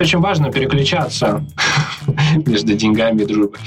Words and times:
Очень 0.00 0.20
важно 0.20 0.50
переключаться 0.50 1.44
между 2.46 2.72
деньгами 2.72 3.20
и 3.20 3.26
дружбой. 3.26 3.60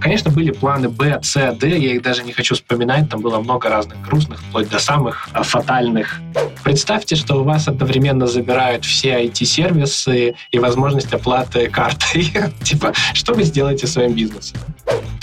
Конечно, 0.00 0.30
были 0.30 0.50
планы 0.50 0.90
Б, 0.90 1.18
С, 1.22 1.52
Д, 1.54 1.66
я 1.66 1.94
их 1.94 2.02
даже 2.02 2.24
не 2.24 2.32
хочу 2.32 2.54
вспоминать, 2.54 3.08
там 3.08 3.22
было 3.22 3.40
много 3.40 3.70
разных 3.70 3.98
грустных, 4.02 4.38
вплоть 4.42 4.68
до 4.68 4.80
самых 4.80 5.30
а, 5.32 5.42
фатальных. 5.42 6.20
Представьте, 6.62 7.16
что 7.16 7.36
у 7.36 7.42
вас 7.42 7.68
одновременно 7.68 8.26
забирают 8.26 8.84
все 8.84 9.24
IT-сервисы 9.24 10.34
и 10.50 10.58
возможность 10.58 11.12
оплаты 11.14 11.70
картой. 11.70 12.30
типа, 12.62 12.92
что 13.14 13.32
вы 13.32 13.44
сделаете 13.44 13.86
в 13.86 13.90
своем 13.90 14.12
бизнесе? 14.12 14.56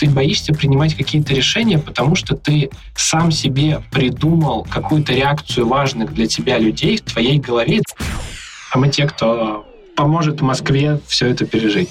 Ты 0.00 0.10
боишься 0.10 0.52
принимать 0.52 0.96
какие-то 0.96 1.32
решения, 1.32 1.78
потому 1.78 2.16
что 2.16 2.34
ты 2.34 2.70
сам 2.96 3.30
себе 3.30 3.82
придумал 3.92 4.66
какую-то 4.68 5.14
реакцию 5.14 5.68
важных 5.68 6.12
для 6.12 6.26
тебя 6.26 6.58
людей 6.58 6.96
в 6.96 7.02
твоей 7.02 7.38
голове. 7.38 7.82
А 8.72 8.78
мы 8.78 8.88
те, 8.88 9.06
кто 9.06 9.64
поможет 9.96 10.40
Москве 10.42 11.00
все 11.08 11.28
это 11.28 11.46
пережить. 11.46 11.88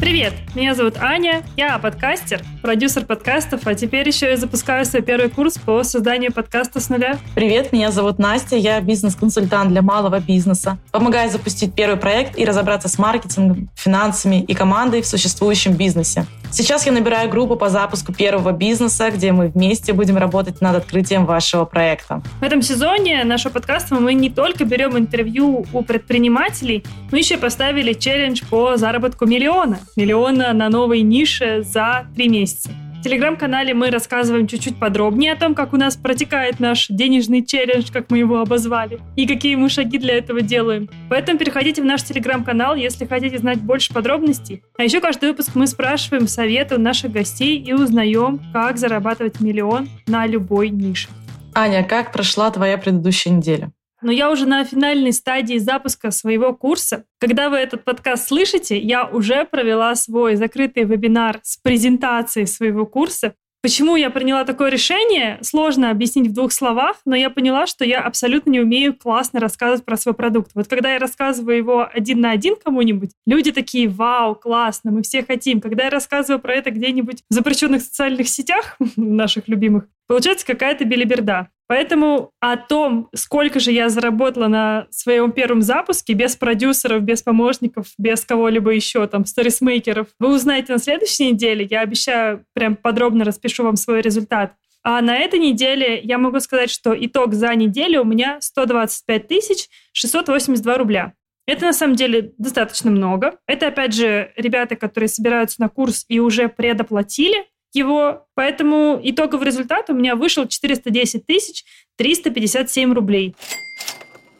Привет, 0.00 0.32
меня 0.58 0.74
зовут 0.74 0.96
Аня, 0.98 1.44
я 1.56 1.78
подкастер, 1.78 2.42
продюсер 2.62 3.04
подкастов, 3.04 3.60
а 3.66 3.76
теперь 3.76 4.08
еще 4.08 4.26
я 4.26 4.36
запускаю 4.36 4.84
свой 4.84 5.02
первый 5.02 5.30
курс 5.30 5.56
по 5.56 5.84
созданию 5.84 6.32
подкаста 6.32 6.80
с 6.80 6.88
нуля. 6.88 7.16
Привет, 7.36 7.72
меня 7.72 7.92
зовут 7.92 8.18
Настя, 8.18 8.56
я 8.56 8.80
бизнес-консультант 8.80 9.70
для 9.70 9.82
малого 9.82 10.18
бизнеса. 10.18 10.76
Помогаю 10.90 11.30
запустить 11.30 11.74
первый 11.74 11.96
проект 11.96 12.36
и 12.36 12.44
разобраться 12.44 12.88
с 12.88 12.98
маркетингом, 12.98 13.70
финансами 13.76 14.42
и 14.42 14.52
командой 14.52 15.00
в 15.00 15.06
существующем 15.06 15.74
бизнесе. 15.74 16.26
Сейчас 16.50 16.86
я 16.86 16.92
набираю 16.92 17.28
группу 17.28 17.56
по 17.56 17.68
запуску 17.68 18.14
первого 18.14 18.52
бизнеса, 18.52 19.10
где 19.10 19.32
мы 19.32 19.48
вместе 19.48 19.92
будем 19.92 20.16
работать 20.16 20.62
над 20.62 20.76
открытием 20.76 21.26
вашего 21.26 21.66
проекта. 21.66 22.22
В 22.40 22.42
этом 22.42 22.62
сезоне 22.62 23.22
нашего 23.24 23.52
подкаста 23.52 23.94
мы 23.96 24.14
не 24.14 24.30
только 24.30 24.64
берем 24.64 24.96
интервью 24.96 25.66
у 25.72 25.82
предпринимателей, 25.82 26.84
мы 27.12 27.18
еще 27.18 27.36
поставили 27.36 27.92
челлендж 27.92 28.42
по 28.48 28.78
заработку 28.78 29.26
миллиона 29.26 29.78
миллиона 29.94 30.47
на 30.52 30.68
новой 30.68 31.02
нише 31.02 31.62
за 31.62 32.06
три 32.14 32.28
месяца. 32.28 32.70
В 32.98 33.02
телеграм-канале 33.02 33.74
мы 33.74 33.90
рассказываем 33.90 34.48
чуть-чуть 34.48 34.80
подробнее 34.80 35.32
о 35.32 35.36
том, 35.36 35.54
как 35.54 35.72
у 35.72 35.76
нас 35.76 35.96
протекает 35.96 36.58
наш 36.58 36.88
денежный 36.88 37.46
челлендж, 37.46 37.92
как 37.92 38.10
мы 38.10 38.18
его 38.18 38.40
обозвали, 38.40 38.98
и 39.14 39.24
какие 39.24 39.54
мы 39.54 39.68
шаги 39.68 39.98
для 39.98 40.18
этого 40.18 40.40
делаем. 40.40 40.90
Поэтому 41.08 41.38
переходите 41.38 41.80
в 41.80 41.84
наш 41.84 42.02
телеграм-канал, 42.02 42.74
если 42.74 43.06
хотите 43.06 43.38
знать 43.38 43.60
больше 43.60 43.94
подробностей. 43.94 44.64
А 44.76 44.82
еще 44.82 45.00
каждый 45.00 45.28
выпуск 45.28 45.50
мы 45.54 45.68
спрашиваем 45.68 46.26
советы 46.26 46.74
у 46.74 46.80
наших 46.80 47.12
гостей 47.12 47.62
и 47.62 47.72
узнаем, 47.72 48.40
как 48.52 48.78
зарабатывать 48.78 49.40
миллион 49.40 49.88
на 50.08 50.26
любой 50.26 50.70
нише. 50.70 51.08
Аня, 51.54 51.84
как 51.84 52.10
прошла 52.10 52.50
твоя 52.50 52.78
предыдущая 52.78 53.32
неделя? 53.32 53.70
Но 54.00 54.12
я 54.12 54.30
уже 54.30 54.46
на 54.46 54.64
финальной 54.64 55.12
стадии 55.12 55.58
запуска 55.58 56.10
своего 56.10 56.54
курса. 56.54 57.04
Когда 57.18 57.50
вы 57.50 57.56
этот 57.56 57.84
подкаст 57.84 58.28
слышите, 58.28 58.78
я 58.78 59.04
уже 59.04 59.44
провела 59.44 59.94
свой 59.96 60.36
закрытый 60.36 60.84
вебинар 60.84 61.40
с 61.42 61.56
презентацией 61.56 62.46
своего 62.46 62.86
курса. 62.86 63.34
Почему 63.60 63.96
я 63.96 64.10
приняла 64.10 64.44
такое 64.44 64.70
решение, 64.70 65.38
сложно 65.42 65.90
объяснить 65.90 66.28
в 66.28 66.32
двух 66.32 66.52
словах, 66.52 66.98
но 67.04 67.16
я 67.16 67.28
поняла, 67.28 67.66
что 67.66 67.84
я 67.84 68.00
абсолютно 68.00 68.50
не 68.50 68.60
умею 68.60 68.96
классно 68.96 69.40
рассказывать 69.40 69.84
про 69.84 69.96
свой 69.96 70.14
продукт. 70.14 70.52
Вот 70.54 70.68
когда 70.68 70.92
я 70.92 71.00
рассказываю 71.00 71.56
его 71.56 71.88
один 71.92 72.20
на 72.20 72.30
один 72.30 72.54
кому-нибудь, 72.54 73.10
люди 73.26 73.50
такие, 73.50 73.88
вау, 73.88 74.36
классно, 74.36 74.92
мы 74.92 75.02
все 75.02 75.24
хотим. 75.24 75.60
Когда 75.60 75.84
я 75.84 75.90
рассказываю 75.90 76.40
про 76.40 76.54
это 76.54 76.70
где-нибудь 76.70 77.24
в 77.28 77.34
запрещенных 77.34 77.82
социальных 77.82 78.28
сетях, 78.28 78.76
наших 78.96 79.48
любимых, 79.48 79.88
получается 80.08 80.46
какая-то 80.46 80.84
белиберда. 80.84 81.50
Поэтому 81.68 82.32
о 82.40 82.56
том, 82.56 83.10
сколько 83.14 83.60
же 83.60 83.72
я 83.72 83.90
заработала 83.90 84.48
на 84.48 84.86
своем 84.90 85.32
первом 85.32 85.60
запуске, 85.60 86.14
без 86.14 86.34
продюсеров, 86.34 87.02
без 87.02 87.22
помощников, 87.22 87.88
без 87.98 88.24
кого-либо 88.24 88.70
еще, 88.70 89.06
там, 89.06 89.26
сторисмейкеров, 89.26 90.08
вы 90.18 90.34
узнаете 90.34 90.72
на 90.72 90.78
следующей 90.78 91.32
неделе. 91.32 91.68
Я 91.70 91.82
обещаю, 91.82 92.44
прям 92.54 92.74
подробно 92.74 93.24
распишу 93.24 93.64
вам 93.64 93.76
свой 93.76 94.00
результат. 94.00 94.54
А 94.82 95.02
на 95.02 95.18
этой 95.18 95.38
неделе 95.38 96.00
я 96.02 96.16
могу 96.16 96.40
сказать, 96.40 96.70
что 96.70 96.96
итог 96.98 97.34
за 97.34 97.54
неделю 97.54 98.00
у 98.00 98.06
меня 98.06 98.38
125 98.40 99.28
тысяч 99.28 99.68
682 99.92 100.78
рубля. 100.78 101.12
Это 101.46 101.66
на 101.66 101.72
самом 101.74 101.96
деле 101.96 102.32
достаточно 102.38 102.90
много. 102.90 103.38
Это, 103.46 103.68
опять 103.68 103.94
же, 103.94 104.32
ребята, 104.36 104.76
которые 104.76 105.08
собираются 105.08 105.60
на 105.60 105.68
курс 105.68 106.06
и 106.08 106.20
уже 106.20 106.48
предоплатили 106.48 107.46
его. 107.72 108.26
Поэтому 108.34 109.00
итоговый 109.02 109.46
результат 109.46 109.90
у 109.90 109.94
меня 109.94 110.16
вышел 110.16 110.46
410 110.46 111.26
тысяч 111.26 111.64
357 111.96 112.92
рублей. 112.92 113.34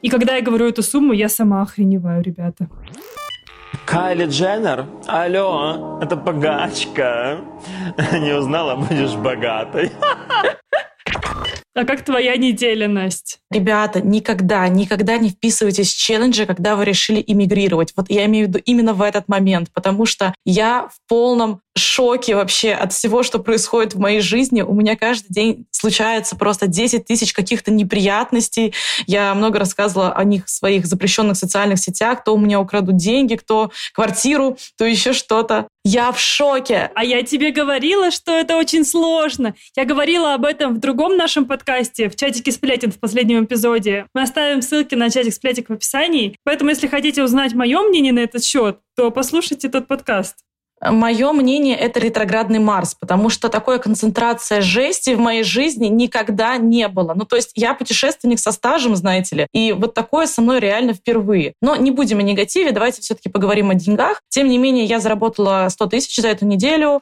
И 0.03 0.09
когда 0.09 0.37
я 0.37 0.43
говорю 0.43 0.69
эту 0.69 0.83
сумму, 0.83 1.13
я 1.13 1.29
сама 1.29 1.63
охреневаю, 1.63 2.23
ребята. 2.23 2.69
Кайли 3.85 4.27
Дженнер? 4.27 4.87
Алло, 5.07 5.99
это 6.01 6.15
богачка. 6.17 7.41
Не 8.13 8.37
узнала, 8.37 8.77
будешь 8.77 9.15
богатой. 9.15 9.91
А 11.79 11.85
как 11.85 12.03
твоя 12.03 12.37
неделя, 12.37 12.89
Настя? 12.89 13.37
Ребята, 13.53 14.01
никогда, 14.01 14.67
никогда 14.67 15.17
не 15.17 15.31
вписывайтесь 15.31 15.95
в 15.95 15.97
челленджи, 15.97 16.45
когда 16.45 16.75
вы 16.75 16.85
решили 16.85 17.23
иммигрировать. 17.25 17.93
Вот 17.95 18.11
я 18.11 18.27
имею 18.27 18.47
в 18.47 18.49
виду 18.49 18.59
именно 18.65 18.95
в 18.95 19.03
этот 19.03 19.29
момент, 19.29 19.69
потому 19.73 20.05
что 20.05 20.35
я 20.45 20.89
в 20.89 20.97
полном 21.09 21.61
шоке 21.79 22.35
вообще 22.35 22.73
от 22.73 22.93
всего, 22.93 23.23
что 23.23 23.39
происходит 23.39 23.95
в 23.95 23.99
моей 23.99 24.21
жизни. 24.21 24.63
У 24.63 24.75
меня 24.75 24.97
каждый 24.97 25.29
день 25.29 25.67
случается 25.71 26.37
просто 26.37 26.67
10 26.67 27.07
тысяч 27.07 27.33
каких-то 27.33 27.71
неприятностей. 27.71 28.75
Я 29.07 29.35
много 29.35 29.59
рассказывала 29.59 30.13
о 30.13 30.25
них 30.25 30.47
в 30.47 30.51
своих 30.51 30.87
запрещенных 30.87 31.37
социальных 31.37 31.79
сетях. 31.79 32.25
То 32.25 32.35
у 32.35 32.39
меня 32.39 32.61
украдут 32.61 32.97
деньги, 32.97 33.37
кто 33.37 33.71
квартиру, 33.95 34.59
то 34.77 34.85
еще 34.85 35.13
что-то. 35.13 35.69
Я 35.85 36.13
в 36.13 36.21
шоке. 36.21 36.91
А 36.95 37.05
я 37.05 37.23
тебе 37.23 37.51
говорила, 37.51 38.11
что 38.11 38.33
это 38.33 38.57
очень 38.57 38.85
сложно. 38.85 39.55
Я 39.75 39.85
говорила 39.87 40.35
об 40.35 40.45
этом 40.45 40.75
в 40.75 40.81
другом 40.81 41.17
нашем 41.17 41.47
подкасте, 41.47 42.11
в 42.11 42.17
чатике 42.17 42.53
сплетен 42.53 42.93
в 42.93 42.99
последнем 42.99 43.45
эпизоде. 43.45 44.07
Мы 44.15 44.23
оставим 44.23 44.61
ссылки 44.61 44.95
на 44.95 45.09
чатик 45.09 45.33
сплетик 45.33 45.71
в 45.71 45.73
описании. 45.73 46.37
Поэтому, 46.45 46.71
если 46.71 46.89
хотите 46.89 47.23
узнать 47.23 47.55
мое 47.55 47.81
мнение 47.81 48.13
на 48.13 48.21
этот 48.21 48.45
счет, 48.45 48.81
то 48.97 49.11
послушайте 49.11 49.69
тот 49.69 49.87
подкаст. 49.87 50.37
Мое 50.81 51.33
мнение— 51.33 51.77
это 51.79 52.01
ретроградный 52.01 52.59
Марс, 52.59 52.95
потому 52.95 53.31
что 53.31 53.49
такой 53.49 53.81
концентрация 53.81 54.61
жести 54.61 55.15
в 55.15 55.19
моей 55.19 55.43
жизни 55.43 55.87
никогда 55.87 56.57
не 56.57 56.89
было. 56.89 57.15
Ну, 57.15 57.25
то 57.25 57.37
есть 57.37 57.53
я 57.55 57.75
путешественник 57.75 58.39
со 58.39 58.53
стажем, 58.53 58.95
знаете 58.97 59.37
ли, 59.37 59.47
и 59.53 59.73
вот 59.73 59.95
такое 59.95 60.27
со 60.27 60.41
мной 60.41 60.61
реально 60.61 60.95
впервые. 60.95 61.55
Но 61.61 61.77
не 61.77 61.91
будем 61.91 62.19
о 62.19 62.23
негативе, 62.23 62.73
давайте 62.73 63.03
все-таки 63.03 63.29
поговорим 63.29 63.71
о 63.71 63.75
деньгах. 63.75 64.23
Тем 64.29 64.49
не 64.49 64.59
менее, 64.59 64.85
я 64.85 65.01
заработала 65.01 65.69
100 65.69 65.87
тысяч 65.87 66.17
за 66.17 66.29
эту 66.29 66.47
неделю. 66.47 67.01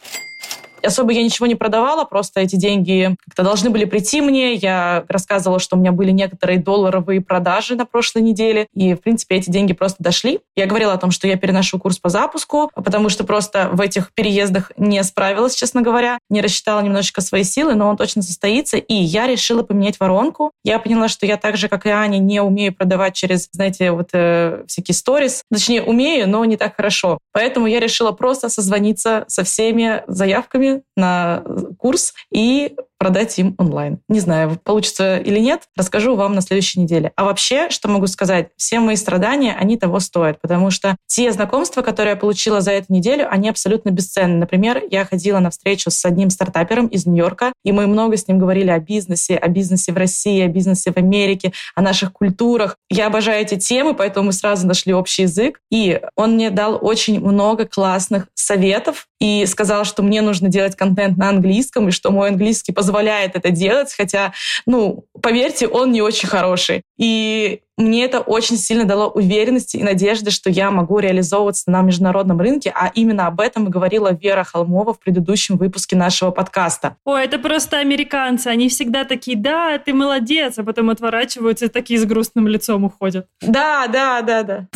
Особо 0.87 1.13
я 1.13 1.23
ничего 1.23 1.47
не 1.47 1.55
продавала, 1.55 2.05
просто 2.05 2.41
эти 2.41 2.57
деньги 2.57 3.17
как-то 3.27 3.43
должны 3.43 3.71
были 3.71 3.85
прийти 3.85 4.21
мне. 4.21 4.55
Я 4.55 5.05
рассказывала, 5.09 5.59
что 5.59 5.77
у 5.77 5.79
меня 5.79 5.93
были 5.93 6.11
некоторые 6.11 6.59
долларовые 6.59 7.21
продажи 7.21 7.77
на 7.77 7.87
прошлой 7.87 8.23
неделе, 8.23 8.69
и, 8.75 8.95
в 8.95 9.01
принципе, 9.01 9.37
эти 9.37 9.51
деньги 9.51 9.73
просто 9.73 10.03
дошли. 10.03 10.41
Я 10.57 10.67
говорила 10.67 10.93
о 10.93 10.99
том, 10.99 11.11
что 11.11 11.27
я 11.27 11.37
переношу 11.37 11.79
курс 11.79 11.99
по 11.99 12.09
запуску, 12.09 12.71
потому 12.75 13.09
что 13.09 13.25
просто 13.25 13.69
в 13.73 13.81
этих 13.81 14.13
переездах 14.15 14.73
не 14.77 15.03
справилась, 15.03 15.55
честно 15.55 15.83
говоря, 15.83 16.19
не 16.31 16.41
рассчитала 16.41 16.81
немножечко 16.81 17.21
свои 17.21 17.43
силы, 17.43 17.75
но 17.75 17.89
он 17.89 17.97
точно 17.97 18.23
состоится, 18.23 18.77
и 18.77 18.95
я 18.95 19.27
решила 19.27 19.63
поменять 19.63 20.01
воронку. 20.01 20.53
Я 20.65 20.79
поняла, 20.79 21.09
что 21.09 21.27
я 21.27 21.37
так 21.37 21.57
же, 21.57 21.69
как 21.69 21.87
и 21.87 21.91
Аня, 21.91 22.19
не 22.19 22.41
умею 22.41 22.75
продавать 22.75 23.15
через, 23.15 23.49
знаете, 23.53 23.91
вот 23.91 24.11
э, 24.13 24.65
всякие 24.67 24.95
сторис. 24.95 25.43
Точнее, 25.51 25.83
умею, 25.83 26.29
но 26.29 26.45
не 26.45 26.57
так 26.57 26.77
хорошо. 26.77 27.19
Поэтому 27.33 27.67
я 27.67 27.81
решила 27.81 28.13
просто 28.13 28.49
созвониться 28.49 29.25
со 29.29 29.45
всеми 29.45 30.03
заявками 30.07 30.76
на 30.97 31.45
курс 31.79 32.15
и 32.31 32.77
продать 32.99 33.39
им 33.39 33.55
онлайн. 33.59 33.99
Не 34.09 34.21
знаю, 34.21 34.59
получится 34.63 35.19
или 35.19 35.39
нет, 35.39 35.63
расскажу 35.77 36.17
вам 36.17 36.35
на 36.35 36.41
следующей 36.41 36.81
неделе. 36.81 37.13
А 37.17 37.25
вообще, 37.25 37.71
что 37.71 37.89
могу 37.89 38.07
сказать, 38.07 38.49
все 38.57 38.81
мои 38.81 38.97
страдания, 38.97 39.55
они 39.59 39.77
того 39.77 40.01
стоят, 40.01 40.41
потому 40.41 40.71
что 40.71 40.97
те 41.07 41.31
знакомства, 41.33 41.83
которые 41.83 42.13
я 42.13 42.17
получила 42.17 42.61
за 42.61 42.73
эту 42.73 42.93
неделю, 42.93 43.29
они 43.31 43.49
абсолютно 43.49 43.91
бесценны. 43.91 44.37
Например, 44.37 44.83
я 44.91 45.05
ходила 45.05 45.39
на 45.39 45.51
встречу 45.51 45.91
с 45.91 46.05
одним 46.05 46.31
стартапером 46.31 46.87
из 46.87 47.07
Нью-Йорка, 47.07 47.53
и 47.65 47.73
мы 47.73 47.87
много 47.87 48.17
с 48.17 48.27
ним 48.29 48.39
говорили 48.39 48.71
о 48.71 48.79
бизнесе, 48.79 49.37
о 49.37 49.49
бизнесе 49.49 49.93
в 49.93 49.97
России, 49.97 50.41
о 50.41 50.49
бизнесе 50.49 50.93
в 50.93 50.97
Америке, 50.97 51.53
о 51.75 51.83
наших 51.83 52.13
культурах. 52.13 52.77
Я 52.91 53.07
обожаю 53.07 53.43
эти 53.43 53.57
темы, 53.57 53.95
поэтому 53.95 54.27
мы 54.27 54.33
сразу 54.33 54.67
нашли 54.67 54.95
общий 54.95 55.23
язык. 55.23 55.61
И 55.71 56.01
он 56.17 56.35
мне 56.35 56.51
дал 56.51 56.79
очень 56.81 57.21
много 57.21 57.67
классных 57.67 58.29
советов 58.35 59.07
и 59.21 59.47
сказал, 59.47 59.85
что 59.85 60.03
мне 60.03 60.23
нужно 60.23 60.49
делать 60.49 60.77
контент 60.77 61.17
на 61.17 61.31
английском, 61.31 61.89
и 61.89 61.91
что 61.91 62.11
мой 62.11 62.29
английский 62.29 62.73
позволяет 62.73 62.86
это 62.93 63.51
делать, 63.51 63.95
хотя, 63.97 64.33
ну, 64.67 65.05
поверьте, 65.21 65.69
он 65.69 65.93
не 65.93 66.03
очень 66.03 66.29
хороший. 66.29 66.83
И 66.99 67.61
мне 67.77 68.05
это 68.05 68.21
очень 68.21 68.57
сильно 68.57 68.85
дало 68.85 69.09
уверенности 69.09 69.77
и 69.77 69.83
надежды, 69.83 70.31
что 70.31 70.49
я 70.49 70.71
могу 70.71 70.99
реализовываться 70.99 71.71
на 71.71 71.83
международном 71.83 72.41
рынке, 72.41 72.73
а 72.75 72.91
именно 72.95 73.27
об 73.27 73.41
этом 73.41 73.69
говорила 73.69 74.13
Вера 74.13 74.45
Холмова 74.45 74.95
в 74.95 74.99
предыдущем 74.99 75.57
выпуске 75.59 75.95
нашего 75.95 76.31
подкаста. 76.31 76.97
Ой, 77.05 77.25
это 77.25 77.39
просто 77.39 77.79
американцы, 77.79 78.49
они 78.49 78.69
всегда 78.69 79.05
такие, 79.05 79.37
да, 79.37 79.79
ты 79.79 79.93
молодец, 79.93 80.59
а 80.59 80.65
потом 80.65 80.91
отворачиваются 80.91 81.67
и 81.67 81.69
такие 81.69 82.01
с 82.01 82.05
грустным 82.05 82.49
лицом 82.49 82.85
уходят. 82.85 83.27
Да, 83.43 83.87
да, 83.89 84.23
да, 84.23 84.43
да. 84.43 84.67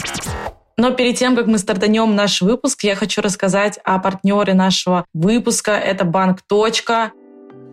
Но 0.76 0.92
перед 0.92 1.16
тем, 1.16 1.36
как 1.36 1.46
мы 1.46 1.58
стартанем 1.58 2.14
наш 2.14 2.40
выпуск, 2.40 2.84
я 2.84 2.96
хочу 2.96 3.20
рассказать 3.20 3.78
о 3.84 3.98
партнере 3.98 4.54
нашего 4.54 5.04
выпуска. 5.12 5.72
Это 5.72 6.06
банк 6.06 6.40
«Точка». 6.40 7.12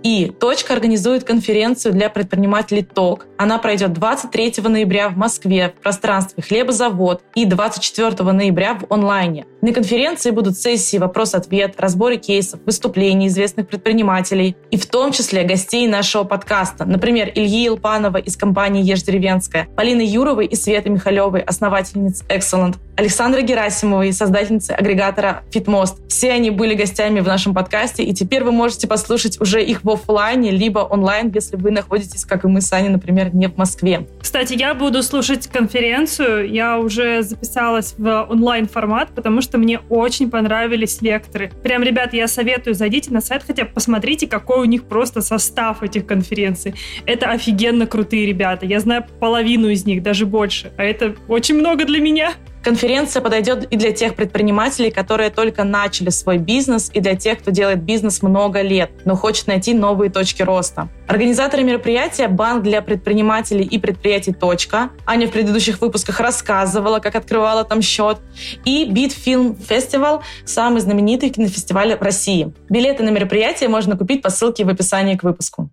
И 0.04 0.32
«Точка» 0.40 0.74
организует 0.74 1.24
конференцию 1.24 1.94
для 1.94 2.10
предпринимателей 2.10 2.84
ТОК. 2.84 3.26
Она 3.38 3.58
пройдет 3.58 3.94
23 3.94 4.56
ноября 4.68 5.10
в 5.10 5.18
Москве 5.18 5.74
в 5.78 5.82
пространстве 5.82 6.44
«Хлебозавод» 6.44 7.22
и 7.36 7.46
24 7.46 8.32
ноября 8.32 8.76
в 8.76 8.92
онлайне. 8.94 9.46
На 9.62 9.74
конференции 9.74 10.32
будут 10.32 10.58
сессии 10.58 10.98
«Вопрос-ответ», 10.98 11.76
разборы 11.78 12.18
кейсов, 12.18 12.60
выступления 12.66 13.28
известных 13.28 13.68
предпринимателей 13.68 14.56
и 14.72 14.78
в 14.78 14.86
том 14.86 15.12
числе 15.12 15.44
гостей 15.44 15.88
нашего 15.88 16.24
подкаста. 16.24 16.86
Например, 16.86 17.32
Ильи 17.34 17.68
Илпанова 17.68 18.18
из 18.18 18.38
компании 18.38 18.84
«Ешь 18.84 19.04
деревенская», 19.04 19.68
Полины 19.76 20.02
Юровой 20.02 20.46
и 20.46 20.56
Светы 20.56 20.90
Михалевой, 20.90 21.42
основательниц 21.42 22.24
Excellent, 22.30 22.76
Александра 22.98 23.42
Герасимовой, 23.42 24.12
создательницы 24.12 24.72
агрегатора 24.72 25.44
Fitmost. 25.52 26.08
Все 26.10 26.32
они 26.32 26.50
были 26.50 26.74
гостями 26.74 27.20
в 27.20 27.28
нашем 27.28 27.54
подкасте, 27.54 28.04
и 28.04 28.14
теперь 28.14 28.44
вы 28.44 28.52
можете 28.52 28.88
послушать 28.88 29.40
уже 29.40 29.64
их 29.64 29.84
в 29.88 29.92
офлайне, 29.92 30.52
либо 30.52 30.80
онлайн, 30.80 31.32
если 31.34 31.56
вы 31.56 31.72
находитесь, 31.72 32.26
как 32.26 32.44
и 32.44 32.48
мы 32.48 32.60
с 32.60 32.74
Аней, 32.74 32.90
например, 32.90 33.34
не 33.34 33.48
в 33.48 33.58
Москве. 33.58 34.06
Кстати, 34.20 34.54
я 34.54 34.74
буду 34.74 35.02
слушать 35.02 35.48
конференцию. 35.48 36.52
Я 36.52 36.78
уже 36.78 37.22
записалась 37.22 37.96
в 37.98 38.28
онлайн-формат, 38.30 39.10
потому 39.16 39.42
что 39.42 39.58
мне 39.58 39.80
очень 39.90 40.30
понравились 40.30 41.02
лекторы. 41.02 41.52
Прям, 41.64 41.84
ребят, 41.84 42.14
я 42.14 42.28
советую, 42.28 42.74
зайдите 42.74 43.12
на 43.12 43.22
сайт, 43.22 43.44
хотя 43.48 43.64
посмотрите, 43.64 44.28
какой 44.28 44.60
у 44.60 44.66
них 44.66 44.84
просто 44.84 45.22
состав 45.22 45.82
этих 45.82 46.06
конференций. 46.06 46.76
Это 47.06 47.32
офигенно 47.32 47.88
крутые 47.88 48.26
ребята. 48.26 48.66
Я 48.66 48.82
знаю 48.82 49.06
половину 49.22 49.70
из 49.70 49.86
них, 49.86 50.04
даже 50.04 50.26
больше. 50.26 50.74
А 50.78 50.84
это 50.84 51.16
очень 51.30 51.56
много 51.56 51.86
для 51.86 52.02
меня. 52.02 52.34
Конференция 52.64 53.22
подойдет 53.22 53.66
и 53.72 53.78
для 53.78 53.92
тех 53.92 54.16
предпринимателей, 54.16 54.92
которые 54.92 55.30
только 55.30 55.64
начали 55.64 56.10
свой 56.10 56.38
бизнес, 56.38 56.92
и 56.94 57.00
для 57.00 57.16
тех, 57.16 57.40
кто 57.40 57.52
делает 57.52 57.82
бизнес 57.84 58.22
много 58.22 58.62
лет, 58.62 58.92
но 59.06 59.16
хочет 59.16 59.48
найти 59.48 59.74
новые 59.74 60.12
точки 60.12 60.42
роста. 60.42 60.90
Организаторы 61.08 61.64
мероприятия– 61.64 62.28
Банк 62.30 62.64
для 62.64 62.82
предпринимателей 62.82 63.64
и 63.64 63.80
предприятий 63.80 64.34
«Точка». 64.34 64.90
Аня 65.06 65.28
в 65.28 65.32
предыдущих 65.32 65.80
выпусках 65.80 66.20
рассказывала, 66.20 67.00
как 67.00 67.16
открывала 67.16 67.64
там 67.64 67.82
счет. 67.82 68.18
И 68.66 68.86
Film 68.92 69.58
Festival– 69.58 70.22
самый 70.46 70.82
знаменитый 70.82 71.30
кинофестиваль 71.30 71.94
России. 72.00 72.54
Билеты 72.70 73.04
на 73.04 73.10
мероприятие 73.10 73.70
можно 73.70 73.98
купить 73.98 74.22
по 74.22 74.30
ссылке 74.30 74.66
в 74.66 74.70
описании 74.70 75.16
к 75.16 75.24
выпуску. 75.24 75.70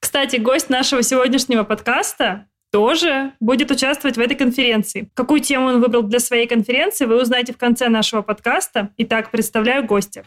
Кстати, 0.00 0.36
гость 0.36 0.70
нашего 0.70 1.02
сегодняшнего 1.02 1.64
подкаста 1.64 2.46
тоже 2.74 3.30
будет 3.38 3.70
участвовать 3.70 4.16
в 4.16 4.20
этой 4.20 4.34
конференции. 4.34 5.08
Какую 5.14 5.38
тему 5.38 5.66
он 5.66 5.80
выбрал 5.80 6.02
для 6.02 6.18
своей 6.18 6.48
конференции, 6.48 7.04
вы 7.04 7.22
узнаете 7.22 7.52
в 7.52 7.56
конце 7.56 7.88
нашего 7.88 8.22
подкаста. 8.22 8.88
Итак, 8.96 9.30
представляю 9.30 9.86
гостя. 9.86 10.24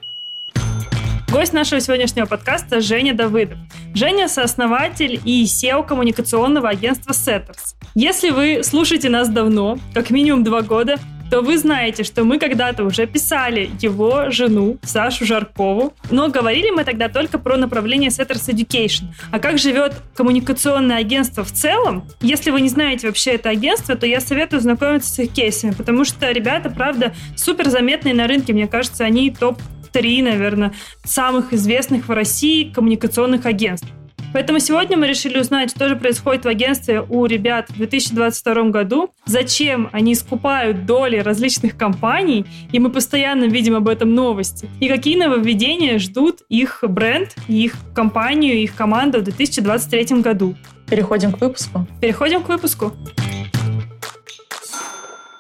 Гость 1.30 1.52
нашего 1.52 1.82
сегодняшнего 1.82 2.26
подкаста 2.26 2.80
Женя 2.80 3.14
Давыдов. 3.14 3.58
Женя– 3.94 4.28
сооснователь 4.30 5.20
и 5.26 5.44
SEO 5.44 5.86
коммуникационного 5.86 6.70
агентства 6.70 7.12
Setters. 7.12 7.76
Если 7.96 8.30
вы 8.30 8.64
слушаете 8.64 9.10
нас 9.10 9.28
давно, 9.28 9.78
как 9.94 10.10
минимум 10.10 10.46
два 10.46 10.62
года, 10.62 10.96
то 11.30 11.42
вы 11.42 11.58
знаете, 11.58 12.04
что 12.04 12.24
мы 12.24 12.40
когда-то 12.40 12.84
уже 12.84 13.06
писали 13.06 13.70
его 13.82 14.30
жену, 14.30 14.78
Сашу 14.84 15.26
Жаркову, 15.26 15.94
но 16.10 16.30
говорили 16.30 16.72
мы 16.72 16.84
тогда 16.84 17.10
только 17.10 17.38
про 17.38 17.58
направление 17.58 18.10
Setters 18.10 18.48
Education. 18.54 19.06
А 19.32 19.40
как 19.40 19.58
живет 19.58 19.94
коммуникационное 20.16 20.98
агентство 20.98 21.44
в 21.44 21.52
целом? 21.52 22.08
Если 22.22 22.52
вы 22.52 22.62
не 22.62 22.70
знаете 22.70 23.08
вообще 23.08 23.32
это 23.32 23.50
агентство, 23.50 23.96
то 23.96 24.06
я 24.06 24.22
советую 24.22 24.62
знакомиться 24.62 25.14
с 25.14 25.20
их 25.20 25.32
кейсами, 25.34 25.72
потому 25.72 26.06
что 26.06 26.32
ребята, 26.32 26.70
правда, 26.70 27.14
супер 27.36 27.70
заметные 27.70 28.14
на 28.14 28.28
рынке. 28.28 28.54
Мне 28.54 28.68
кажется, 28.68 29.04
они 29.04 29.32
топ 29.32 29.62
три, 29.92 30.22
наверное, 30.22 30.74
самых 31.04 31.54
известных 31.54 32.08
в 32.08 32.12
России 32.12 32.72
коммуникационных 32.72 33.46
агентств. 33.46 33.88
Поэтому 34.34 34.60
сегодня 34.60 34.98
мы 34.98 35.08
решили 35.08 35.40
узнать, 35.40 35.72
что 35.72 35.88
же 35.90 35.96
происходит 35.96 36.46
в 36.46 36.48
агентстве 36.48 37.02
у 37.02 37.26
ребят 37.26 37.70
в 37.70 37.78
2022 37.78 38.70
году, 38.70 39.14
зачем 39.26 39.90
они 39.92 40.16
скупают 40.16 40.86
доли 40.86 41.18
различных 41.18 41.78
компаний, 41.78 42.46
и 42.72 42.80
мы 42.80 42.90
постоянно 42.90 43.46
видим 43.46 43.76
об 43.76 43.88
этом 43.88 44.14
новости, 44.14 44.70
и 44.80 44.88
какие 44.90 45.18
нововведения 45.18 45.98
ждут 46.00 46.42
их 46.50 46.84
бренд, 46.88 47.36
их 47.48 47.74
компанию, 47.96 48.56
их 48.56 48.76
команду 48.76 49.20
в 49.20 49.24
2023 49.24 50.22
году. 50.22 50.56
Переходим 50.90 51.32
к 51.32 51.42
выпуску. 51.42 51.86
Переходим 52.02 52.44
к 52.44 52.50
выпуску. 52.50 52.94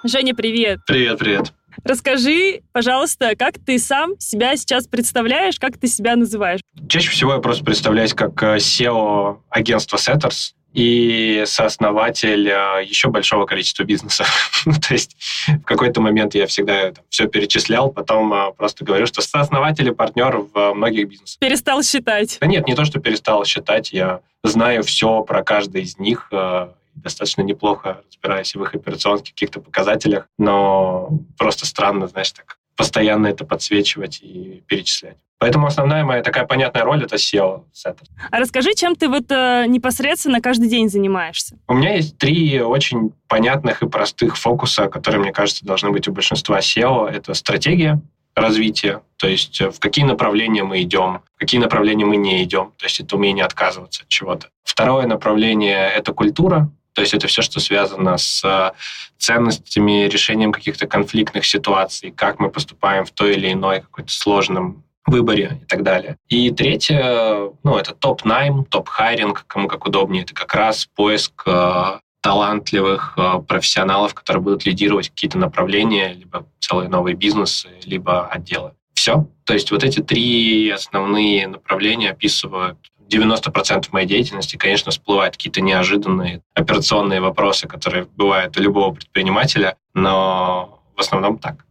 Женя, 0.03 0.33
привет. 0.35 0.79
Привет, 0.85 1.19
привет. 1.19 1.53
Расскажи, 1.83 2.61
пожалуйста, 2.71 3.35
как 3.35 3.55
ты 3.59 3.79
сам 3.79 4.19
себя 4.19 4.55
сейчас 4.55 4.87
представляешь, 4.87 5.59
как 5.59 5.77
ты 5.77 5.87
себя 5.87 6.15
называешь? 6.15 6.61
Чаще 6.87 7.09
всего 7.09 7.33
я 7.33 7.39
просто 7.39 7.63
представляюсь 7.63 8.13
как 8.13 8.41
э, 8.43 8.57
SEO 8.57 9.39
агентства 9.49 9.97
Setters 9.97 10.53
и 10.73 11.43
сооснователь 11.45 12.49
э, 12.49 12.83
еще 12.85 13.09
большого 13.09 13.45
количества 13.45 13.83
бизнесов. 13.83 14.27
Ну, 14.65 14.73
то 14.73 14.93
есть 14.93 15.15
в 15.47 15.63
какой-то 15.63 16.01
момент 16.01 16.35
я 16.35 16.45
всегда 16.45 16.91
там, 16.91 17.05
все 17.07 17.27
перечислял, 17.27 17.89
потом 17.89 18.33
э, 18.33 18.51
просто 18.57 18.83
говорю, 18.83 19.05
что 19.05 19.21
сооснователь 19.21 19.87
и 19.87 19.91
партнер 19.91 20.45
в 20.53 20.73
многих 20.73 21.07
бизнесах. 21.07 21.39
Перестал 21.39 21.81
считать? 21.83 22.37
Да 22.41 22.47
нет, 22.47 22.67
не 22.67 22.75
то, 22.75 22.83
что 22.83 22.99
перестал 22.99 23.45
считать, 23.45 23.93
я 23.93 24.19
знаю 24.43 24.83
все 24.83 25.21
про 25.23 25.41
каждый 25.43 25.83
из 25.83 25.97
них, 25.99 26.29
достаточно 27.03 27.41
неплохо 27.41 28.01
разбираюсь 28.07 28.55
в 28.55 28.63
их 28.63 28.75
операционных 28.75 29.23
каких-то 29.23 29.59
показателях, 29.59 30.27
но 30.37 31.09
просто 31.37 31.65
странно, 31.65 32.07
знаешь, 32.07 32.31
так 32.31 32.57
постоянно 32.75 33.27
это 33.27 33.43
подсвечивать 33.43 34.19
и 34.21 34.63
перечислять. 34.67 35.17
Поэтому 35.39 35.67
основная 35.67 36.03
моя 36.03 36.23
такая 36.23 36.45
понятная 36.45 36.83
роль— 36.83 37.03
это 37.05 37.15
SEO. 37.15 37.63
А 38.31 38.39
расскажи, 38.39 38.73
чем 38.75 38.95
ты 38.95 39.07
вот 39.07 39.31
э, 39.31 39.65
непосредственно 39.67 40.41
каждый 40.41 40.67
день 40.67 40.89
занимаешься? 40.89 41.57
У 41.67 41.73
меня 41.73 41.95
есть 41.95 42.17
три 42.17 42.59
очень 42.59 43.13
понятных 43.27 43.83
и 43.83 43.87
простых 43.87 44.37
фокуса, 44.37 44.87
которые, 44.87 45.21
мне 45.21 45.31
кажется, 45.31 45.63
должны 45.63 45.91
быть 45.91 46.07
у 46.07 46.11
большинства 46.11 46.57
CEO. 46.59 47.07
Это 47.07 47.35
стратегия, 47.35 48.01
развития, 48.35 49.01
то 49.17 49.27
есть 49.27 49.61
э, 49.61 49.69
в 49.69 49.79
какие 49.79 50.05
направления 50.05 50.63
мы 50.63 50.81
идем, 50.81 51.21
в 51.35 51.39
какие 51.39 51.59
направления 51.59 52.05
мы 52.05 52.17
не 52.17 52.43
идем, 52.43 52.73
то 52.77 52.85
есть 52.85 52.99
это 52.99 53.15
умение 53.15 53.45
отказываться 53.45 54.03
от 54.03 54.09
чего-то. 54.09 54.49
Второе 54.63 55.07
направление— 55.07 55.91
это 55.95 56.13
культура, 56.13 56.69
то 56.97 57.01
есть 57.01 57.13
это 57.13 57.27
все, 57.27 57.43
что 57.43 57.59
связано 57.59 58.17
с 58.17 58.43
э, 58.43 58.71
ценностями, 59.19 60.07
решением 60.07 60.51
каких-то 60.51 60.87
конфликтных 60.87 61.45
ситуаций, 61.45 62.09
как 62.09 62.39
мы 62.39 62.49
поступаем 62.49 63.05
в 63.05 63.11
той 63.11 63.35
или 63.35 63.53
иной 63.53 63.81
какой-то 63.81 64.11
сложном 64.11 64.83
выборе 65.05 65.59
и 65.61 65.65
так 65.65 65.83
далее. 65.83 66.17
И 66.27 66.49
третье, 66.49 67.51
ну, 67.61 67.77
это 67.77 67.93
топ-найм, 67.93 68.65
top 68.65 68.89
hiring, 68.89 69.45
кому 69.45 69.67
как 69.67 69.85
удобнее. 69.85 70.23
Это 70.23 70.33
как 70.33 70.55
раз 70.55 70.87
поиск 70.87 71.43
э, 71.45 71.99
талантливых 72.21 73.13
э, 73.15 73.41
профессионалов, 73.47 74.15
которые 74.15 74.41
будут 74.41 74.65
лидировать 74.65 75.09
какие-то 75.09 75.37
направления, 75.37 76.13
либо 76.13 76.47
целые 76.59 76.89
новые 76.89 77.15
бизнесы, 77.15 77.69
либо 77.85 78.25
отделы. 78.25 78.71
Все. 78.95 79.27
То 79.43 79.53
есть 79.53 79.69
вот 79.69 79.83
эти 79.83 79.99
три 79.99 80.71
основные 80.71 81.47
направления 81.47 82.09
описывают 82.09 82.79
90% 83.09 83.87
моей 83.91 84.07
деятельности, 84.07 84.57
конечно, 84.57 84.91
всплывают 84.91 85.35
какие-то 85.35 85.61
неожиданные 85.61 86.41
операционные 86.53 87.21
вопросы, 87.21 87.67
которые 87.67 88.05
бывают 88.05 88.57
у 88.57 88.61
любого 88.61 88.93
предпринимателя, 88.93 89.77
но 89.93 90.81
в 90.95 90.99
основном 90.99 91.37
так. 91.37 91.65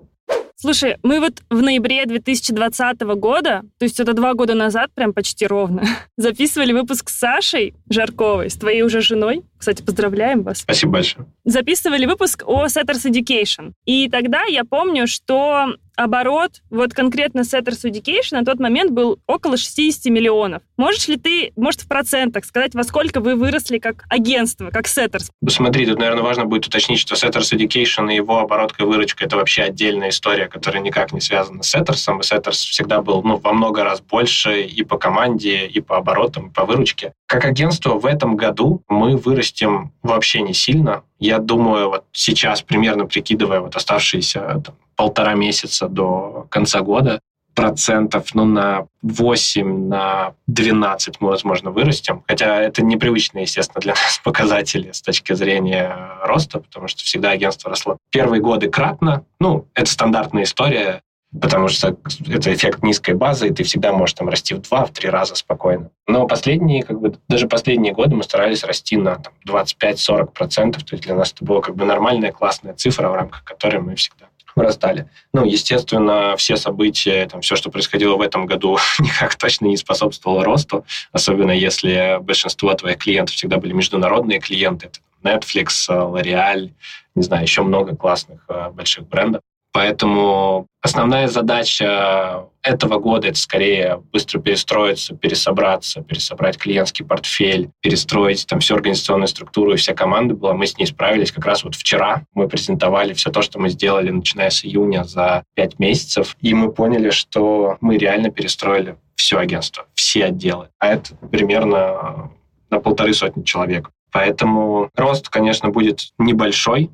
Слушай, 0.59 0.97
мы 1.03 1.21
вот 1.21 1.43
в 1.51 1.61
ноябре 1.61 2.07
2020 2.07 3.01
года, 3.19 3.63
то 3.79 3.85
есть 3.85 4.01
это 4.01 4.15
два 4.15 4.33
года 4.33 4.55
назад, 4.55 4.91
прям 4.95 5.13
почти 5.13 5.47
ровно, 5.47 5.83
записывали 6.17 6.73
выпуск 6.73 7.11
с 7.11 7.19
Сашей 7.19 7.75
Жарковой, 7.91 8.49
с 8.49 8.55
твоей 8.55 8.81
уже 8.81 9.03
женой. 9.03 9.43
Кстати, 9.59 9.83
поздравляем 9.83 10.43
вас. 10.43 10.61
Спасибо 10.61 10.93
большое. 10.93 11.27
Записывали 11.45 12.07
выпуск 12.07 12.43
о 12.47 12.67
Setters 12.67 13.05
Education. 13.05 13.73
И 13.85 14.09
тогда 14.09 14.45
я 14.45 14.65
помню, 14.65 15.07
что 15.07 15.75
оборот 15.97 16.63
вот 16.71 16.93
конкретно 16.93 17.41
Setters 17.41 17.85
Education 17.85 18.33
на 18.33 18.45
тот 18.45 18.61
момент 18.61 18.93
был 18.93 19.19
около 19.27 19.57
60 19.57 20.07
миллионов. 20.13 20.63
Можешь 20.77 21.09
ли 21.09 21.17
ты, 21.17 21.53
может, 21.57 21.81
в 21.83 21.89
процентах 21.89 22.45
сказать, 22.45 22.75
во 22.75 22.85
сколько 22.85 23.21
вы 23.21 23.35
выросли 23.35 23.79
как 23.79 24.05
агентство, 24.09 24.71
как 24.71 24.87
Setters? 24.87 25.31
Смотри, 25.49 25.87
тут, 25.87 25.99
наверное, 25.99 26.23
важно 26.23 26.45
будет 26.45 26.67
уточнить, 26.67 26.99
что 26.99 27.15
Setters 27.15 27.57
Education 27.57 28.13
и 28.13 28.17
его 28.17 28.39
оборотка 28.39 28.85
и 28.85 28.87
выручка— 28.87 29.25
это 29.27 29.37
вообще 29.37 29.63
отдельная 29.63 30.11
история, 30.11 30.46
которая 30.49 30.83
никак 30.83 31.13
не 31.13 31.21
связана 31.21 31.63
с 31.63 31.75
Setters. 31.75 32.17
И 32.17 32.21
Setters 32.21 32.53
всегда 32.53 33.03
был 33.03 33.23
ну, 33.23 33.37
во 33.37 33.53
много 33.53 33.85
раз 33.85 34.01
больше 34.01 34.63
и 34.63 34.83
по 34.83 34.99
команде, 34.99 35.67
и 35.67 35.81
по 35.81 35.97
оборотам, 35.97 36.49
и 36.49 36.53
по 36.53 36.65
выручке. 36.65 37.13
Как 37.27 37.45
агентство 37.45 37.95
в 37.95 38.07
этом 38.07 38.37
году 38.37 38.83
мы 38.89 39.17
вырастем 39.17 39.93
вообще 40.03 40.43
не 40.43 40.55
сильно. 40.55 41.03
Я 41.19 41.39
думаю, 41.39 41.89
вот 41.89 42.05
сейчас, 42.13 42.63
примерно 42.63 43.07
прикидывая 43.07 43.61
вот 43.61 43.77
оставшиеся 43.77 44.63
там, 44.65 44.77
полтора 44.97 45.35
месяца 45.35 45.89
до 45.89 46.47
конца 46.51 46.81
года, 46.81 47.21
процентов, 47.57 48.35
ну, 48.35 48.45
на 48.45 48.87
8, 49.03 49.89
на 49.89 50.35
12 50.47 51.21
мы, 51.21 51.31
возможно, 51.31 51.71
вырастем. 51.71 52.23
Хотя 52.29 52.61
это 52.61 52.85
непривычные, 52.85 53.43
естественно, 53.43 53.81
для 53.81 53.95
нас 54.05 54.21
показатели 54.23 54.93
с 54.93 55.03
точки 55.03 55.33
зрения 55.33 55.97
роста, 56.23 56.61
потому 56.61 56.87
что 56.87 57.03
всегда 57.03 57.31
агентство 57.31 57.71
росло. 57.71 57.97
Первые 58.11 58.41
годы 58.41 58.69
кратно, 58.69 59.25
ну, 59.41 59.67
это 59.75 59.91
стандартная 59.91 60.45
история, 60.45 61.01
потому 61.41 61.69
что 61.69 61.97
это 62.29 62.55
эффект 62.55 62.83
низкой 62.83 63.15
базы, 63.15 63.49
и 63.49 63.53
ты 63.53 63.65
всегда 63.65 63.93
можешь 63.93 64.15
там 64.15 64.29
расти 64.29 64.55
в 64.55 64.61
два, 64.61 64.85
в 64.85 64.91
три 64.93 65.09
раза 65.09 65.35
спокойно. 65.35 65.91
Но 66.07 66.27
последние, 66.27 66.83
как 66.83 67.01
бы, 67.01 67.15
даже 67.29 67.49
последние 67.49 67.95
годы 67.95 68.15
мы 68.15 68.23
старались 68.23 68.65
расти 68.65 68.97
на 68.97 69.17
там, 69.17 69.33
25-40 69.49 70.33
процентов, 70.33 70.85
то 70.85 70.95
есть 70.95 71.05
для 71.05 71.15
нас 71.15 71.33
это 71.33 71.45
была 71.45 71.63
как 71.63 71.75
бы 71.75 71.87
нормальная, 71.87 72.33
классная 72.33 72.75
цифра, 72.75 73.09
в 73.09 73.15
рамках 73.15 73.45
которой 73.45 73.81
мы 73.81 73.95
всегда 73.97 74.27
вырастали. 74.57 75.09
Ну, 75.33 75.45
естественно, 75.45 76.35
все 76.37 76.57
события, 76.57 77.27
там, 77.27 77.43
все, 77.43 77.55
что 77.55 77.71
происходило 77.71 78.17
в 78.17 78.23
этом 78.23 78.47
году, 78.47 78.79
никак 78.99 79.37
точно 79.37 79.67
не 79.67 79.77
способствовало 79.77 80.43
росту, 80.43 80.85
особенно 81.13 81.53
если 81.53 82.19
большинство 82.21 82.73
твоих 82.75 82.99
клиентов 82.99 83.37
всегда 83.37 83.59
были 83.59 83.73
международные 83.73 84.41
клиенты, 84.41 84.91
Netflix, 85.23 85.89
L'Oreal, 85.89 86.73
не 87.15 87.23
знаю, 87.23 87.43
еще 87.43 87.63
много 87.63 87.95
классных 87.97 88.41
э, 88.49 88.71
больших 88.71 89.09
брендов. 89.09 89.43
Поэтому 89.77 90.69
основная 90.81 91.29
задача 91.29 92.47
этого 92.63 92.99
года 92.99 93.29
это 93.29 93.39
скорее 93.39 94.03
быстро 94.11 94.41
перестроиться, 94.41 95.15
пересобраться, 95.15 96.01
пересобрать 96.01 96.57
клиентский 96.57 97.05
портфель, 97.05 97.69
перестроить 97.83 98.47
там 98.47 98.61
всю 98.61 98.77
организационную 98.77 99.29
структуру 99.29 99.75
и 99.75 99.77
вся 99.77 99.93
команда 99.93 100.33
была. 100.33 100.55
Мы 100.55 100.67
с 100.67 100.79
ней 100.79 100.87
справились 100.87 101.31
как 101.31 101.45
раз 101.45 101.63
вот 101.63 101.75
вчера. 101.75 102.25
Мы 102.33 102.49
презентовали 102.49 103.13
все 103.13 103.31
то, 103.31 103.43
что 103.43 103.59
мы 103.59 103.69
сделали, 103.69 104.09
начиная 104.09 104.49
с 104.49 104.65
июня 104.65 105.05
за 105.05 105.45
пять 105.55 105.79
месяцев, 105.79 106.39
и 106.41 106.55
мы 106.55 106.73
поняли, 106.73 107.11
что 107.11 107.77
мы 107.83 107.99
реально 107.99 108.31
перестроили 108.31 108.97
все 109.15 109.37
агентство, 109.37 109.85
все 109.93 110.25
отделы. 110.25 110.71
А 110.79 110.87
это 110.87 111.15
примерно 111.31 112.31
на 112.71 112.81
полторы 112.81 113.13
сотни 113.13 113.43
человек. 113.43 113.91
Поэтому 114.11 114.89
рост, 114.97 115.29
конечно, 115.29 115.69
будет 115.69 116.15
небольшой, 116.17 116.91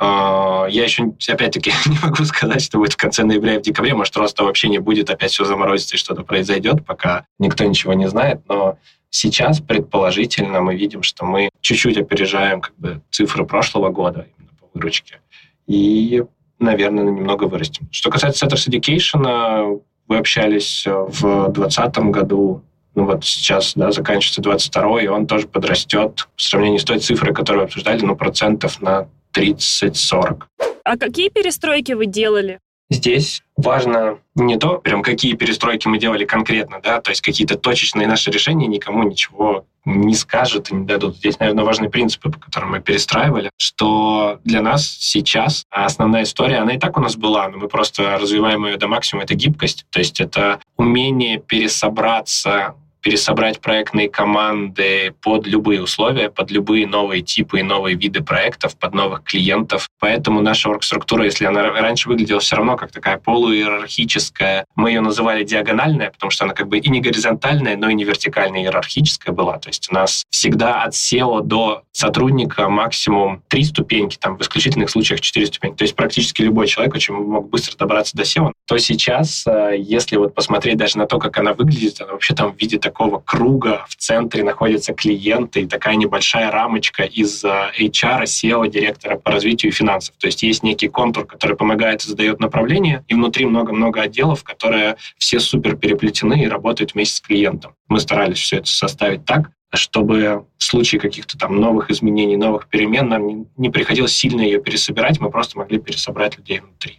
я 0.00 0.84
еще, 0.84 1.12
опять-таки, 1.28 1.72
не 1.86 1.98
могу 2.02 2.24
сказать, 2.24 2.62
что 2.62 2.78
будет 2.78 2.94
в 2.94 2.96
конце 2.96 3.22
ноября 3.22 3.56
и 3.56 3.58
в 3.58 3.62
декабре. 3.62 3.94
Может, 3.94 4.16
роста 4.16 4.44
вообще 4.44 4.68
не 4.68 4.78
будет, 4.78 5.10
опять 5.10 5.30
все 5.30 5.44
заморозится 5.44 5.96
и 5.96 5.98
что-то 5.98 6.22
произойдет, 6.22 6.86
пока 6.86 7.26
никто 7.38 7.64
ничего 7.64 7.92
не 7.92 8.08
знает. 8.08 8.40
Но 8.48 8.78
сейчас, 9.10 9.60
предположительно, 9.60 10.60
мы 10.62 10.74
видим, 10.74 11.02
что 11.02 11.26
мы 11.26 11.50
чуть-чуть 11.60 11.98
опережаем 11.98 12.60
как 12.60 12.74
бы, 12.78 13.02
цифры 13.10 13.44
прошлого 13.44 13.90
года 13.90 14.26
именно 14.38 14.52
по 14.58 14.66
выручке. 14.72 15.20
И, 15.66 16.24
наверное, 16.58 17.04
немного 17.04 17.44
вырастем. 17.44 17.88
Что 17.90 18.10
касается 18.10 18.46
Setters 18.46 18.68
Education, 18.68 19.82
вы 20.08 20.16
общались 20.16 20.84
в 20.86 21.50
2020 21.50 21.98
году 22.10 22.62
ну 22.96 23.04
вот 23.04 23.24
сейчас, 23.24 23.74
да, 23.76 23.92
заканчивается 23.92 24.42
22 24.42 25.02
и 25.02 25.06
он 25.06 25.28
тоже 25.28 25.46
подрастет 25.46 26.28
в 26.34 26.42
сравнении 26.42 26.78
с 26.78 26.84
той 26.84 26.98
цифрой, 26.98 27.32
которую 27.32 27.64
обсуждали, 27.64 28.04
ну, 28.04 28.16
процентов 28.16 28.82
на 28.82 29.08
30-40. 29.34 30.42
А 30.84 30.96
какие 30.96 31.28
перестройки 31.28 31.92
вы 31.92 32.06
делали? 32.06 32.58
Здесь 32.90 33.42
важно 33.56 34.18
не 34.34 34.58
то, 34.58 34.78
прям 34.78 35.02
какие 35.02 35.34
перестройки 35.34 35.86
мы 35.86 35.98
делали 35.98 36.24
конкретно, 36.24 36.80
да, 36.82 37.00
то 37.00 37.10
есть 37.10 37.20
какие-то 37.20 37.56
точечные 37.56 38.08
наши 38.08 38.32
решения 38.32 38.66
никому 38.66 39.04
ничего 39.04 39.64
не 39.84 40.14
скажут 40.14 40.70
и 40.70 40.74
не 40.74 40.84
дадут. 40.84 41.16
Здесь, 41.16 41.38
наверное, 41.38 41.64
важные 41.64 41.88
принципы, 41.88 42.30
по 42.30 42.38
которым 42.38 42.72
мы 42.72 42.80
перестраивали, 42.80 43.50
что 43.56 44.40
для 44.44 44.60
нас 44.60 44.84
сейчас 44.86 45.64
основная 45.70 46.24
история, 46.24 46.58
она 46.58 46.74
и 46.74 46.78
так 46.78 46.98
у 46.98 47.00
нас 47.00 47.16
была, 47.16 47.48
но 47.48 47.58
мы 47.58 47.68
просто 47.68 48.18
развиваем 48.18 48.66
ее 48.66 48.76
до 48.76 48.88
максимума, 48.88 49.22
это 49.22 49.34
гибкость, 49.34 49.86
то 49.90 50.00
есть 50.00 50.20
это 50.20 50.60
умение 50.76 51.38
пересобраться 51.38 52.74
пересобрать 53.00 53.60
проектные 53.60 54.08
команды 54.08 55.14
под 55.22 55.46
любые 55.46 55.82
условия, 55.82 56.30
под 56.30 56.50
любые 56.50 56.86
новые 56.86 57.22
типы 57.22 57.60
и 57.60 57.62
новые 57.62 57.96
виды 57.96 58.22
проектов, 58.22 58.76
под 58.76 58.94
новых 58.94 59.24
клиентов. 59.24 59.88
Поэтому 59.98 60.40
наша 60.40 60.70
оргструктура, 60.70 61.24
если 61.24 61.44
она 61.44 61.62
раньше 61.62 62.08
выглядела 62.08 62.40
все 62.40 62.56
равно 62.56 62.76
как 62.76 62.92
такая 62.92 63.18
полуиерархическая, 63.18 64.64
мы 64.76 64.90
ее 64.90 65.00
называли 65.00 65.44
диагональная, 65.44 66.10
потому 66.10 66.30
что 66.30 66.44
она 66.44 66.54
как 66.54 66.68
бы 66.68 66.78
и 66.78 66.88
не 66.90 67.00
горизонтальная, 67.00 67.76
но 67.76 67.88
и 67.88 67.94
не 67.94 68.04
вертикальная 68.04 68.62
иерархическая 68.62 69.34
была. 69.34 69.58
То 69.58 69.68
есть 69.68 69.90
у 69.90 69.94
нас 69.94 70.24
всегда 70.30 70.82
от 70.82 70.94
SEO 70.94 71.42
до 71.42 71.82
сотрудника 71.92 72.68
максимум 72.68 73.42
три 73.48 73.64
ступеньки, 73.64 74.16
там 74.18 74.36
в 74.36 74.42
исключительных 74.42 74.90
случаях 74.90 75.20
четыре 75.20 75.46
ступеньки. 75.46 75.76
То 75.76 75.84
есть 75.84 75.94
практически 75.94 76.42
любой 76.42 76.66
человек 76.66 76.94
очень 76.94 77.14
мог 77.14 77.48
быстро 77.48 77.76
добраться 77.76 78.16
до 78.16 78.22
SEO. 78.22 78.52
То 78.66 78.78
сейчас, 78.78 79.46
э, 79.46 79.74
если 79.78 80.16
вот 80.16 80.34
посмотреть 80.34 80.76
даже 80.76 80.98
на 80.98 81.06
то, 81.06 81.18
как 81.18 81.38
она 81.38 81.52
выглядит, 81.52 82.00
она 82.00 82.12
вообще 82.12 82.34
там 82.34 82.52
в 82.52 82.60
виде 82.60 82.78
такого 82.90 83.20
круга 83.20 83.86
в 83.88 83.94
центре 83.94 84.42
находятся 84.42 84.92
клиенты 84.92 85.60
и 85.60 85.66
такая 85.66 85.94
небольшая 85.94 86.50
рамочка 86.50 87.04
из 87.04 87.44
HR, 87.44 88.24
SEO, 88.24 88.68
директора 88.68 89.16
по 89.16 89.30
развитию 89.30 89.70
финансов. 89.70 90.16
То 90.18 90.26
есть 90.26 90.42
есть 90.42 90.64
некий 90.64 90.88
контур, 90.88 91.24
который 91.24 91.56
помогает 91.56 92.02
и 92.02 92.08
задает 92.08 92.40
направление, 92.40 93.04
и 93.06 93.14
внутри 93.14 93.46
много-много 93.46 94.02
отделов, 94.02 94.42
которые 94.42 94.96
все 95.18 95.38
супер 95.38 95.76
переплетены 95.76 96.42
и 96.42 96.48
работают 96.48 96.94
вместе 96.94 97.14
с 97.14 97.20
клиентом. 97.20 97.74
Мы 97.86 98.00
старались 98.00 98.38
все 98.38 98.56
это 98.56 98.66
составить 98.66 99.24
так, 99.24 99.52
чтобы 99.72 100.46
в 100.58 100.64
случае 100.64 101.00
каких-то 101.00 101.38
там 101.38 101.60
новых 101.60 101.92
изменений, 101.92 102.36
новых 102.36 102.66
перемен 102.66 103.08
нам 103.08 103.46
не 103.56 103.70
приходилось 103.70 104.16
сильно 104.16 104.40
ее 104.40 104.60
пересобирать, 104.60 105.20
мы 105.20 105.30
просто 105.30 105.58
могли 105.58 105.78
пересобрать 105.78 106.36
людей 106.38 106.58
внутри 106.58 106.98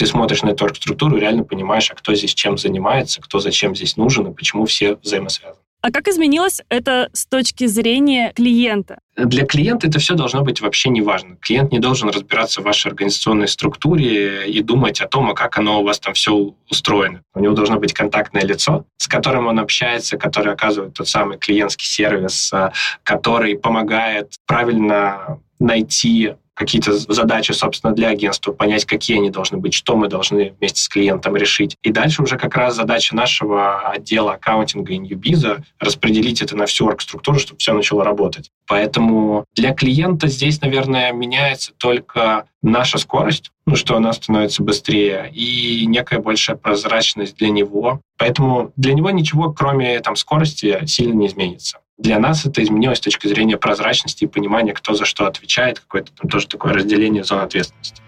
ты 0.00 0.06
смотришь 0.06 0.42
на 0.42 0.52
эту 0.52 0.74
структуру 0.74 1.18
и 1.18 1.20
реально 1.20 1.44
понимаешь, 1.44 1.90
а 1.90 1.94
кто 1.94 2.14
здесь 2.14 2.32
чем 2.32 2.56
занимается, 2.56 3.20
кто 3.20 3.38
зачем 3.38 3.76
здесь 3.76 3.98
нужен 3.98 4.28
и 4.28 4.34
почему 4.34 4.64
все 4.64 4.94
взаимосвязаны. 4.94 5.60
А 5.82 5.90
как 5.90 6.08
изменилось 6.08 6.62
это 6.70 7.10
с 7.12 7.26
точки 7.26 7.66
зрения 7.66 8.32
клиента? 8.34 8.98
Для 9.18 9.44
клиента 9.44 9.88
это 9.88 9.98
все 9.98 10.14
должно 10.14 10.40
быть 10.40 10.62
вообще 10.62 10.88
не 10.88 11.02
важно. 11.02 11.36
Клиент 11.36 11.70
не 11.70 11.80
должен 11.80 12.08
разбираться 12.08 12.62
в 12.62 12.64
вашей 12.64 12.88
организационной 12.88 13.46
структуре 13.46 14.50
и 14.50 14.62
думать 14.62 15.02
о 15.02 15.06
том, 15.06 15.28
а 15.28 15.34
как 15.34 15.58
оно 15.58 15.82
у 15.82 15.84
вас 15.84 15.98
там 15.98 16.14
все 16.14 16.54
устроено. 16.70 17.20
У 17.34 17.40
него 17.40 17.52
должно 17.52 17.78
быть 17.78 17.92
контактное 17.92 18.42
лицо, 18.42 18.86
с 18.96 19.06
которым 19.06 19.48
он 19.48 19.58
общается, 19.58 20.16
который 20.16 20.54
оказывает 20.54 20.94
тот 20.94 21.08
самый 21.08 21.36
клиентский 21.36 21.86
сервис, 21.86 22.50
а, 22.54 22.72
который 23.02 23.58
помогает 23.58 24.32
правильно 24.46 25.40
найти 25.58 26.36
какие-то 26.60 26.92
задачи, 26.92 27.52
собственно, 27.52 27.94
для 27.94 28.08
агентства, 28.08 28.52
понять, 28.52 28.84
какие 28.84 29.16
они 29.16 29.30
должны 29.30 29.56
быть, 29.56 29.72
что 29.72 29.96
мы 29.96 30.08
должны 30.08 30.52
вместе 30.58 30.82
с 30.82 30.88
клиентом 30.88 31.34
решить. 31.34 31.78
И 31.82 31.90
дальше 31.90 32.22
уже 32.22 32.36
как 32.36 32.54
раз 32.54 32.76
задача 32.76 33.16
нашего 33.16 33.78
отдела 33.88 34.34
аккаунтинга 34.34 34.92
и 34.92 34.98
Ньюбиза 34.98 35.64
распределить 35.78 36.42
это 36.42 36.58
на 36.58 36.66
всю 36.66 36.86
оргструктуру, 36.86 37.38
чтобы 37.38 37.60
все 37.60 37.72
начало 37.72 38.04
работать. 38.04 38.50
Поэтому 38.66 39.46
для 39.54 39.72
клиента 39.72 40.28
здесь, 40.28 40.60
наверное, 40.60 41.12
меняется 41.12 41.72
только 41.78 42.44
наша 42.62 42.98
скорость, 42.98 43.50
ну, 43.66 43.76
что 43.76 43.96
она 43.96 44.12
становится 44.12 44.62
быстрее, 44.62 45.30
и 45.32 45.86
некая 45.86 46.18
большая 46.18 46.56
прозрачность 46.56 47.36
для 47.36 47.50
него. 47.50 48.00
Поэтому 48.18 48.72
для 48.76 48.94
него 48.94 49.10
ничего, 49.10 49.52
кроме 49.52 50.00
там, 50.00 50.16
скорости, 50.16 50.84
сильно 50.86 51.14
не 51.14 51.26
изменится. 51.26 51.78
Для 51.98 52.18
нас 52.18 52.46
это 52.46 52.62
изменилось 52.62 52.98
с 52.98 53.02
точки 53.02 53.26
зрения 53.28 53.58
прозрачности 53.58 54.24
и 54.24 54.26
понимания, 54.26 54.72
кто 54.72 54.94
за 54.94 55.04
что 55.04 55.26
отвечает, 55.26 55.80
какое-то 55.80 56.12
там 56.12 56.30
тоже 56.30 56.48
такое 56.48 56.72
разделение 56.72 57.24
зон 57.24 57.40
ответственности. 57.40 58.02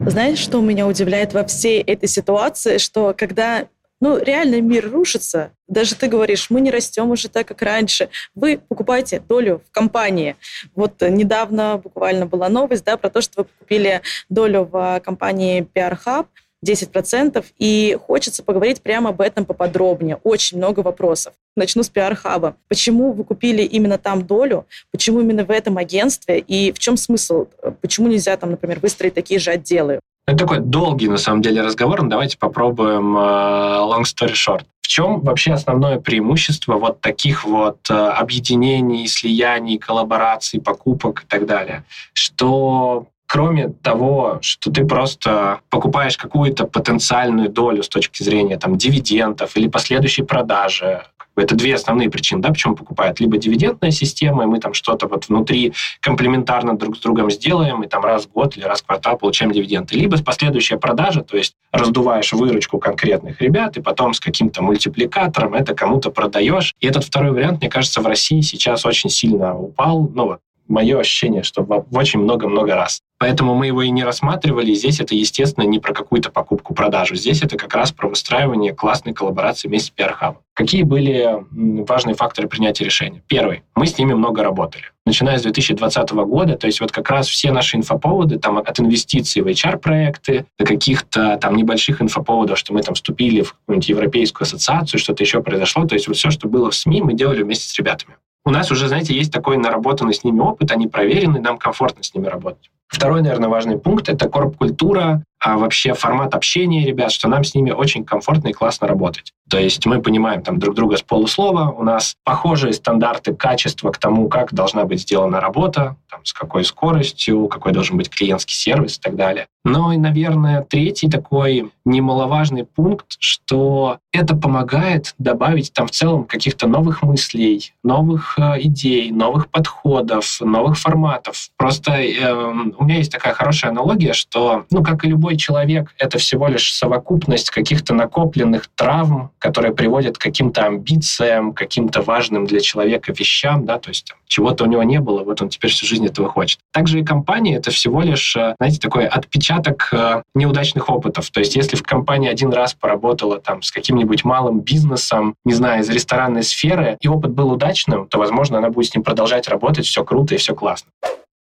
Знаете, 0.00 0.42
что 0.42 0.60
меня 0.60 0.86
удивляет 0.86 1.32
во 1.32 1.44
всей 1.44 1.80
этой 1.80 2.08
ситуации, 2.08 2.78
что 2.78 3.14
когда 3.16 3.68
ну, 4.00 4.18
реально 4.18 4.60
мир 4.60 4.90
рушится. 4.90 5.52
Даже 5.68 5.94
ты 5.94 6.08
говоришь, 6.08 6.50
мы 6.50 6.60
не 6.60 6.70
растем 6.70 7.10
уже 7.10 7.28
так, 7.28 7.48
как 7.48 7.62
раньше. 7.62 8.10
Вы 8.34 8.58
покупаете 8.58 9.20
долю 9.20 9.62
в 9.66 9.72
компании. 9.72 10.36
Вот 10.74 11.00
недавно 11.00 11.78
буквально 11.82 12.26
была 12.26 12.48
новость 12.48 12.84
да, 12.84 12.96
про 12.96 13.10
то, 13.10 13.20
что 13.20 13.42
вы 13.42 13.48
купили 13.58 14.02
долю 14.28 14.64
в 14.70 15.00
компании 15.04 15.66
PR 15.74 15.98
Hub. 16.04 16.26
10%, 16.64 17.44
и 17.58 17.98
хочется 18.00 18.42
поговорить 18.42 18.80
прямо 18.80 19.10
об 19.10 19.20
этом 19.20 19.44
поподробнее. 19.44 20.16
Очень 20.24 20.56
много 20.56 20.80
вопросов. 20.80 21.34
Начну 21.56 21.82
с 21.82 21.90
пиар-хаба. 21.90 22.56
Почему 22.68 23.12
вы 23.12 23.24
купили 23.24 23.62
именно 23.62 23.98
там 23.98 24.26
долю? 24.26 24.66
Почему 24.90 25.20
именно 25.20 25.44
в 25.44 25.50
этом 25.50 25.76
агентстве? 25.76 26.38
И 26.38 26.72
в 26.72 26.78
чем 26.78 26.96
смысл? 26.96 27.46
Почему 27.82 28.08
нельзя 28.08 28.36
там, 28.36 28.50
например, 28.50 28.80
выстроить 28.80 29.14
такие 29.14 29.38
же 29.38 29.50
отделы? 29.50 30.00
Это 30.26 30.38
такой 30.38 30.60
долгий, 30.60 31.08
на 31.08 31.18
самом 31.18 31.42
деле, 31.42 31.60
разговор, 31.62 32.02
но 32.02 32.08
давайте 32.08 32.38
попробуем 32.38 33.16
uh, 33.16 33.86
long 33.90 34.02
story 34.02 34.32
short. 34.32 34.64
В 34.80 34.88
чем 34.88 35.20
вообще 35.20 35.52
основное 35.52 35.98
преимущество 35.98 36.74
вот 36.74 37.00
таких 37.00 37.44
вот 37.44 37.78
uh, 37.90 38.10
объединений, 38.10 39.06
слияний, 39.06 39.78
коллабораций, 39.78 40.60
покупок 40.60 41.24
и 41.24 41.26
так 41.26 41.46
далее? 41.46 41.84
Что 42.14 43.06
кроме 43.26 43.68
того, 43.68 44.38
что 44.42 44.70
ты 44.70 44.86
просто 44.86 45.60
покупаешь 45.68 46.16
какую-то 46.16 46.66
потенциальную 46.66 47.48
долю 47.48 47.82
с 47.82 47.88
точки 47.88 48.22
зрения 48.22 48.56
там, 48.58 48.78
дивидендов 48.78 49.56
или 49.56 49.66
последующей 49.68 50.22
продажи 50.22 51.02
Это 51.36 51.54
две 51.54 51.74
основные 51.74 52.10
причины, 52.10 52.40
да, 52.40 52.50
почему 52.50 52.76
покупают. 52.76 53.20
Либо 53.20 53.36
дивидендная 53.36 53.90
система, 53.90 54.44
и 54.44 54.46
мы 54.46 54.60
там 54.60 54.74
что-то 54.74 55.08
вот 55.08 55.28
внутри 55.28 55.72
комплементарно 56.00 56.76
друг 56.76 56.96
с 56.96 57.00
другом 57.00 57.30
сделаем, 57.30 57.82
и 57.82 57.88
там 57.88 58.04
раз 58.04 58.26
в 58.26 58.32
год 58.32 58.56
или 58.56 58.64
раз 58.64 58.82
в 58.82 58.86
квартал 58.86 59.18
получаем 59.18 59.52
дивиденды. 59.52 59.96
Либо 59.96 60.16
последующая 60.22 60.78
продажа, 60.78 61.22
то 61.22 61.36
есть 61.36 61.54
раздуваешь 61.72 62.32
выручку 62.32 62.78
конкретных 62.78 63.40
ребят, 63.40 63.76
и 63.76 63.82
потом 63.82 64.14
с 64.14 64.20
каким-то 64.20 64.62
мультипликатором 64.62 65.54
это 65.54 65.74
кому-то 65.74 66.10
продаешь. 66.10 66.74
И 66.80 66.86
этот 66.86 67.04
второй 67.04 67.32
вариант, 67.32 67.60
мне 67.60 67.70
кажется, 67.70 68.00
в 68.00 68.06
России 68.06 68.40
сейчас 68.40 68.86
очень 68.86 69.10
сильно 69.10 69.56
упал. 69.58 70.08
Ну 70.14 70.26
вот, 70.26 70.40
мое 70.68 70.98
ощущение, 71.00 71.42
что 71.42 71.62
в 71.62 71.86
очень 71.92 72.20
много-много 72.20 72.74
раз. 72.74 73.00
Поэтому 73.24 73.54
мы 73.54 73.68
его 73.68 73.80
и 73.80 73.88
не 73.88 74.04
рассматривали. 74.04 74.74
Здесь 74.74 75.00
это, 75.00 75.14
естественно, 75.14 75.64
не 75.64 75.78
про 75.78 75.94
какую-то 75.94 76.28
покупку-продажу. 76.28 77.14
Здесь 77.14 77.42
это 77.42 77.56
как 77.56 77.74
раз 77.74 77.90
про 77.90 78.06
выстраивание 78.06 78.74
классной 78.74 79.14
коллаборации 79.14 79.66
вместе 79.66 79.90
с 79.90 79.98
PR 79.98 80.34
Какие 80.52 80.82
были 80.82 81.42
важные 81.50 82.16
факторы 82.16 82.48
принятия 82.48 82.84
решения? 82.84 83.22
Первый. 83.26 83.62
Мы 83.74 83.86
с 83.86 83.96
ними 83.96 84.12
много 84.12 84.42
работали. 84.42 84.84
Начиная 85.06 85.38
с 85.38 85.42
2020 85.42 86.10
года, 86.10 86.58
то 86.58 86.66
есть 86.66 86.82
вот 86.82 86.92
как 86.92 87.08
раз 87.08 87.26
все 87.26 87.50
наши 87.50 87.78
инфоповоды, 87.78 88.38
там 88.38 88.58
от 88.58 88.78
инвестиций 88.78 89.40
в 89.40 89.46
HR-проекты 89.46 90.44
до 90.58 90.66
каких-то 90.66 91.38
там 91.40 91.56
небольших 91.56 92.02
инфоповодов, 92.02 92.58
что 92.58 92.74
мы 92.74 92.82
там 92.82 92.94
вступили 92.94 93.40
в 93.40 93.54
какую-нибудь 93.54 93.88
европейскую 93.88 94.44
ассоциацию, 94.44 95.00
что-то 95.00 95.24
еще 95.24 95.42
произошло. 95.42 95.86
То 95.86 95.94
есть 95.94 96.08
вот 96.08 96.18
все, 96.18 96.30
что 96.30 96.46
было 96.46 96.70
в 96.70 96.74
СМИ, 96.74 97.00
мы 97.00 97.14
делали 97.14 97.42
вместе 97.42 97.66
с 97.70 97.78
ребятами. 97.78 98.16
У 98.44 98.50
нас 98.50 98.70
уже, 98.70 98.88
знаете, 98.88 99.14
есть 99.14 99.32
такой 99.32 99.56
наработанный 99.56 100.12
с 100.12 100.24
ними 100.24 100.40
опыт, 100.40 100.70
они 100.72 100.88
проверены, 100.88 101.40
нам 101.40 101.56
комфортно 101.56 102.02
с 102.02 102.14
ними 102.14 102.26
работать. 102.26 102.70
Второй, 102.94 103.22
наверное, 103.22 103.48
важный 103.48 103.76
пункт– 103.76 104.08
это 104.08 104.28
корп-культура, 104.28 105.24
а 105.40 105.58
вообще 105.58 105.94
формат 105.94 106.34
общения 106.34 106.86
ребят, 106.86 107.10
что 107.10 107.28
нам 107.28 107.42
с 107.42 107.52
ними 107.54 107.72
очень 107.72 108.04
комфортно 108.04 108.48
и 108.48 108.52
классно 108.52 108.86
работать. 108.86 109.32
То 109.50 109.58
есть 109.58 109.84
мы 109.84 110.00
понимаем 110.00 110.42
там 110.42 110.58
друг 110.58 110.74
друга 110.74 110.96
с 110.96 111.02
полуслова, 111.02 111.70
у 111.70 111.82
нас 111.82 112.14
похожие 112.24 112.72
стандарты 112.72 113.34
качества 113.34 113.90
к 113.90 113.98
тому, 113.98 114.28
как 114.28 114.54
должна 114.54 114.84
быть 114.84 115.02
сделана 115.02 115.40
работа, 115.40 115.96
там, 116.08 116.24
с 116.24 116.32
какой 116.32 116.64
скоростью, 116.64 117.48
какой 117.48 117.72
должен 117.72 117.96
быть 117.98 118.08
клиентский 118.08 118.54
сервис 118.54 118.96
и 118.96 119.00
так 119.00 119.16
далее. 119.16 119.46
Но 119.64 119.92
и, 119.92 119.96
наверное, 119.96 120.62
третий 120.62 121.08
такой 121.08 121.70
немаловажный 121.84 122.64
пункт, 122.64 123.16
что 123.18 123.98
это 124.12 124.36
помогает 124.36 125.14
добавить 125.18 125.72
там 125.72 125.86
в 125.86 125.90
целом 125.90 126.24
каких-то 126.24 126.66
новых 126.66 127.02
мыслей, 127.02 127.72
новых 127.82 128.38
э, 128.38 128.60
идей, 128.60 129.10
новых 129.10 129.48
подходов, 129.48 130.38
новых 130.40 130.78
форматов. 130.78 131.48
Просто 131.56 131.92
э, 131.92 132.52
у 132.84 132.86
меня 132.86 132.98
есть 132.98 133.10
такая 133.10 133.32
хорошая 133.32 133.70
аналогия, 133.70 134.12
что, 134.12 134.66
ну, 134.70 134.82
как 134.82 135.04
и 135.04 135.08
любой 135.08 135.36
человек, 135.36 135.94
это 135.98 136.18
всего 136.18 136.48
лишь 136.48 136.74
совокупность 136.74 137.48
каких-то 137.50 137.94
накопленных 137.94 138.68
травм, 138.74 139.30
которые 139.38 139.74
приводят 139.74 140.18
к 140.18 140.20
каким-то 140.20 140.66
амбициям, 140.66 141.54
каким-то 141.54 142.02
важным 142.02 142.46
для 142.46 142.60
человека 142.60 143.12
вещам, 143.12 143.64
да, 143.64 143.78
то 143.78 143.88
есть 143.88 144.12
чего-то 144.26 144.64
у 144.64 144.66
него 144.66 144.82
не 144.82 145.00
было, 145.00 145.24
вот 145.24 145.40
он 145.40 145.48
теперь 145.48 145.70
всю 145.70 145.86
жизнь 145.86 146.04
этого 146.06 146.28
хочет. 146.28 146.58
Также 146.72 147.00
и 147.00 147.04
компания— 147.04 147.56
это 147.56 147.70
всего 147.70 148.02
лишь, 148.02 148.36
э, 148.36 148.54
знаете, 148.58 148.78
такой 148.78 149.06
отпечаток 149.06 149.88
э, 149.92 150.22
неудачных 150.34 150.90
опытов. 150.90 151.30
То 151.30 151.40
есть 151.40 151.56
если 151.56 151.76
в 151.76 151.82
компании 151.82 152.28
один 152.28 152.52
раз 152.52 152.74
поработала 152.74 153.40
там 153.40 153.62
с 153.62 153.70
каким-нибудь 153.70 154.24
малым 154.24 154.60
бизнесом, 154.60 155.36
не 155.44 155.54
знаю, 155.54 155.80
из 155.80 155.88
ресторанной 155.88 156.42
сферы, 156.42 156.98
и 157.00 157.08
опыт 157.08 157.30
был 157.30 157.50
удачным, 157.50 158.08
то, 158.08 158.18
возможно, 158.18 158.58
она 158.58 158.68
будет 158.68 158.90
с 158.90 158.94
ним 158.94 159.04
продолжать 159.04 159.48
работать, 159.48 159.86
все 159.86 160.04
круто 160.04 160.34
и 160.34 160.38
все 160.38 160.54
классно 160.54 160.90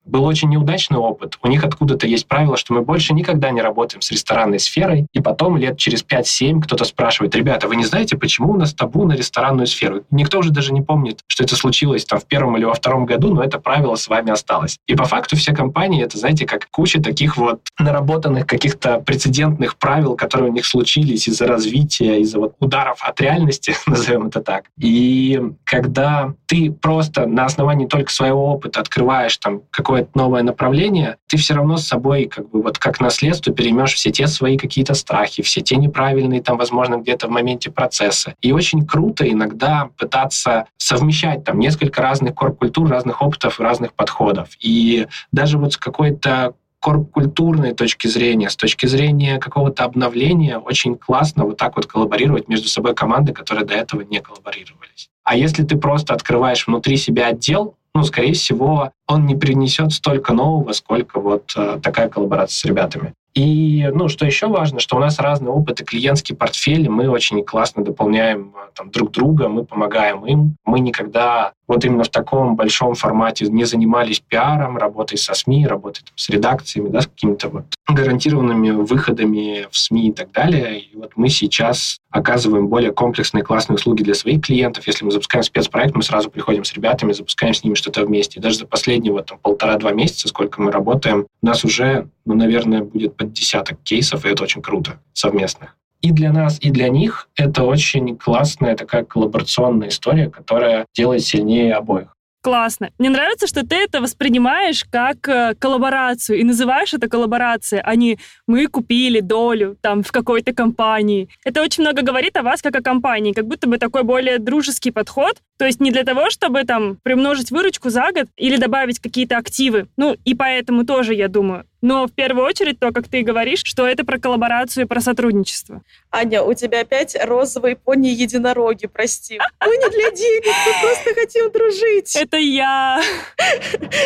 был 0.10 0.26
очень 0.26 0.50
неудачный 0.50 0.98
опыт. 0.98 1.38
У 1.42 1.48
них 1.48 1.64
откуда-то 1.64 2.08
есть 2.08 2.28
правило, 2.28 2.58
что 2.58 2.74
мы 2.74 2.82
больше 2.82 3.14
никогда 3.14 3.52
не 3.52 3.62
работаем 3.62 4.02
с 4.02 4.12
ресторанной 4.12 4.60
сферой, 4.60 5.08
и 5.14 5.22
потом 5.22 5.58
лет 5.58 5.78
через 5.78 6.04
5-7 6.04 6.62
кто-то 6.62 6.84
спрашивает, 6.86 7.36
ребята, 7.36 7.68
вы 7.68 7.76
не 7.76 7.86
знаете, 7.86 8.18
почему 8.18 8.52
у 8.52 8.58
нас 8.58 8.74
табу 8.74 9.06
на 9.06 9.14
ресторанную 9.14 9.68
сферу? 9.68 10.04
Никто 10.12 10.40
уже 10.40 10.52
даже 10.52 10.74
не 10.74 10.82
помнит, 10.82 11.20
что 11.28 11.44
это 11.44 11.56
случилось 11.56 12.06
там 12.06 12.20
в 12.20 12.26
первом 12.26 12.58
или 12.58 12.66
во 12.66 12.74
втором 12.74 13.06
году, 13.06 13.34
но 13.34 13.44
это 13.44 13.60
правило 13.60 13.96
с 13.96 14.08
вами 14.08 14.32
осталось. 14.32 14.78
И 14.88 14.96
по 14.96 15.06
факту 15.06 15.36
все 15.38 15.54
компании, 15.54 16.04
это, 16.04 16.18
знаете, 16.18 16.46
как 16.46 16.68
куча 16.72 17.02
таких 17.02 17.38
вот 17.38 17.62
наработанных 17.78 18.46
каких-то 18.46 19.00
прецедентных 19.00 19.78
правил, 19.78 20.16
которые 20.16 20.50
у 20.50 20.54
них 20.54 20.66
случились 20.66 21.28
из-за 21.28 21.48
развития, 21.48 22.20
из-за 22.22 22.40
вот 22.40 22.56
ударов 22.60 23.00
от 23.02 23.22
реальности, 23.22 23.74
назовем 23.86 24.28
это 24.28 24.42
так. 24.42 24.66
И 24.78 25.42
когда 25.64 26.34
ты 26.48 26.72
просто 26.72 27.26
на 27.26 27.46
основании 27.46 27.86
только 27.86 28.12
своего 28.12 28.52
опыта 28.52 28.80
открываешь 28.80 29.38
там 29.38 29.62
какое 29.70 29.99
какое-то 30.00 30.18
новое 30.18 30.44
направление, 30.44 31.18
ты 31.28 31.38
все 31.38 31.54
равно 31.54 31.78
с 31.78 31.88
собой 31.88 32.26
как 32.26 32.50
бы 32.50 32.62
вот 32.62 32.78
как 32.78 33.00
наследство 33.00 33.54
переймешь 33.54 33.94
все 33.94 34.12
те 34.12 34.28
свои 34.28 34.58
какие-то 34.58 34.94
страхи, 34.94 35.44
все 35.44 35.62
те 35.62 35.76
неправильные 35.76 36.42
там, 36.42 36.58
возможно, 36.58 36.98
где-то 36.98 37.28
в 37.28 37.32
моменте 37.32 37.72
процесса. 37.72 38.34
И 38.42 38.52
очень 38.52 38.86
круто 38.86 39.30
иногда 39.30 39.90
пытаться 39.98 40.66
совмещать 40.78 41.44
там 41.44 41.60
несколько 41.60 42.02
разных 42.02 42.36
корп-культур, 42.36 42.90
разных 42.90 43.22
опытов, 43.22 43.60
разных 43.60 43.94
подходов. 43.94 44.50
И 44.60 45.08
даже 45.32 45.58
вот 45.58 45.74
с 45.74 45.78
какой-то 45.78 46.54
корп-культурной 46.80 47.74
точки 47.74 48.08
зрения, 48.08 48.50
с 48.50 48.56
точки 48.56 48.86
зрения 48.86 49.38
какого-то 49.38 49.84
обновления, 49.84 50.58
очень 50.58 50.96
классно 50.96 51.44
вот 51.44 51.58
так 51.58 51.76
вот 51.76 51.86
коллаборировать 51.88 52.48
между 52.48 52.70
собой 52.70 52.96
команды, 52.96 53.34
которые 53.34 53.66
до 53.66 53.74
этого 53.74 54.02
не 54.02 54.22
коллаборировались. 54.22 55.10
А 55.24 55.36
если 55.36 55.64
ты 55.64 55.78
просто 55.78 56.14
открываешь 56.14 56.66
внутри 56.66 56.96
себя 56.96 57.28
отдел, 57.28 57.76
ну, 57.96 58.04
скорее 58.04 58.34
всего, 58.34 58.92
он 59.08 59.26
не 59.26 59.36
принесет 59.36 59.92
столько 59.92 60.34
нового, 60.34 60.72
сколько 60.74 61.20
вот 61.20 61.54
э, 61.56 61.80
такая 61.82 62.10
коллаборация 62.10 62.56
с 62.56 62.66
ребятами. 62.66 63.14
И, 63.34 63.90
ну, 63.94 64.08
что 64.08 64.26
еще 64.26 64.48
важно, 64.48 64.80
что 64.80 64.98
у 64.98 65.00
нас 65.00 65.20
разный 65.20 65.52
опыт 65.52 65.82
и 65.82 65.86
клиентский 65.86 66.36
портфель, 66.36 66.90
мы 66.90 67.10
очень 67.10 67.44
классно 67.44 67.84
дополняем 67.84 68.54
э, 68.56 68.70
там, 68.76 68.92
друг 68.92 69.12
друга, 69.12 69.50
мы 69.50 69.66
помогаем 69.66 70.26
им. 70.26 70.56
Мы 70.66 70.80
никогда 70.80 71.54
вот 71.70 71.86
именно 71.86 72.04
в 72.04 72.10
таком 72.10 72.56
большом 72.56 72.96
формате 72.96 73.46
не 73.46 73.64
занимались 73.64 74.20
пиаром, 74.20 74.78
работой 74.78 75.18
со 75.18 75.36
СМИ, 75.36 75.68
работой 75.68 76.02
там, 76.04 76.14
с 76.16 76.28
редакциями, 76.30 76.90
да, 76.90 77.02
с 77.02 77.08
какими-то 77.08 77.50
вот 77.50 77.66
гарантированными 77.88 78.72
выходами 78.72 79.68
в 79.70 79.78
СМИ 79.78 80.10
и 80.10 80.12
так 80.12 80.32
далее. 80.32 80.80
И 80.80 80.96
вот 80.96 81.12
мы 81.16 81.30
сейчас 81.30 82.00
оказываем 82.10 82.68
более 82.68 82.92
комплексные 82.92 83.44
классные 83.44 83.76
услуги 83.76 84.04
для 84.04 84.16
своих 84.16 84.42
клиентов. 84.42 84.88
Если 84.88 85.06
мы 85.06 85.12
запускаем 85.12 85.44
спецпроект, 85.44 85.96
мы 85.96 86.02
сразу 86.02 86.32
приходим 86.32 86.64
с 86.64 86.74
ребятами, 86.74 87.14
запускаем 87.14 87.54
с 87.54 87.64
ними 87.64 87.76
что-то 87.76 88.04
вместе. 88.04 88.40
И 88.40 88.42
даже 88.42 88.58
за 88.58 88.66
последние 88.66 89.14
вот, 89.14 89.32
полтора-два 89.44 89.92
месяца, 89.92 90.28
сколько 90.28 90.62
мы 90.62 90.72
работаем, 90.72 91.28
у 91.42 91.46
нас 91.46 91.64
уже, 91.64 92.10
ну, 92.26 92.34
наверное, 92.34 92.82
будет 92.82 93.16
под 93.16 93.32
десяток 93.32 93.80
кейсов, 93.84 94.26
и 94.26 94.30
это 94.30 94.44
очень 94.44 94.64
круто, 94.64 95.00
совместных 95.14 95.76
и 96.02 96.12
для 96.12 96.32
нас, 96.32 96.58
и 96.62 96.72
для 96.72 96.90
них 96.90 97.30
это 97.36 97.64
очень 97.64 98.18
классная 98.18 98.76
такая 98.76 99.04
коллаборационная 99.04 99.90
история, 99.90 100.30
которая 100.30 100.86
делает 100.96 101.24
сильнее 101.24 101.76
обоих. 101.76 102.16
Классно. 102.42 102.90
Мне 102.98 103.10
нравится, 103.10 103.48
что 103.48 103.68
ты 103.68 103.76
это 103.76 104.00
воспринимаешь 104.00 104.86
как 104.90 105.28
э, 105.28 105.56
коллаборацию 105.60 106.40
и 106.40 106.46
называешь 106.46 106.94
это 106.94 107.10
коллаборацией, 107.10 107.82
а 107.84 107.96
не 107.96 108.18
мы 108.48 108.68
купили 108.68 109.20
долю 109.20 109.76
там 109.82 110.04
в 110.04 110.12
какой-то 110.14 110.54
компании. 110.54 111.28
Это 111.44 111.62
очень 111.62 111.84
много 111.84 112.02
говорит 112.02 112.38
о 112.38 112.44
вас 112.44 112.62
как 112.62 112.78
о 112.78 112.82
компании, 112.82 113.34
как 113.34 113.46
будто 113.46 113.68
бы 113.68 113.78
такой 113.78 114.04
более 114.04 114.40
дружеский 114.40 114.92
подход. 114.92 115.36
То 115.58 115.66
есть 115.66 115.82
не 115.82 115.92
для 115.92 116.06
того, 116.06 116.30
чтобы 116.30 116.64
там 116.64 116.98
примножить 117.04 117.52
выручку 117.52 117.90
за 117.90 118.10
год 118.14 118.28
или 118.38 118.56
добавить 118.56 119.00
какие-то 119.00 119.38
активы. 119.38 119.88
Ну 119.98 120.16
и 120.24 120.34
поэтому 120.34 120.86
тоже, 120.86 121.16
я 121.16 121.28
думаю, 121.28 121.66
но 121.82 122.08
в 122.08 122.12
первую 122.12 122.46
очередь 122.46 122.80
то, 122.80 122.92
как 122.92 123.08
ты 123.08 123.22
говоришь, 123.22 123.62
что 123.64 123.88
это 123.88 124.04
про 124.04 124.20
коллаборацию 124.20 124.86
и 124.86 124.88
про 124.88 125.02
сотрудничество. 125.02 125.82
Аня, 126.12 126.44
у 126.44 126.54
тебя 126.54 126.82
опять 126.82 127.18
розовые 127.24 127.76
пони-единороги, 127.76 128.88
прости. 128.88 129.40
Мы 129.62 129.78
не 129.78 129.90
для 129.90 130.12
денег, 130.12 130.46
мы 130.46 130.82
просто 130.82 131.14
хотим 131.14 131.52
дружить. 131.52 132.16
Это 132.16 132.38
я. 132.38 133.02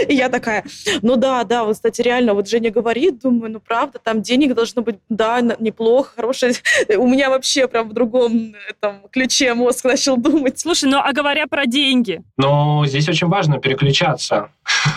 И 0.08 0.14
я 0.14 0.30
такая, 0.30 0.64
ну 1.02 1.16
да, 1.16 1.44
да, 1.44 1.64
вот, 1.64 1.76
кстати, 1.76 2.02
реально, 2.02 2.34
вот 2.34 2.48
Женя 2.48 2.72
говорит, 2.72 3.20
думаю, 3.20 3.54
ну 3.54 3.60
правда, 3.60 4.00
там 4.00 4.22
денег 4.22 4.54
должно 4.54 4.82
быть, 4.82 4.98
да, 5.10 5.42
неплохо, 5.42 6.14
хорошее. 6.16 6.54
У 6.98 7.08
меня 7.08 7.30
вообще 7.30 7.68
прям 7.68 7.90
в 7.90 7.94
другом 7.94 8.56
там, 8.80 9.02
ключе 9.12 9.54
мозг 9.54 9.86
начал 9.86 10.18
думать. 10.18 10.60
Слушай, 10.60 10.90
ну 10.90 10.98
а 10.98 11.12
говоря 11.14 11.48
про 11.48 11.66
деньги? 11.66 12.22
Ну, 12.38 12.86
здесь 12.86 13.08
очень 13.10 13.28
важно 13.28 13.60
переключаться 13.60 14.50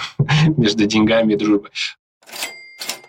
между 0.56 0.86
деньгами 0.86 1.34
и 1.34 1.36
дружбой. 1.36 1.70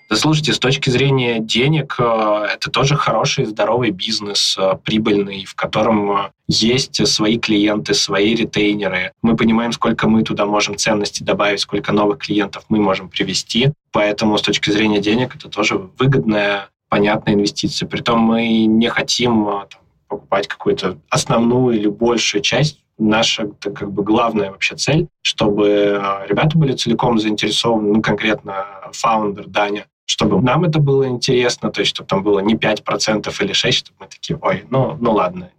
Да 0.10 0.16
слушайте, 0.16 0.54
с 0.54 0.60
точки 0.60 0.90
зрения 0.90 1.40
денег, 1.40 1.98
э, 2.00 2.46
это 2.54 2.72
тоже 2.72 2.96
хороший, 2.96 3.44
здоровый 3.44 3.92
бизнес, 3.92 4.56
э, 4.58 4.78
прибыльный, 4.82 5.44
в 5.44 5.54
котором 5.54 6.12
э, 6.12 6.32
есть 6.48 7.06
свои 7.06 7.38
клиенты, 7.38 7.94
свои 7.94 8.34
ретейнеры. 8.34 9.12
Мы 9.22 9.36
понимаем, 9.36 9.74
сколько 9.74 10.08
мы 10.08 10.24
туда 10.24 10.46
можем 10.46 10.78
ценности 10.78 11.24
добавить, 11.24 11.60
сколько 11.60 11.92
новых 11.92 12.20
клиентов 12.20 12.64
мы 12.70 12.80
можем 12.80 13.10
привести. 13.10 13.74
Поэтому 13.92 14.38
с 14.38 14.42
точки 14.42 14.70
зрения 14.70 15.02
денег 15.02 15.36
это 15.36 15.50
тоже 15.50 15.90
выгодная, 16.00 16.70
понятная 16.88 17.34
инвестиция. 17.34 17.86
Притом 17.90 18.22
мы 18.22 18.66
не 18.66 18.88
хотим 18.88 19.46
там, 19.70 19.82
покупать 20.08 20.48
какую-то 20.48 20.98
основную 21.10 21.78
или 21.78 21.88
большую 21.88 22.42
часть 22.42 22.80
наша 23.00 23.44
это 23.44 23.70
как 23.70 23.92
бы 23.92 24.02
главная 24.02 24.50
вообще 24.50 24.76
цель, 24.76 25.08
чтобы 25.22 26.02
ребята 26.28 26.58
были 26.58 26.74
целиком 26.74 27.20
заинтересованы, 27.20 27.94
ну, 27.94 28.02
конкретно 28.02 28.66
фаундер 28.92 29.46
Даня, 29.46 29.86
чтобы 30.08 30.42
нам 30.42 30.64
это 30.64 30.80
было 30.80 31.08
интересно, 31.08 31.70
то 31.70 31.82
есть 31.82 31.94
чтобы 31.94 32.08
там 32.08 32.24
было 32.24 32.40
не 32.40 32.56
5% 32.56 33.44
или 33.44 33.54
6%, 33.54 33.72
чтобы 33.72 33.98
мы 34.00 34.08
такие, 34.08 34.40
ой, 34.42 34.66
ну, 34.70 34.98
ну 35.00 35.12
ладно, 35.12 35.52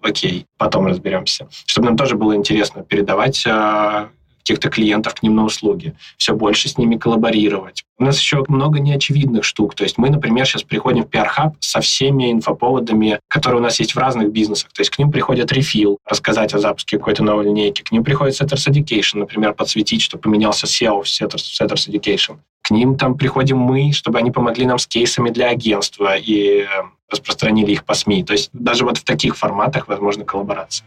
окей, 0.00 0.46
потом 0.56 0.86
разберемся. 0.86 1.48
Чтобы 1.66 1.88
нам 1.88 1.96
тоже 1.96 2.14
было 2.14 2.34
интересно 2.34 2.82
передавать 2.82 3.44
а, 3.46 4.10
каких-то 4.46 4.70
клиентов 4.70 5.14
к 5.14 5.22
ним 5.24 5.34
на 5.34 5.44
услуги, 5.44 5.94
все 6.16 6.32
больше 6.32 6.68
с 6.68 6.78
ними 6.78 6.96
коллаборировать. 6.96 7.82
У 7.98 8.04
нас 8.04 8.20
еще 8.20 8.44
много 8.46 8.78
неочевидных 8.78 9.42
штук. 9.42 9.74
То 9.74 9.82
есть 9.82 9.98
мы, 9.98 10.08
например, 10.08 10.46
сейчас 10.46 10.62
приходим 10.62 11.02
в 11.02 11.08
PR-хаб 11.08 11.56
со 11.58 11.80
всеми 11.80 12.30
инфоповодами, 12.30 13.18
которые 13.26 13.58
у 13.60 13.62
нас 13.62 13.80
есть 13.80 13.96
в 13.96 13.98
разных 13.98 14.30
бизнесах. 14.30 14.70
То 14.72 14.82
есть 14.82 14.90
к 14.90 14.98
ним 15.00 15.10
приходят 15.10 15.50
рефил, 15.50 15.98
рассказать 16.06 16.54
о 16.54 16.60
запуске 16.60 16.98
какой-то 16.98 17.24
новой 17.24 17.46
линейки. 17.46 17.82
К 17.82 17.90
ним 17.90 18.04
приходит 18.04 18.40
Setters 18.40 18.70
Education, 18.70 19.18
например, 19.18 19.52
подсветить, 19.52 20.02
что 20.02 20.16
поменялся 20.16 20.66
SEO 20.66 21.02
в 21.02 21.06
Setters, 21.06 21.42
Setters 21.60 21.90
Education. 21.90 22.36
К 22.62 22.70
ним 22.70 22.96
там 22.96 23.16
приходим 23.16 23.58
мы, 23.58 23.90
чтобы 23.92 24.18
они 24.18 24.30
помогли 24.30 24.64
нам 24.64 24.78
с 24.78 24.86
кейсами 24.86 25.30
для 25.30 25.48
агентства 25.48 26.14
и 26.16 26.66
распространили 27.10 27.72
их 27.72 27.84
по 27.84 27.94
СМИ. 27.94 28.22
То 28.22 28.34
есть 28.34 28.50
даже 28.52 28.84
вот 28.84 28.98
в 28.98 29.04
таких 29.04 29.36
форматах 29.36 29.88
возможна 29.88 30.24
коллаборация. 30.24 30.86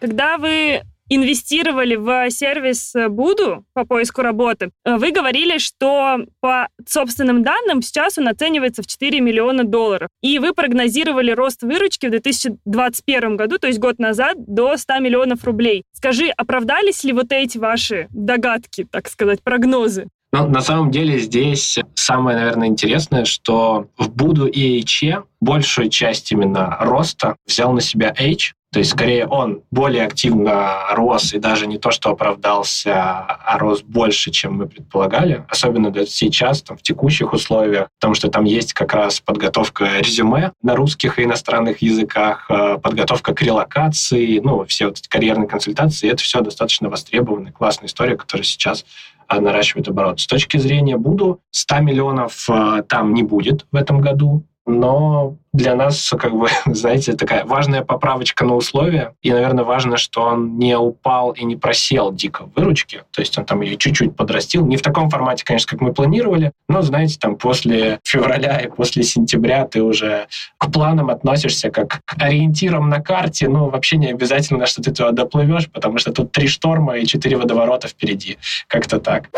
Когда 0.00 0.38
вы 0.38 0.82
инвестировали 1.08 1.96
в 1.96 2.30
сервис 2.30 2.94
Буду 3.08 3.64
по 3.74 3.84
поиску 3.84 4.22
работы, 4.22 4.70
вы 4.84 5.10
говорили, 5.10 5.58
что 5.58 6.18
по 6.40 6.68
собственным 6.86 7.42
данным 7.42 7.82
сейчас 7.82 8.18
он 8.18 8.28
оценивается 8.28 8.82
в 8.82 8.86
4 8.86 9.20
миллиона 9.20 9.64
долларов. 9.64 10.08
И 10.22 10.38
вы 10.38 10.54
прогнозировали 10.54 11.30
рост 11.30 11.62
выручки 11.62 12.06
в 12.06 12.10
2021 12.10 13.36
году, 13.36 13.58
то 13.58 13.66
есть 13.66 13.78
год 13.78 13.98
назад, 13.98 14.36
до 14.38 14.76
100 14.76 14.98
миллионов 15.00 15.44
рублей. 15.44 15.84
Скажи, 15.92 16.28
оправдались 16.28 17.04
ли 17.04 17.12
вот 17.12 17.32
эти 17.32 17.58
ваши 17.58 18.08
догадки, 18.10 18.86
так 18.90 19.08
сказать, 19.08 19.42
прогнозы? 19.42 20.08
Ну, 20.34 20.48
на 20.48 20.62
самом 20.62 20.90
деле 20.90 21.20
здесь 21.20 21.78
самое, 21.94 22.36
наверное, 22.36 22.66
интересное, 22.66 23.24
что 23.24 23.86
в 23.96 24.10
Буду 24.10 24.48
и 24.48 24.80
H 24.80 25.22
большую 25.40 25.90
часть 25.90 26.32
именно 26.32 26.76
роста 26.80 27.36
взял 27.46 27.72
на 27.72 27.80
себя 27.80 28.12
H, 28.18 28.52
то 28.72 28.80
есть, 28.80 28.90
скорее, 28.90 29.28
он 29.28 29.62
более 29.70 30.04
активно 30.04 30.86
рос 30.90 31.32
и 31.32 31.38
даже 31.38 31.68
не 31.68 31.78
то, 31.78 31.92
что 31.92 32.10
оправдался, 32.10 33.20
а 33.20 33.56
рос 33.58 33.82
больше, 33.82 34.32
чем 34.32 34.54
мы 34.54 34.66
предполагали. 34.66 35.44
Особенно 35.48 35.94
сейчас, 36.06 36.62
там, 36.62 36.76
в 36.76 36.82
текущих 36.82 37.32
условиях, 37.32 37.86
потому 38.00 38.14
что 38.14 38.28
там 38.28 38.42
есть 38.42 38.72
как 38.72 38.92
раз 38.92 39.20
подготовка 39.20 40.00
резюме 40.00 40.50
на 40.60 40.74
русских 40.74 41.20
и 41.20 41.22
иностранных 41.22 41.82
языках, 41.82 42.46
э, 42.50 42.78
подготовка 42.82 43.32
к 43.32 43.42
релокации, 43.42 44.40
ну, 44.40 44.64
все 44.64 44.86
вот 44.86 44.98
эти 44.98 45.06
карьерные 45.06 45.46
консультации. 45.46 46.10
Это 46.10 46.24
все 46.24 46.40
достаточно 46.40 46.88
востребованная, 46.88 47.52
классная 47.52 47.86
история, 47.86 48.16
которая 48.16 48.44
сейчас 48.44 48.84
наращивает 49.28 49.88
оборот. 49.88 50.20
С 50.20 50.26
точки 50.26 50.56
зрения 50.56 50.96
Буду, 50.96 51.40
100 51.50 51.80
миллионов 51.80 52.48
э, 52.48 52.82
там 52.88 53.14
не 53.14 53.22
будет 53.22 53.66
в 53.72 53.76
этом 53.76 54.00
году 54.00 54.44
но 54.66 55.36
для 55.52 55.74
нас, 55.74 56.12
как 56.18 56.34
бы, 56.34 56.48
знаете, 56.66 57.12
такая 57.12 57.44
важная 57.44 57.82
поправочка 57.82 58.44
на 58.44 58.54
условия. 58.54 59.14
И, 59.22 59.30
наверное, 59.30 59.64
важно, 59.64 59.96
что 59.96 60.22
он 60.22 60.58
не 60.58 60.76
упал 60.76 61.32
и 61.32 61.44
не 61.44 61.56
просел 61.56 62.12
дико 62.12 62.44
в 62.44 62.54
выручке. 62.56 63.04
То 63.12 63.20
есть 63.20 63.36
он 63.38 63.44
там 63.44 63.60
ее 63.60 63.76
чуть-чуть 63.76 64.16
подрастил. 64.16 64.66
Не 64.66 64.76
в 64.76 64.82
таком 64.82 65.10
формате, 65.10 65.44
конечно, 65.44 65.70
как 65.70 65.80
мы 65.80 65.92
планировали, 65.92 66.52
но, 66.68 66.82
знаете, 66.82 67.18
там 67.20 67.36
после 67.36 68.00
февраля 68.04 68.58
и 68.60 68.68
после 68.68 69.02
сентября 69.02 69.66
ты 69.66 69.82
уже 69.82 70.26
к 70.58 70.70
планам 70.72 71.10
относишься 71.10 71.70
как 71.70 72.00
к 72.04 72.14
ориентирам 72.20 72.88
на 72.88 73.00
карте. 73.00 73.48
Ну, 73.48 73.68
вообще 73.68 73.96
не 73.96 74.10
обязательно, 74.10 74.66
что 74.66 74.82
ты 74.82 74.92
туда 74.92 75.10
доплывешь, 75.12 75.70
потому 75.70 75.98
что 75.98 76.12
тут 76.12 76.32
три 76.32 76.48
шторма 76.48 76.96
и 76.96 77.06
четыре 77.06 77.36
водоворота 77.36 77.88
впереди. 77.88 78.38
Как-то 78.66 78.98
так. 78.98 79.28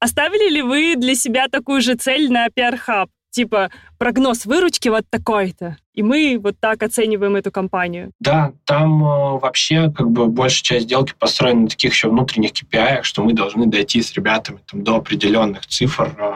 Оставили 0.00 0.50
ли 0.50 0.62
вы 0.62 0.96
для 0.96 1.14
себя 1.14 1.48
такую 1.48 1.80
же 1.80 1.94
цель 1.94 2.30
на 2.30 2.48
PR 2.48 2.78
Hub? 2.86 3.08
Типа 3.34 3.70
прогноз 3.98 4.46
выручки 4.46 4.88
вот 4.88 5.04
такой-то, 5.10 5.76
и 5.92 6.02
мы 6.02 6.38
вот 6.42 6.58
так 6.60 6.82
оцениваем 6.82 7.36
эту 7.36 7.50
компанию. 7.50 8.12
Да, 8.20 8.52
там 8.64 9.04
э, 9.04 9.38
вообще 9.38 9.90
как 9.90 10.10
бы 10.10 10.26
большая 10.26 10.62
часть 10.62 10.84
сделки 10.86 11.14
построена 11.18 11.62
на 11.62 11.68
таких 11.68 11.92
еще 11.92 12.08
внутренних 12.08 12.52
KPI, 12.52 13.02
что 13.02 13.22
мы 13.22 13.32
должны 13.32 13.66
дойти 13.66 14.00
с 14.00 14.12
ребятами 14.14 14.60
там, 14.70 14.84
до 14.84 14.96
определенных 14.96 15.66
цифр, 15.66 16.14
э, 16.18 16.34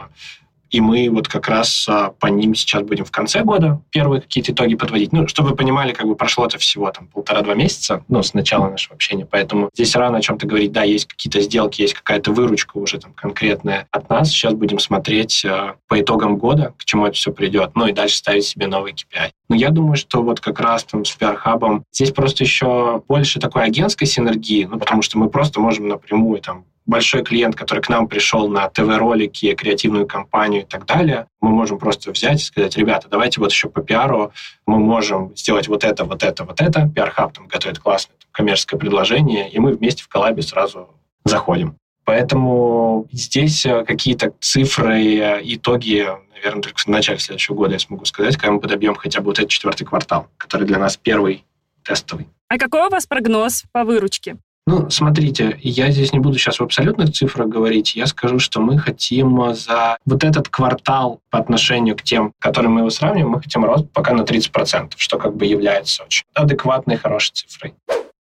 и 0.71 0.81
мы 0.81 1.09
вот 1.11 1.29
как 1.29 1.49
раз 1.49 1.87
а, 1.89 2.11
по 2.11 2.27
ним 2.27 2.55
сейчас 2.55 2.83
будем 2.83 3.05
в 3.05 3.11
конце 3.11 3.43
года 3.43 3.81
первые 3.91 4.21
какие-то 4.21 4.53
итоги 4.53 4.75
подводить. 4.75 5.13
Ну, 5.13 5.27
чтобы 5.29 5.51
вы 5.51 5.57
понимали, 5.57 5.93
как 5.93 6.07
бы 6.07 6.15
прошло 6.15 6.47
это 6.47 6.59
всего 6.59 6.91
там 6.91 7.09
полтора-два 7.09 7.55
месяца, 7.55 8.05
ну, 8.09 8.23
с 8.23 8.35
начала 8.35 8.69
нашего 8.69 8.95
общения. 8.95 9.27
Поэтому 9.27 9.71
здесь 9.75 9.95
рано 9.97 10.19
о 10.19 10.21
чем-то 10.21 10.47
говорить. 10.47 10.73
Да, 10.73 10.83
есть 10.83 11.07
какие-то 11.07 11.41
сделки, 11.41 11.83
есть 11.83 11.95
какая-то 11.95 12.33
выручка 12.33 12.77
уже 12.79 12.99
там 12.99 13.13
конкретная 13.13 13.87
от 13.91 14.09
нас. 14.11 14.29
Сейчас 14.31 14.55
будем 14.55 14.79
смотреть 14.79 15.45
э, 15.45 15.75
по 15.89 16.01
итогам 16.01 16.37
года, 16.37 16.75
к 16.77 16.85
чему 16.85 17.07
это 17.07 17.15
все 17.15 17.33
придет. 17.33 17.73
Ну 17.75 17.87
и 17.87 17.93
дальше 17.93 18.17
ставить 18.17 18.45
себе 18.45 18.67
новый 18.67 18.93
KPI. 18.93 19.31
Но 19.49 19.57
я 19.57 19.71
думаю, 19.71 19.97
что 19.97 20.23
вот 20.23 20.41
как 20.41 20.61
раз 20.61 20.85
там 20.85 21.05
с 21.05 21.17
PR-хабом 21.17 21.85
здесь 21.93 22.13
просто 22.13 22.45
еще 22.45 23.03
больше 23.09 23.41
такой 23.41 23.65
агентской 23.65 24.07
синергии, 24.07 24.65
ну, 24.65 24.79
потому 24.79 25.03
что 25.03 25.19
мы 25.19 25.31
просто 25.31 25.61
можем 25.61 25.89
напрямую 25.89 26.41
там 26.41 26.65
большой 26.89 27.23
клиент, 27.23 27.55
который 27.55 27.81
к 27.81 27.89
нам 27.89 28.09
пришел 28.09 28.49
на 28.49 28.69
ТВ-ролики, 28.69 29.55
креативную 29.55 30.07
кампанию 30.07 30.63
и 30.63 30.65
так 30.65 30.87
далее, 30.87 31.27
мы 31.41 31.51
можем 31.51 31.79
просто 31.79 32.11
взять 32.11 32.41
и 32.41 32.45
сказать, 32.45 32.77
ребята, 32.77 33.09
давайте 33.09 33.41
вот 33.41 33.53
еще 33.53 33.69
по 33.69 33.83
пиару 33.83 34.33
мы 34.67 34.79
можем 34.79 35.37
сделать 35.37 35.69
вот 35.69 35.85
это, 35.85 36.05
вот 36.05 36.25
это, 36.25 36.45
вот 36.45 36.61
это. 36.61 36.91
PR-хаб 36.97 37.35
там 37.35 37.47
готовит 37.47 37.79
классное 37.79 38.17
там, 38.19 38.29
коммерческое 38.33 38.81
предложение, 38.81 39.51
и 39.51 39.59
мы 39.59 39.73
вместе 39.75 40.03
в 40.03 40.09
коллабе 40.09 40.43
сразу 40.43 40.89
заходим. 41.25 41.77
Поэтому 42.05 43.07
здесь 43.13 43.67
э, 43.67 43.85
какие-то 43.85 44.33
цифры, 44.41 45.19
э, 45.19 45.41
итоги, 45.43 46.09
наверное, 46.35 46.63
только 46.63 46.79
в 46.79 46.87
начале 46.87 47.19
следующего 47.19 47.55
года 47.55 47.75
я 47.75 47.79
смогу 47.79 48.07
сказать, 48.07 48.39
когда 48.39 48.53
мы 48.53 48.61
подобьем 48.61 48.95
хотя 48.95 49.21
бы 49.21 49.27
вот 49.27 49.39
этот 49.39 49.51
четвертый 49.51 49.85
квартал, 49.85 50.29
который 50.39 50.67
для 50.67 50.79
нас 50.79 50.97
первый 50.97 51.45
тестовый. 51.85 52.27
А 52.49 52.57
какой 52.57 52.87
у 52.87 52.89
вас 52.89 53.07
прогноз 53.07 53.65
по 53.73 53.85
выручке? 53.85 54.39
Ну, 54.71 54.91
смотрите, 54.91 55.59
я 55.63 55.91
здесь 55.91 56.13
не 56.13 56.19
буду 56.19 56.37
сейчас 56.37 56.61
в 56.61 56.63
абсолютных 56.63 57.15
цифрах 57.15 57.49
говорить. 57.49 57.97
Я 57.97 58.07
скажу, 58.07 58.39
что 58.39 58.61
мы 58.61 58.79
хотим 58.79 59.55
за 59.55 59.97
вот 60.05 60.25
этот 60.25 60.51
квартал 60.51 61.21
по 61.31 61.39
отношению 61.39 61.97
к 61.97 62.03
тем, 62.03 62.35
которым 62.39 62.73
мы 62.73 62.81
его 62.81 62.91
сравниваем, 62.91 63.31
мы 63.31 63.41
хотим 63.41 63.65
рост 63.65 63.91
пока 63.95 64.13
на 64.13 64.25
30%, 64.25 64.93
что 64.99 65.17
как 65.17 65.35
бы 65.35 65.47
является 65.47 66.03
очень 66.05 66.25
адекватной, 66.35 66.99
хорошей 66.99 67.33
цифрой. 67.33 67.73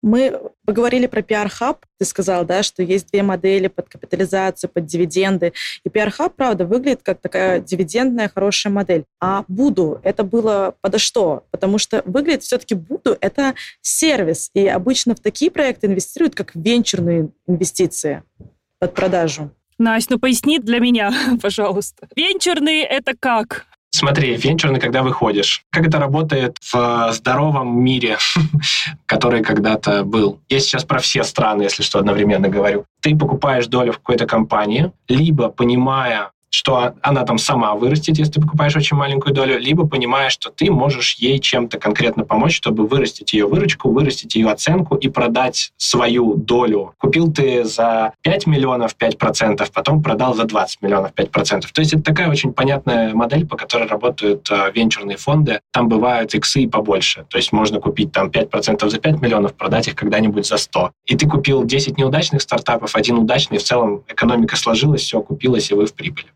Мы 0.01 0.39
поговорили 0.65 1.07
про 1.07 1.21
PR-хаб. 1.21 1.85
Ты 1.99 2.05
сказал, 2.05 2.45
да, 2.45 2.63
что 2.63 2.81
есть 2.81 3.09
две 3.11 3.23
модели 3.23 3.67
под 3.67 3.89
капитализацию, 3.89 4.69
под 4.69 4.85
дивиденды. 4.85 5.53
И 5.85 5.89
PR-хаб, 5.89 6.35
правда, 6.35 6.65
выглядит 6.65 7.01
как 7.03 7.19
такая 7.21 7.59
дивидендная 7.59 8.29
хорошая 8.33 8.73
модель. 8.73 9.05
А 9.19 9.45
Буду 9.47 9.99
это 10.03 10.23
было 10.23 10.75
подо 10.81 10.97
что? 10.97 11.43
Потому 11.51 11.77
что 11.77 12.01
выглядит 12.05 12.43
все-таки 12.43 12.75
Буду 12.75 13.17
это 13.21 13.53
сервис. 13.81 14.49
И 14.53 14.67
обычно 14.67 15.15
в 15.15 15.19
такие 15.19 15.51
проекты 15.51 15.87
инвестируют 15.87 16.35
как 16.35 16.55
венчурные 16.55 17.29
инвестиции 17.47 18.23
под 18.79 18.93
продажу. 18.93 19.51
Настя, 19.77 20.13
ну 20.13 20.19
поясни 20.19 20.59
для 20.59 20.79
меня, 20.79 21.11
пожалуйста. 21.41 22.07
Венчурные 22.15 22.83
это 22.83 23.13
как? 23.19 23.65
Смотри, 23.93 24.35
венчурный, 24.35 24.79
когда 24.79 25.03
выходишь. 25.03 25.63
Как 25.69 25.85
это 25.85 25.99
работает 25.99 26.57
в 26.71 27.11
здоровом 27.11 27.77
мире, 27.83 28.17
который 29.05 29.43
когда-то 29.43 30.03
был? 30.03 30.39
Я 30.47 30.59
сейчас 30.59 30.85
про 30.85 30.99
все 30.99 31.23
страны, 31.23 31.63
если 31.63 31.83
что, 31.83 31.99
одновременно 31.99 32.47
говорю. 32.47 32.85
Ты 33.01 33.15
покупаешь 33.17 33.67
долю 33.67 33.91
в 33.91 33.97
какой-то 33.97 34.25
компании, 34.25 34.91
либо 35.09 35.49
понимая, 35.49 36.31
что 36.51 36.93
она 37.01 37.23
там 37.23 37.37
сама 37.37 37.73
вырастет, 37.75 38.17
если 38.17 38.33
ты 38.33 38.41
покупаешь 38.41 38.75
очень 38.75 38.97
маленькую 38.97 39.33
долю, 39.33 39.57
либо 39.57 39.87
понимаешь, 39.87 40.33
что 40.33 40.51
ты 40.51 40.69
можешь 40.69 41.15
ей 41.15 41.39
чем-то 41.39 41.79
конкретно 41.79 42.25
помочь, 42.25 42.55
чтобы 42.55 42.85
вырастить 42.85 43.33
ее 43.33 43.47
выручку, 43.47 43.89
вырастить 43.89 44.35
ее 44.35 44.49
оценку 44.49 44.95
и 44.95 45.07
продать 45.07 45.71
свою 45.77 46.35
долю. 46.35 46.93
Купил 46.97 47.31
ты 47.31 47.63
за 47.63 48.11
5 48.21 48.47
миллионов 48.47 48.95
5%, 48.99 49.65
потом 49.73 50.03
продал 50.03 50.35
за 50.35 50.43
20 50.43 50.81
миллионов 50.81 51.13
5%. 51.13 51.61
То 51.73 51.81
есть 51.81 51.93
это 51.93 52.03
такая 52.03 52.29
очень 52.29 52.51
понятная 52.51 53.13
модель, 53.13 53.47
по 53.47 53.55
которой 53.55 53.87
работают 53.87 54.49
э, 54.51 54.71
венчурные 54.75 55.17
фонды. 55.17 55.61
Там 55.71 55.87
бывают 55.87 56.35
иксы 56.35 56.63
и 56.63 56.67
побольше. 56.67 57.25
То 57.29 57.37
есть 57.37 57.53
можно 57.53 57.79
купить 57.79 58.11
там 58.11 58.27
5% 58.27 58.89
за 58.89 58.99
5 58.99 59.21
миллионов, 59.21 59.53
продать 59.53 59.87
их 59.87 59.95
когда-нибудь 59.95 60.45
за 60.45 60.57
100. 60.57 60.91
И 61.05 61.15
ты 61.15 61.27
купил 61.27 61.63
10 61.63 61.97
неудачных 61.97 62.41
стартапов, 62.41 62.95
один 62.95 63.19
удачный, 63.19 63.57
в 63.57 63.63
целом 63.63 64.03
экономика 64.09 64.57
сложилась, 64.57 65.01
все 65.01 65.19
окупилось, 65.19 65.71
и 65.71 65.75
вы 65.75 65.85
в 65.85 65.93
прибыли. 65.93 66.27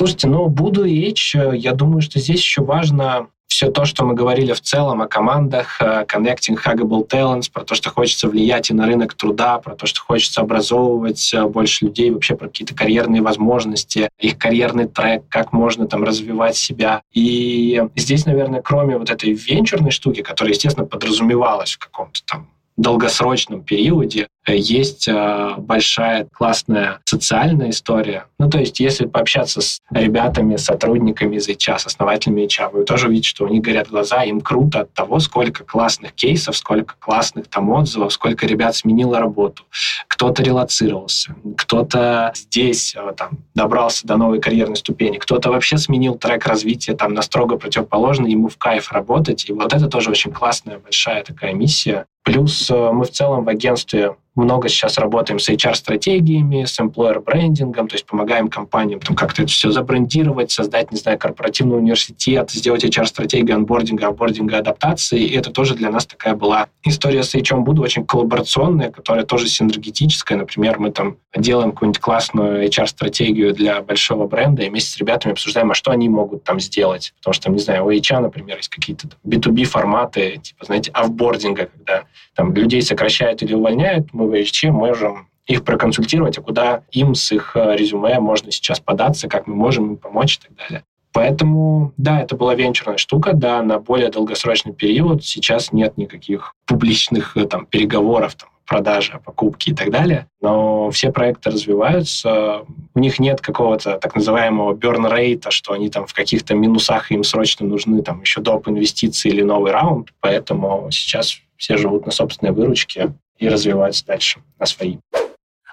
Слушайте, 0.00 0.28
ну, 0.28 0.48
буду 0.48 0.84
речь, 0.84 1.34
э, 1.34 1.52
я 1.54 1.74
думаю, 1.74 2.00
что 2.00 2.18
здесь 2.20 2.40
еще 2.40 2.62
важно 2.62 3.26
все 3.48 3.70
то, 3.70 3.84
что 3.84 4.06
мы 4.06 4.14
говорили 4.14 4.54
в 4.54 4.60
целом 4.62 5.02
о 5.02 5.06
командах, 5.06 5.76
э, 5.78 6.06
connecting 6.08 6.56
huggable 6.56 7.06
talents, 7.06 7.52
про 7.52 7.64
то, 7.64 7.74
что 7.74 7.90
хочется 7.90 8.26
влиять 8.26 8.70
и 8.70 8.72
на 8.72 8.86
рынок 8.86 9.12
труда, 9.12 9.58
про 9.58 9.74
то, 9.74 9.84
что 9.84 10.00
хочется 10.00 10.40
образовывать 10.40 11.34
э, 11.34 11.44
больше 11.44 11.84
людей, 11.84 12.10
вообще 12.12 12.34
про 12.34 12.48
какие-то 12.48 12.74
карьерные 12.74 13.20
возможности, 13.20 14.08
их 14.18 14.38
карьерный 14.38 14.88
трек, 14.88 15.24
как 15.28 15.52
можно 15.52 15.86
там 15.86 16.02
развивать 16.02 16.56
себя. 16.56 17.02
И 17.12 17.84
здесь, 17.94 18.24
наверное, 18.24 18.62
кроме 18.62 18.96
вот 18.96 19.10
этой 19.10 19.34
венчурной 19.34 19.90
штуки, 19.90 20.22
которая, 20.22 20.54
естественно, 20.54 20.86
подразумевалась 20.86 21.72
в 21.72 21.78
каком-то 21.78 22.22
там 22.24 22.48
долгосрочном 22.78 23.62
периоде, 23.62 24.28
есть 24.46 25.06
э, 25.06 25.54
большая 25.58 26.26
классная 26.32 27.00
социальная 27.04 27.70
история. 27.70 28.26
Ну, 28.38 28.48
то 28.48 28.58
есть, 28.58 28.80
если 28.80 29.06
пообщаться 29.06 29.60
с 29.60 29.80
ребятами, 29.90 30.56
сотрудниками 30.56 31.36
из 31.36 31.48
HR, 31.48 31.86
основателями 31.86 32.46
HR, 32.46 32.70
вы 32.72 32.84
тоже 32.84 33.08
увидите, 33.08 33.28
что 33.28 33.44
у 33.44 33.48
них 33.48 33.62
горят 33.62 33.88
глаза, 33.88 34.22
им 34.24 34.40
круто 34.40 34.80
от 34.80 34.94
того, 34.94 35.18
сколько 35.18 35.64
классных 35.64 36.12
кейсов, 36.12 36.56
сколько 36.56 36.94
классных 36.98 37.48
там 37.48 37.70
отзывов, 37.70 38.12
сколько 38.12 38.46
ребят 38.46 38.74
сменило 38.74 39.18
работу. 39.18 39.64
Кто-то 40.08 40.42
релацировался, 40.42 41.34
кто-то 41.56 42.32
здесь 42.34 42.94
э, 42.96 43.12
там, 43.16 43.30
добрался 43.54 44.06
до 44.06 44.16
новой 44.16 44.40
карьерной 44.40 44.76
ступени, 44.76 45.18
кто-то 45.18 45.50
вообще 45.50 45.76
сменил 45.76 46.14
трек 46.14 46.46
развития 46.46 46.94
там 46.94 47.14
на 47.14 47.22
строго 47.22 47.56
противоположный, 47.56 48.30
ему 48.30 48.48
в 48.48 48.56
кайф 48.56 48.90
работать. 48.92 49.48
И 49.48 49.52
вот 49.52 49.72
это 49.74 49.88
тоже 49.88 50.10
очень 50.10 50.32
классная, 50.32 50.78
большая 50.78 51.22
такая 51.24 51.52
миссия. 51.52 52.06
Плюс 52.22 52.70
э, 52.70 52.92
мы 52.92 53.04
в 53.04 53.10
целом 53.10 53.44
в 53.44 53.48
агентстве 53.48 54.14
много 54.40 54.68
сейчас 54.68 54.98
работаем 54.98 55.38
с 55.38 55.48
HR-стратегиями, 55.48 56.64
с 56.64 56.78
employer 56.80 57.22
брендингом, 57.22 57.88
то 57.88 57.94
есть 57.94 58.06
помогаем 58.06 58.48
компаниям 58.48 59.00
там 59.00 59.16
как-то 59.16 59.42
это 59.42 59.52
все 59.52 59.70
забрендировать, 59.70 60.50
создать, 60.50 60.90
не 60.90 60.98
знаю, 60.98 61.18
корпоративный 61.18 61.78
университет, 61.78 62.50
сделать 62.50 62.84
HR-стратегию 62.84 63.56
анбординга, 63.56 64.08
анбординга, 64.08 64.58
адаптации. 64.58 65.20
И 65.20 65.36
это 65.36 65.50
тоже 65.50 65.74
для 65.74 65.90
нас 65.90 66.06
такая 66.06 66.34
была 66.34 66.68
история 66.84 67.22
с 67.22 67.34
HR 67.34 67.60
буду 67.60 67.82
очень 67.82 68.04
коллаборационная, 68.04 68.90
которая 68.90 69.24
тоже 69.24 69.48
синергетическая. 69.48 70.38
Например, 70.38 70.78
мы 70.78 70.90
там 70.90 71.16
делаем 71.36 71.72
какую-нибудь 71.72 72.00
классную 72.00 72.66
HR-стратегию 72.66 73.54
для 73.54 73.80
большого 73.82 74.26
бренда 74.26 74.62
и 74.62 74.70
вместе 74.70 74.90
с 74.90 74.96
ребятами 74.96 75.32
обсуждаем, 75.32 75.70
а 75.70 75.74
что 75.74 75.90
они 75.90 76.08
могут 76.08 76.44
там 76.44 76.60
сделать. 76.60 77.12
Потому 77.18 77.34
что, 77.34 77.44
там, 77.44 77.54
не 77.54 77.60
знаю, 77.60 77.84
у 77.84 77.90
HR, 77.90 78.20
например, 78.20 78.56
есть 78.56 78.68
какие-то 78.68 79.08
B2B 79.26 79.64
форматы, 79.64 80.38
типа, 80.42 80.64
знаете, 80.64 80.90
офбординга, 80.92 81.66
когда 81.66 82.04
там 82.34 82.54
людей 82.54 82.82
сокращают 82.82 83.42
или 83.42 83.54
увольняют, 83.54 84.08
мы 84.12 84.26
HT 84.32 84.70
можем 84.70 85.28
их 85.46 85.64
проконсультировать, 85.64 86.38
а 86.38 86.42
куда 86.42 86.82
им 86.92 87.14
с 87.14 87.32
их 87.32 87.52
э, 87.56 87.76
резюме 87.76 88.20
можно 88.20 88.50
сейчас 88.52 88.80
податься, 88.80 89.28
как 89.28 89.46
мы 89.46 89.54
можем 89.54 89.92
им 89.92 89.96
помочь 89.96 90.38
и 90.38 90.46
так 90.46 90.56
далее. 90.56 90.84
Поэтому, 91.12 91.92
да, 91.96 92.20
это 92.20 92.36
была 92.36 92.54
венчурная 92.54 92.96
штука, 92.96 93.32
да, 93.32 93.62
на 93.62 93.80
более 93.80 94.10
долгосрочный 94.10 94.72
период 94.72 95.24
сейчас 95.24 95.72
нет 95.72 95.96
никаких 95.96 96.54
публичных 96.66 97.36
э, 97.36 97.46
там, 97.46 97.66
переговоров, 97.66 98.36
там, 98.36 98.48
продажи, 98.70 99.20
покупки 99.24 99.70
и 99.70 99.74
так 99.74 99.90
далее. 99.90 100.28
Но 100.40 100.90
все 100.90 101.10
проекты 101.10 101.50
развиваются, 101.50 102.64
у 102.94 102.98
них 103.00 103.18
нет 103.18 103.40
какого-то 103.40 103.98
так 103.98 104.14
называемого 104.14 104.74
burn 104.74 105.10
rate, 105.10 105.50
что 105.50 105.72
они 105.72 105.90
там 105.90 106.06
в 106.06 106.14
каких-то 106.14 106.54
минусах 106.54 107.10
им 107.10 107.24
срочно 107.24 107.66
нужны 107.66 108.00
там 108.02 108.20
еще 108.20 108.40
доп. 108.40 108.68
инвестиции 108.68 109.28
или 109.30 109.42
новый 109.42 109.72
раунд, 109.72 110.10
поэтому 110.20 110.88
сейчас 110.92 111.38
все 111.56 111.76
живут 111.76 112.06
на 112.06 112.12
собственной 112.12 112.52
выручке 112.52 113.12
и 113.40 113.48
развиваются 113.48 114.06
дальше 114.06 114.40
на 114.58 114.66
свои. 114.66 114.98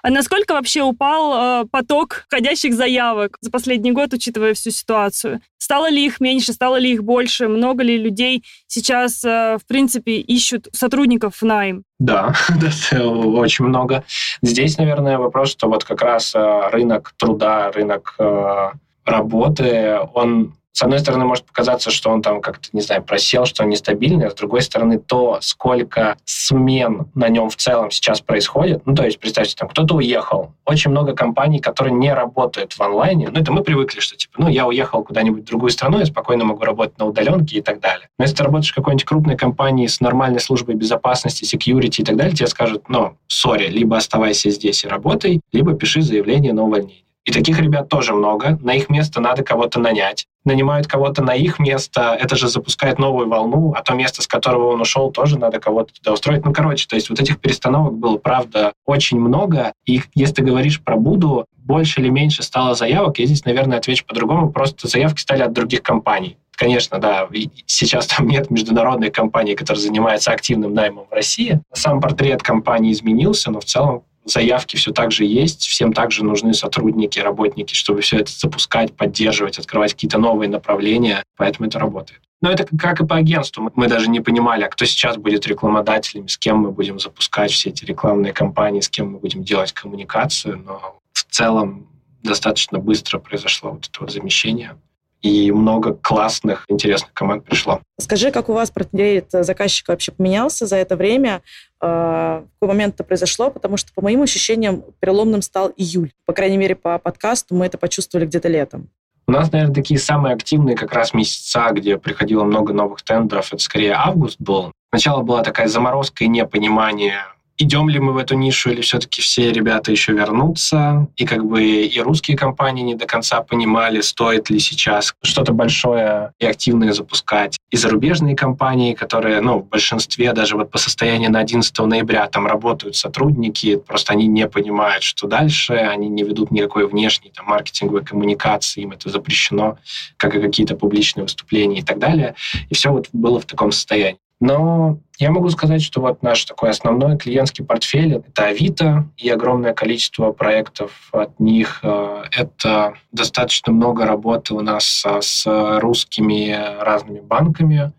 А 0.02 0.10
насколько 0.10 0.52
вообще 0.52 0.82
упал 0.82 1.62
э, 1.62 1.66
поток 1.70 2.24
входящих 2.28 2.74
заявок 2.74 3.36
за 3.40 3.50
последний 3.50 3.92
год, 3.92 4.12
учитывая 4.12 4.54
всю 4.54 4.70
ситуацию? 4.70 5.40
Стало 5.58 5.90
ли 5.90 6.06
их 6.06 6.20
меньше, 6.20 6.52
стало 6.52 6.76
ли 6.76 6.92
их 6.92 7.02
больше? 7.02 7.48
Много 7.48 7.82
ли 7.82 7.98
людей 7.98 8.44
сейчас, 8.68 9.24
э, 9.24 9.58
в 9.60 9.66
принципе, 9.66 10.20
ищут 10.20 10.68
сотрудников 10.72 11.36
в 11.36 11.42
найм? 11.42 11.82
Да, 11.98 12.32
очень 12.92 13.64
много. 13.64 14.04
Здесь, 14.40 14.78
наверное, 14.78 15.18
вопрос, 15.18 15.50
что 15.50 15.68
вот 15.68 15.84
как 15.84 16.00
раз 16.00 16.34
э, 16.34 16.70
рынок 16.70 17.12
труда, 17.18 17.72
рынок 17.72 18.14
э, 18.18 18.70
работы, 19.04 19.98
он 20.14 20.54
с 20.78 20.82
одной 20.82 21.00
стороны, 21.00 21.24
может 21.24 21.44
показаться, 21.44 21.90
что 21.90 22.08
он 22.08 22.22
там 22.22 22.40
как-то, 22.40 22.68
не 22.72 22.80
знаю, 22.80 23.02
просел, 23.02 23.46
что 23.46 23.64
он 23.64 23.68
нестабильный, 23.68 24.28
а 24.28 24.30
с 24.30 24.34
другой 24.34 24.62
стороны, 24.62 25.00
то, 25.00 25.38
сколько 25.40 26.16
смен 26.24 27.10
на 27.16 27.28
нем 27.28 27.50
в 27.50 27.56
целом 27.56 27.90
сейчас 27.90 28.20
происходит, 28.20 28.86
ну, 28.86 28.94
то 28.94 29.04
есть, 29.04 29.18
представьте, 29.18 29.56
там 29.56 29.68
кто-то 29.68 29.96
уехал, 29.96 30.52
очень 30.64 30.92
много 30.92 31.16
компаний, 31.16 31.58
которые 31.58 31.94
не 31.94 32.14
работают 32.14 32.74
в 32.74 32.80
онлайне, 32.80 33.28
ну, 33.28 33.40
это 33.40 33.50
мы 33.50 33.64
привыкли, 33.64 33.98
что, 33.98 34.14
типа, 34.14 34.34
ну, 34.38 34.48
я 34.48 34.68
уехал 34.68 35.02
куда-нибудь 35.02 35.42
в 35.42 35.46
другую 35.46 35.70
страну, 35.70 35.98
я 35.98 36.06
спокойно 36.06 36.44
могу 36.44 36.62
работать 36.62 36.96
на 36.96 37.06
удаленке 37.06 37.58
и 37.58 37.60
так 37.60 37.80
далее. 37.80 38.08
Но 38.16 38.26
если 38.26 38.36
ты 38.36 38.44
работаешь 38.44 38.70
в 38.70 38.74
какой-нибудь 38.76 39.04
крупной 39.04 39.36
компании 39.36 39.88
с 39.88 40.00
нормальной 40.00 40.38
службой 40.38 40.76
безопасности, 40.76 41.42
security 41.42 42.02
и 42.02 42.04
так 42.04 42.14
далее, 42.14 42.36
тебе 42.36 42.46
скажут, 42.46 42.88
ну, 42.88 43.16
сори, 43.26 43.66
либо 43.66 43.96
оставайся 43.96 44.48
здесь 44.50 44.84
и 44.84 44.88
работай, 44.88 45.40
либо 45.50 45.74
пиши 45.74 46.02
заявление 46.02 46.52
на 46.52 46.62
увольнение. 46.62 47.02
И 47.28 47.30
таких 47.30 47.60
ребят 47.60 47.90
тоже 47.90 48.14
много. 48.14 48.58
На 48.62 48.72
их 48.72 48.88
место 48.88 49.20
надо 49.20 49.44
кого-то 49.44 49.78
нанять. 49.78 50.26
Нанимают 50.46 50.86
кого-то 50.86 51.22
на 51.22 51.34
их 51.34 51.58
место, 51.58 52.16
это 52.18 52.36
же 52.36 52.48
запускает 52.48 52.98
новую 52.98 53.28
волну, 53.28 53.74
а 53.76 53.82
то 53.82 53.92
место, 53.92 54.22
с 54.22 54.26
которого 54.26 54.68
он 54.68 54.80
ушел, 54.80 55.10
тоже 55.10 55.38
надо 55.38 55.60
кого-то 55.60 55.92
туда 55.92 56.14
устроить. 56.14 56.46
Ну, 56.46 56.54
короче, 56.54 56.86
то 56.88 56.96
есть 56.96 57.10
вот 57.10 57.20
этих 57.20 57.38
перестановок 57.38 57.98
было, 57.98 58.16
правда, 58.16 58.72
очень 58.86 59.20
много. 59.20 59.74
И 59.84 60.00
если 60.14 60.36
ты 60.36 60.42
говоришь 60.42 60.80
про 60.80 60.96
Буду, 60.96 61.44
больше 61.58 62.00
или 62.00 62.08
меньше 62.08 62.42
стало 62.42 62.74
заявок, 62.74 63.18
я 63.18 63.26
здесь, 63.26 63.44
наверное, 63.44 63.76
отвечу 63.76 64.06
по-другому. 64.06 64.50
Просто 64.50 64.88
заявки 64.88 65.20
стали 65.20 65.42
от 65.42 65.52
других 65.52 65.82
компаний. 65.82 66.38
Конечно, 66.56 66.98
да, 66.98 67.28
сейчас 67.66 68.06
там 68.06 68.26
нет 68.26 68.50
международной 68.50 69.10
компании, 69.10 69.54
которая 69.54 69.82
занимается 69.82 70.32
активным 70.32 70.72
наймом 70.72 71.04
в 71.10 71.12
России. 71.12 71.60
Сам 71.74 72.00
портрет 72.00 72.42
компании 72.42 72.92
изменился, 72.92 73.50
но 73.50 73.60
в 73.60 73.66
целом 73.66 74.02
заявки 74.30 74.76
все 74.76 74.92
так 74.92 75.12
же 75.12 75.24
есть, 75.24 75.66
всем 75.66 75.92
также 75.92 76.24
нужны 76.24 76.54
сотрудники, 76.54 77.18
работники, 77.18 77.74
чтобы 77.74 78.00
все 78.00 78.18
это 78.18 78.30
запускать, 78.32 78.94
поддерживать, 78.94 79.58
открывать 79.58 79.92
какие-то 79.92 80.18
новые 80.18 80.48
направления, 80.48 81.22
поэтому 81.36 81.68
это 81.68 81.78
работает. 81.78 82.20
Но 82.40 82.50
это 82.50 82.66
как 82.78 83.00
и 83.00 83.06
по 83.06 83.16
агентству. 83.16 83.70
Мы 83.74 83.88
даже 83.88 84.08
не 84.08 84.20
понимали, 84.20 84.62
а 84.62 84.68
кто 84.68 84.84
сейчас 84.84 85.16
будет 85.16 85.46
рекламодателями, 85.46 86.28
с 86.28 86.38
кем 86.38 86.58
мы 86.58 86.70
будем 86.70 87.00
запускать 87.00 87.50
все 87.50 87.70
эти 87.70 87.84
рекламные 87.84 88.32
кампании, 88.32 88.80
с 88.80 88.88
кем 88.88 89.12
мы 89.12 89.18
будем 89.18 89.42
делать 89.42 89.72
коммуникацию. 89.72 90.58
Но 90.64 91.00
в 91.12 91.24
целом 91.24 91.88
достаточно 92.22 92.78
быстро 92.78 93.18
произошло 93.18 93.72
вот 93.72 93.88
это 93.88 94.00
вот 94.00 94.12
замещение 94.12 94.76
и 95.22 95.50
много 95.50 95.94
классных, 95.94 96.64
интересных 96.68 97.12
команд 97.12 97.44
пришло. 97.44 97.80
Скажи, 97.98 98.30
как 98.30 98.48
у 98.48 98.52
вас 98.52 98.70
портрет 98.70 99.26
заказчика 99.32 99.90
вообще 99.90 100.12
поменялся 100.12 100.66
за 100.66 100.76
это 100.76 100.96
время? 100.96 101.42
А, 101.80 102.40
в 102.40 102.60
какой 102.60 102.68
момент 102.74 102.94
это 102.94 103.04
произошло? 103.04 103.50
Потому 103.50 103.76
что, 103.76 103.92
по 103.92 104.02
моим 104.02 104.22
ощущениям, 104.22 104.84
переломным 105.00 105.42
стал 105.42 105.72
июль. 105.76 106.12
По 106.24 106.32
крайней 106.32 106.56
мере, 106.56 106.74
по 106.74 106.98
подкасту 106.98 107.54
мы 107.54 107.66
это 107.66 107.78
почувствовали 107.78 108.26
где-то 108.26 108.48
летом. 108.48 108.88
У 109.26 109.32
нас, 109.32 109.52
наверное, 109.52 109.74
такие 109.74 110.00
самые 110.00 110.34
активные 110.34 110.74
как 110.74 110.92
раз 110.92 111.12
месяца, 111.12 111.68
где 111.72 111.98
приходило 111.98 112.44
много 112.44 112.72
новых 112.72 113.02
тендеров, 113.02 113.52
это 113.52 113.62
скорее 113.62 113.92
август 113.92 114.40
был. 114.40 114.72
Сначала 114.88 115.22
была 115.22 115.42
такая 115.42 115.68
заморозка 115.68 116.24
и 116.24 116.28
непонимание, 116.28 117.18
идем 117.58 117.88
ли 117.88 117.98
мы 117.98 118.12
в 118.12 118.16
эту 118.16 118.36
нишу, 118.36 118.70
или 118.70 118.80
все-таки 118.80 119.20
все 119.20 119.52
ребята 119.52 119.90
еще 119.90 120.12
вернутся. 120.12 121.08
И 121.16 121.26
как 121.26 121.44
бы 121.44 121.62
и 121.62 122.00
русские 122.00 122.36
компании 122.36 122.82
не 122.82 122.94
до 122.94 123.06
конца 123.06 123.42
понимали, 123.42 124.00
стоит 124.00 124.48
ли 124.48 124.58
сейчас 124.60 125.14
что-то 125.22 125.52
большое 125.52 126.32
и 126.38 126.46
активное 126.46 126.92
запускать. 126.92 127.58
И 127.70 127.76
зарубежные 127.76 128.36
компании, 128.36 128.94
которые, 128.94 129.40
ну, 129.40 129.58
в 129.58 129.68
большинстве 129.68 130.32
даже 130.32 130.56
вот 130.56 130.70
по 130.70 130.78
состоянию 130.78 131.30
на 131.30 131.40
11 131.40 131.76
ноября 131.80 132.26
там 132.28 132.46
работают 132.46 132.96
сотрудники, 132.96 133.76
просто 133.76 134.12
они 134.12 134.26
не 134.26 134.48
понимают, 134.48 135.02
что 135.02 135.26
дальше, 135.26 135.74
они 135.74 136.08
не 136.08 136.22
ведут 136.22 136.50
никакой 136.50 136.86
внешней 136.86 137.30
там, 137.34 137.46
маркетинговой 137.46 138.04
коммуникации, 138.04 138.82
им 138.82 138.92
это 138.92 139.08
запрещено, 139.10 139.78
как 140.16 140.34
и 140.36 140.40
какие-то 140.40 140.76
публичные 140.76 141.24
выступления 141.24 141.80
и 141.80 141.82
так 141.82 141.98
далее. 141.98 142.34
И 142.70 142.74
все 142.74 142.90
вот 142.90 143.08
было 143.12 143.40
в 143.40 143.46
таком 143.46 143.72
состоянии. 143.72 144.20
Но 144.40 145.00
я 145.18 145.30
могу 145.30 145.48
сказать, 145.50 145.82
что 145.82 146.00
вот 146.00 146.22
наш 146.22 146.44
такой 146.44 146.70
основной 146.70 147.18
клиентский 147.18 147.64
портфель— 147.64 148.14
это 148.28 148.44
Авито 148.46 149.10
и 149.16 149.28
огромное 149.28 149.74
количество 149.74 150.30
проектов 150.32 151.08
от 151.12 151.40
них. 151.40 151.80
Э, 151.82 152.22
это 152.30 152.94
достаточно 153.10 153.72
много 153.72 154.06
работы 154.06 154.54
у 154.54 154.60
нас 154.60 155.04
с 155.04 155.80
русскими 155.80 156.56
разными 156.80 157.20
банками. 157.20 157.92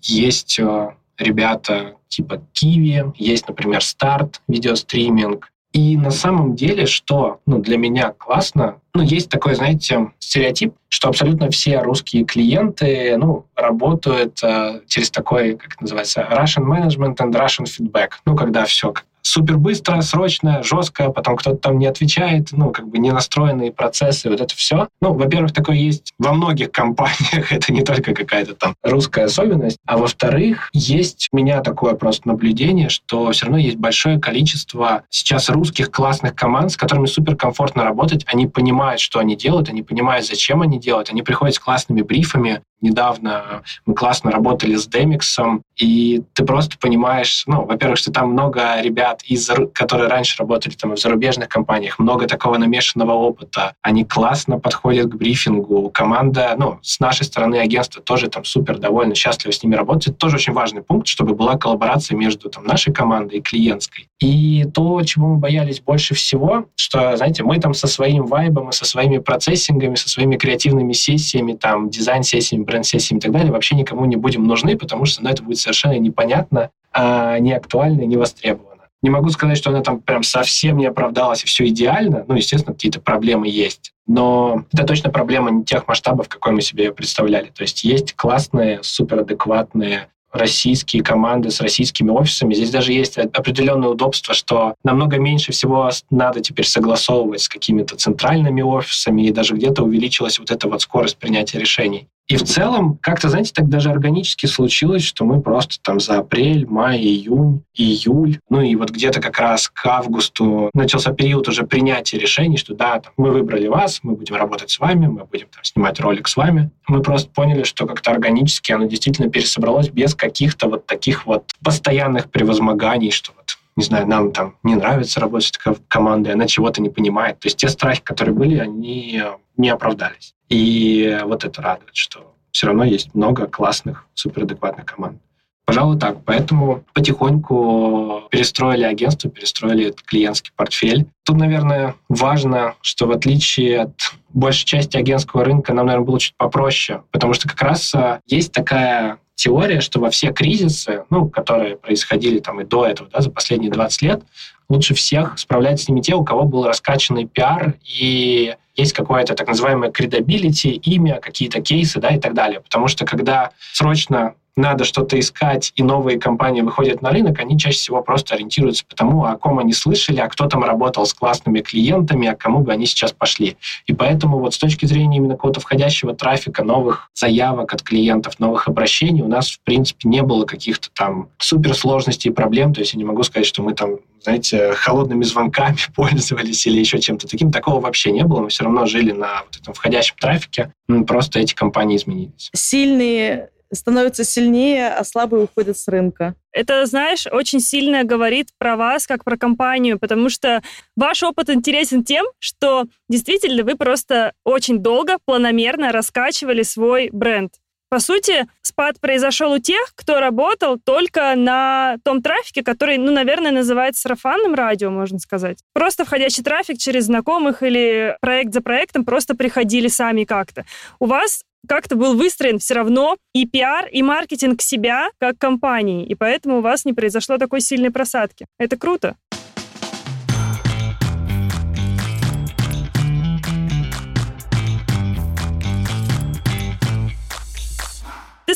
Есть 0.00 0.58
э, 0.58 0.94
ребята 1.18 1.94
типа 2.08 2.42
Kiwi, 2.54 3.12
есть, 3.16 3.46
например, 3.48 3.82
Старт, 3.82 4.40
видеостриминг, 4.48 5.50
и 5.72 5.96
на 5.96 6.10
самом 6.10 6.56
деле, 6.56 6.86
что 6.86 7.40
ну, 7.44 7.58
для 7.58 7.76
меня 7.76 8.14
классно, 8.16 8.80
ну, 8.96 9.02
есть 9.02 9.28
такой, 9.28 9.54
знаете, 9.54 10.10
стереотип, 10.18 10.74
что 10.88 11.08
абсолютно 11.08 11.50
все 11.50 11.80
русские 11.80 12.24
клиенты 12.24 13.16
ну, 13.16 13.46
работают 13.54 14.42
э, 14.42 14.80
через 14.86 15.10
такой, 15.10 15.56
как 15.56 15.74
это 15.74 15.82
называется, 15.82 16.26
Russian 16.30 16.64
Management 16.64 17.16
and 17.16 17.32
Russian 17.32 17.64
Feedback. 17.64 18.10
Ну, 18.24 18.36
когда 18.36 18.64
все 18.64 18.92
супер 19.26 19.58
быстро, 19.58 20.00
срочно, 20.02 20.62
жестко, 20.62 21.10
потом 21.10 21.36
кто-то 21.36 21.56
там 21.56 21.78
не 21.78 21.86
отвечает, 21.86 22.48
ну, 22.52 22.70
как 22.70 22.88
бы 22.88 22.98
не 22.98 23.10
настроенные 23.10 23.72
процессы, 23.72 24.30
вот 24.30 24.40
это 24.40 24.54
все. 24.54 24.88
Ну, 25.00 25.14
во-первых, 25.14 25.52
такое 25.52 25.76
есть 25.76 26.12
во 26.18 26.32
многих 26.32 26.70
компаниях, 26.70 27.50
это 27.52 27.72
не 27.72 27.82
только 27.82 28.14
какая-то 28.14 28.54
там 28.54 28.74
русская 28.82 29.24
особенность, 29.24 29.78
а 29.84 29.98
во-вторых, 29.98 30.70
есть 30.72 31.28
у 31.32 31.36
меня 31.36 31.60
такое 31.60 31.94
просто 31.94 32.28
наблюдение, 32.28 32.88
что 32.88 33.30
все 33.32 33.46
равно 33.46 33.58
есть 33.58 33.76
большое 33.76 34.20
количество 34.20 35.02
сейчас 35.10 35.48
русских 35.48 35.90
классных 35.90 36.34
команд, 36.36 36.72
с 36.72 36.76
которыми 36.76 37.06
супер 37.06 37.36
комфортно 37.36 37.84
работать, 37.84 38.24
они 38.26 38.46
понимают, 38.46 38.85
что 39.00 39.18
они 39.18 39.36
делают, 39.36 39.68
они 39.68 39.82
понимают, 39.82 40.26
зачем 40.26 40.62
они 40.62 40.78
делают, 40.78 41.10
они 41.10 41.22
приходят 41.22 41.54
с 41.54 41.58
классными 41.58 42.02
брифами, 42.02 42.62
недавно 42.80 43.62
мы 43.84 43.94
классно 43.94 44.30
работали 44.30 44.76
с 44.76 44.86
Демиксом, 44.86 45.62
и 45.76 46.22
ты 46.34 46.44
просто 46.44 46.78
понимаешь, 46.78 47.44
ну, 47.46 47.64
во-первых, 47.64 47.98
что 47.98 48.12
там 48.12 48.30
много 48.32 48.80
ребят, 48.80 49.22
из, 49.24 49.50
которые 49.74 50.08
раньше 50.08 50.38
работали 50.38 50.74
там 50.74 50.94
в 50.94 50.98
зарубежных 50.98 51.48
компаниях, 51.48 51.98
много 51.98 52.26
такого 52.26 52.58
намешанного 52.58 53.12
опыта. 53.12 53.74
Они 53.82 54.04
классно 54.04 54.58
подходят 54.58 55.10
к 55.10 55.16
брифингу. 55.16 55.90
Команда, 55.90 56.54
ну, 56.58 56.78
с 56.82 57.00
нашей 57.00 57.24
стороны 57.24 57.56
агентства 57.56 58.02
тоже 58.02 58.28
там 58.28 58.44
супер 58.44 58.78
довольны, 58.78 59.14
счастливы 59.14 59.52
с 59.52 59.62
ними 59.62 59.74
работать. 59.74 60.08
Это 60.08 60.16
тоже 60.16 60.36
очень 60.36 60.52
важный 60.52 60.82
пункт, 60.82 61.08
чтобы 61.08 61.34
была 61.34 61.56
коллаборация 61.56 62.16
между 62.16 62.48
там 62.48 62.64
нашей 62.64 62.92
командой 62.92 63.38
и 63.38 63.42
клиентской. 63.42 64.08
И 64.20 64.64
то, 64.72 65.02
чего 65.02 65.28
мы 65.28 65.36
боялись 65.36 65.80
больше 65.80 66.14
всего, 66.14 66.66
что, 66.74 67.16
знаете, 67.16 67.42
мы 67.42 67.58
там 67.58 67.74
со 67.74 67.86
своим 67.86 68.26
вайбом 68.26 68.70
и 68.70 68.72
со 68.72 68.84
своими 68.84 69.18
процессингами, 69.18 69.94
со 69.94 70.08
своими 70.08 70.36
креативными 70.36 70.92
сессиями, 70.92 71.52
там, 71.52 71.90
дизайн-сессиями, 71.90 72.64
бренд-сессиями 72.66 73.18
и 73.18 73.22
так 73.22 73.32
далее 73.32 73.52
вообще 73.52 73.74
никому 73.74 74.04
не 74.04 74.16
будем 74.16 74.44
нужны, 74.44 74.76
потому 74.76 75.06
что 75.06 75.22
ну, 75.22 75.30
это 75.30 75.42
будет 75.42 75.58
совершенно 75.58 75.98
непонятно, 75.98 76.70
а 76.92 77.38
не 77.38 77.52
актуально 77.52 78.02
и 78.02 78.06
не 78.06 78.16
востребовано. 78.16 78.76
Не 79.02 79.10
могу 79.10 79.28
сказать, 79.28 79.56
что 79.56 79.70
она 79.70 79.82
там 79.82 80.00
прям 80.00 80.22
совсем 80.22 80.78
не 80.78 80.86
оправдалась 80.86 81.44
и 81.44 81.46
все 81.46 81.66
идеально. 81.68 82.24
Ну, 82.26 82.34
естественно, 82.34 82.74
какие-то 82.74 83.00
проблемы 83.00 83.46
есть. 83.48 83.92
Но 84.06 84.64
это 84.72 84.84
точно 84.84 85.10
проблема 85.10 85.50
не 85.50 85.64
тех 85.64 85.86
масштабов, 85.86 86.28
какой 86.28 86.52
мы 86.52 86.60
себе 86.60 86.86
ее 86.86 86.92
представляли. 86.92 87.46
То 87.54 87.62
есть 87.62 87.84
есть 87.84 88.14
классные, 88.14 88.80
суперадекватные 88.82 90.08
российские 90.32 91.02
команды 91.02 91.50
с 91.50 91.60
российскими 91.60 92.10
офисами. 92.10 92.54
Здесь 92.54 92.70
даже 92.70 92.92
есть 92.92 93.18
определенное 93.18 93.88
удобство, 93.88 94.34
что 94.34 94.74
намного 94.84 95.18
меньше 95.18 95.52
всего 95.52 95.90
надо 96.10 96.40
теперь 96.40 96.66
согласовывать 96.66 97.42
с 97.42 97.48
какими-то 97.48 97.96
центральными 97.96 98.62
офисами, 98.62 99.22
и 99.22 99.32
даже 99.32 99.54
где-то 99.54 99.82
увеличилась 99.82 100.38
вот 100.38 100.50
эта 100.50 100.68
вот 100.68 100.82
скорость 100.82 101.16
принятия 101.16 101.58
решений. 101.58 102.08
И 102.28 102.36
в 102.36 102.42
целом, 102.42 102.98
как-то, 103.00 103.28
знаете, 103.28 103.52
так 103.54 103.68
даже 103.68 103.90
органически 103.90 104.46
случилось, 104.46 105.04
что 105.04 105.24
мы 105.24 105.40
просто 105.40 105.76
там 105.80 106.00
за 106.00 106.18
апрель, 106.18 106.66
май, 106.66 106.98
июнь, 106.98 107.62
июль, 107.74 108.40
ну 108.50 108.60
и 108.60 108.74
вот 108.74 108.90
где-то 108.90 109.20
как 109.20 109.38
раз 109.38 109.68
к 109.68 109.86
августу 109.86 110.70
начался 110.74 111.12
период 111.12 111.46
уже 111.48 111.64
принятия 111.64 112.18
решений, 112.18 112.56
что 112.56 112.74
да, 112.74 112.98
там, 112.98 113.12
мы 113.16 113.30
выбрали 113.30 113.68
вас, 113.68 114.00
мы 114.02 114.16
будем 114.16 114.34
работать 114.34 114.70
с 114.70 114.80
вами, 114.80 115.06
мы 115.06 115.24
будем 115.24 115.46
там, 115.54 115.62
снимать 115.62 116.00
ролик 116.00 116.26
с 116.26 116.36
вами. 116.36 116.70
Мы 116.88 117.00
просто 117.00 117.30
поняли, 117.30 117.62
что 117.62 117.86
как-то 117.86 118.10
органически 118.10 118.72
оно 118.72 118.86
действительно 118.86 119.30
пересобралось 119.30 119.88
без 119.88 120.14
каких-то 120.14 120.68
вот 120.68 120.86
таких 120.86 121.26
вот 121.26 121.44
постоянных 121.62 122.30
превозмоганий, 122.30 123.12
что 123.12 123.32
вот 123.36 123.45
не 123.76 123.84
знаю, 123.84 124.06
нам 124.06 124.32
там 124.32 124.56
не 124.62 124.74
нравится 124.74 125.20
работать 125.20 125.52
такой 125.52 125.80
командой, 125.88 126.32
она 126.32 126.46
чего-то 126.46 126.80
не 126.80 126.88
понимает. 126.88 127.38
То 127.38 127.46
есть 127.46 127.58
те 127.58 127.68
страхи, 127.68 128.00
которые 128.02 128.34
были, 128.34 128.58
они 128.58 129.22
не 129.56 129.68
оправдались. 129.68 130.34
И 130.48 131.20
вот 131.24 131.44
это 131.44 131.62
радует, 131.62 131.94
что 131.94 132.34
все 132.50 132.68
равно 132.68 132.84
есть 132.84 133.14
много 133.14 133.46
классных, 133.46 134.06
суперадекватных 134.14 134.86
команд. 134.86 135.20
Пожалуй, 135.66 135.98
так. 135.98 136.24
Поэтому 136.24 136.84
потихоньку 136.94 138.22
перестроили 138.30 138.84
агентство, 138.84 139.28
перестроили 139.28 139.92
клиентский 140.06 140.52
портфель. 140.54 141.06
Тут, 141.24 141.36
наверное, 141.38 141.96
важно, 142.08 142.76
что 142.82 143.06
в 143.06 143.10
отличие 143.10 143.80
от 143.82 144.12
большей 144.32 144.64
части 144.64 144.96
агентского 144.96 145.44
рынка, 145.44 145.74
нам, 145.74 145.86
наверное, 145.86 146.06
было 146.06 146.20
чуть 146.20 146.36
попроще, 146.36 147.02
потому 147.10 147.34
что 147.34 147.48
как 147.48 147.60
раз 147.60 147.92
а, 147.96 148.20
есть 148.26 148.52
такая 148.52 149.18
теория, 149.36 149.80
что 149.80 150.00
во 150.00 150.10
все 150.10 150.32
кризисы, 150.32 151.04
ну, 151.10 151.28
которые 151.28 151.76
происходили 151.76 152.40
там 152.40 152.60
и 152.60 152.64
до 152.64 152.86
этого, 152.86 153.08
да, 153.12 153.20
за 153.20 153.30
последние 153.30 153.70
20 153.70 154.02
лет, 154.02 154.22
лучше 154.68 154.94
всех 154.94 155.38
справляются 155.38 155.84
с 155.84 155.88
ними 155.88 156.00
те, 156.00 156.14
у 156.14 156.24
кого 156.24 156.44
был 156.44 156.66
раскачанный 156.66 157.26
пиар 157.26 157.74
и 157.84 158.56
есть 158.74 158.92
какое-то 158.92 159.34
так 159.34 159.46
называемое 159.46 159.90
credibility, 159.90 160.72
имя, 160.72 161.20
какие-то 161.20 161.60
кейсы, 161.62 162.00
да, 162.00 162.08
и 162.10 162.18
так 162.18 162.34
далее. 162.34 162.60
Потому 162.60 162.88
что 162.88 163.04
когда 163.04 163.50
срочно 163.72 164.34
надо 164.56 164.84
что-то 164.84 165.18
искать, 165.20 165.72
и 165.76 165.82
новые 165.82 166.18
компании 166.18 166.62
выходят 166.62 167.02
на 167.02 167.10
рынок, 167.10 167.38
они 167.40 167.58
чаще 167.58 167.76
всего 167.76 168.02
просто 168.02 168.34
ориентируются 168.34 168.84
по 168.86 168.96
тому, 168.96 169.24
о 169.24 169.36
ком 169.36 169.58
они 169.58 169.72
слышали, 169.72 170.18
а 170.18 170.28
кто 170.28 170.46
там 170.46 170.64
работал 170.64 171.04
с 171.04 171.12
классными 171.12 171.60
клиентами, 171.60 172.28
а 172.28 172.34
кому 172.34 172.60
бы 172.60 172.72
они 172.72 172.86
сейчас 172.86 173.12
пошли. 173.12 173.56
И 173.86 173.92
поэтому 173.92 174.38
вот 174.38 174.54
с 174.54 174.58
точки 174.58 174.86
зрения 174.86 175.18
именно 175.18 175.34
какого-то 175.34 175.60
входящего 175.60 176.14
трафика, 176.14 176.64
новых 176.64 177.10
заявок 177.14 177.74
от 177.74 177.82
клиентов, 177.82 178.38
новых 178.38 178.68
обращений, 178.68 179.22
у 179.22 179.28
нас, 179.28 179.50
в 179.50 179.60
принципе, 179.60 180.08
не 180.08 180.22
было 180.22 180.46
каких-то 180.46 180.88
там 180.94 181.28
суперсложностей 181.38 182.30
и 182.30 182.34
проблем. 182.34 182.72
То 182.72 182.80
есть 182.80 182.94
я 182.94 182.98
не 182.98 183.04
могу 183.04 183.22
сказать, 183.22 183.46
что 183.46 183.62
мы 183.62 183.74
там, 183.74 183.98
знаете, 184.22 184.72
холодными 184.72 185.24
звонками 185.24 185.76
пользовались 185.94 186.66
или 186.66 186.78
еще 186.78 186.98
чем-то 186.98 187.28
таким. 187.28 187.52
Такого 187.52 187.80
вообще 187.80 188.10
не 188.10 188.24
было. 188.24 188.40
Мы 188.40 188.48
все 188.48 188.64
равно 188.64 188.86
жили 188.86 189.12
на 189.12 189.42
вот 189.44 189.60
этом 189.60 189.74
входящем 189.74 190.16
трафике. 190.18 190.72
Просто 191.06 191.40
эти 191.40 191.54
компании 191.54 191.96
изменились. 191.96 192.50
Сильные 192.54 193.50
становятся 193.72 194.24
сильнее, 194.24 194.88
а 194.88 195.04
слабые 195.04 195.44
уходят 195.44 195.78
с 195.78 195.88
рынка. 195.88 196.34
Это, 196.52 196.86
знаешь, 196.86 197.26
очень 197.30 197.60
сильно 197.60 198.04
говорит 198.04 198.48
про 198.58 198.76
вас, 198.76 199.06
как 199.06 199.24
про 199.24 199.36
компанию, 199.36 199.98
потому 199.98 200.28
что 200.28 200.62
ваш 200.96 201.22
опыт 201.22 201.50
интересен 201.50 202.04
тем, 202.04 202.26
что 202.38 202.84
действительно 203.08 203.62
вы 203.62 203.76
просто 203.76 204.32
очень 204.44 204.78
долго, 204.78 205.18
планомерно 205.24 205.92
раскачивали 205.92 206.62
свой 206.62 207.10
бренд. 207.12 207.52
По 207.88 208.00
сути, 208.00 208.46
спад 208.62 209.00
произошел 209.00 209.52
у 209.52 209.58
тех, 209.58 209.92
кто 209.94 210.18
работал 210.18 210.76
только 210.78 211.34
на 211.36 211.98
том 212.04 212.20
трафике, 212.20 212.64
который, 212.64 212.98
ну, 212.98 213.12
наверное, 213.12 213.52
называется 213.52 214.02
сарафанным 214.02 214.54
радио, 214.54 214.90
можно 214.90 215.20
сказать. 215.20 215.58
Просто 215.72 216.04
входящий 216.04 216.42
трафик 216.42 216.78
через 216.78 217.04
знакомых 217.04 217.62
или 217.62 218.16
проект 218.20 218.52
за 218.52 218.60
проектом 218.60 219.04
просто 219.04 219.36
приходили 219.36 219.86
сами 219.86 220.24
как-то. 220.24 220.64
У 220.98 221.06
вас 221.06 221.44
как-то 221.66 221.96
был 221.96 222.16
выстроен 222.16 222.58
все 222.58 222.74
равно 222.74 223.16
и 223.34 223.46
пиар, 223.46 223.86
и 223.88 224.02
маркетинг 224.02 224.62
себя 224.62 225.08
как 225.18 225.38
компании, 225.38 226.06
и 226.06 226.14
поэтому 226.14 226.58
у 226.58 226.60
вас 226.60 226.84
не 226.84 226.92
произошло 226.92 227.38
такой 227.38 227.60
сильной 227.60 227.90
просадки. 227.90 228.46
Это 228.58 228.76
круто. 228.76 229.16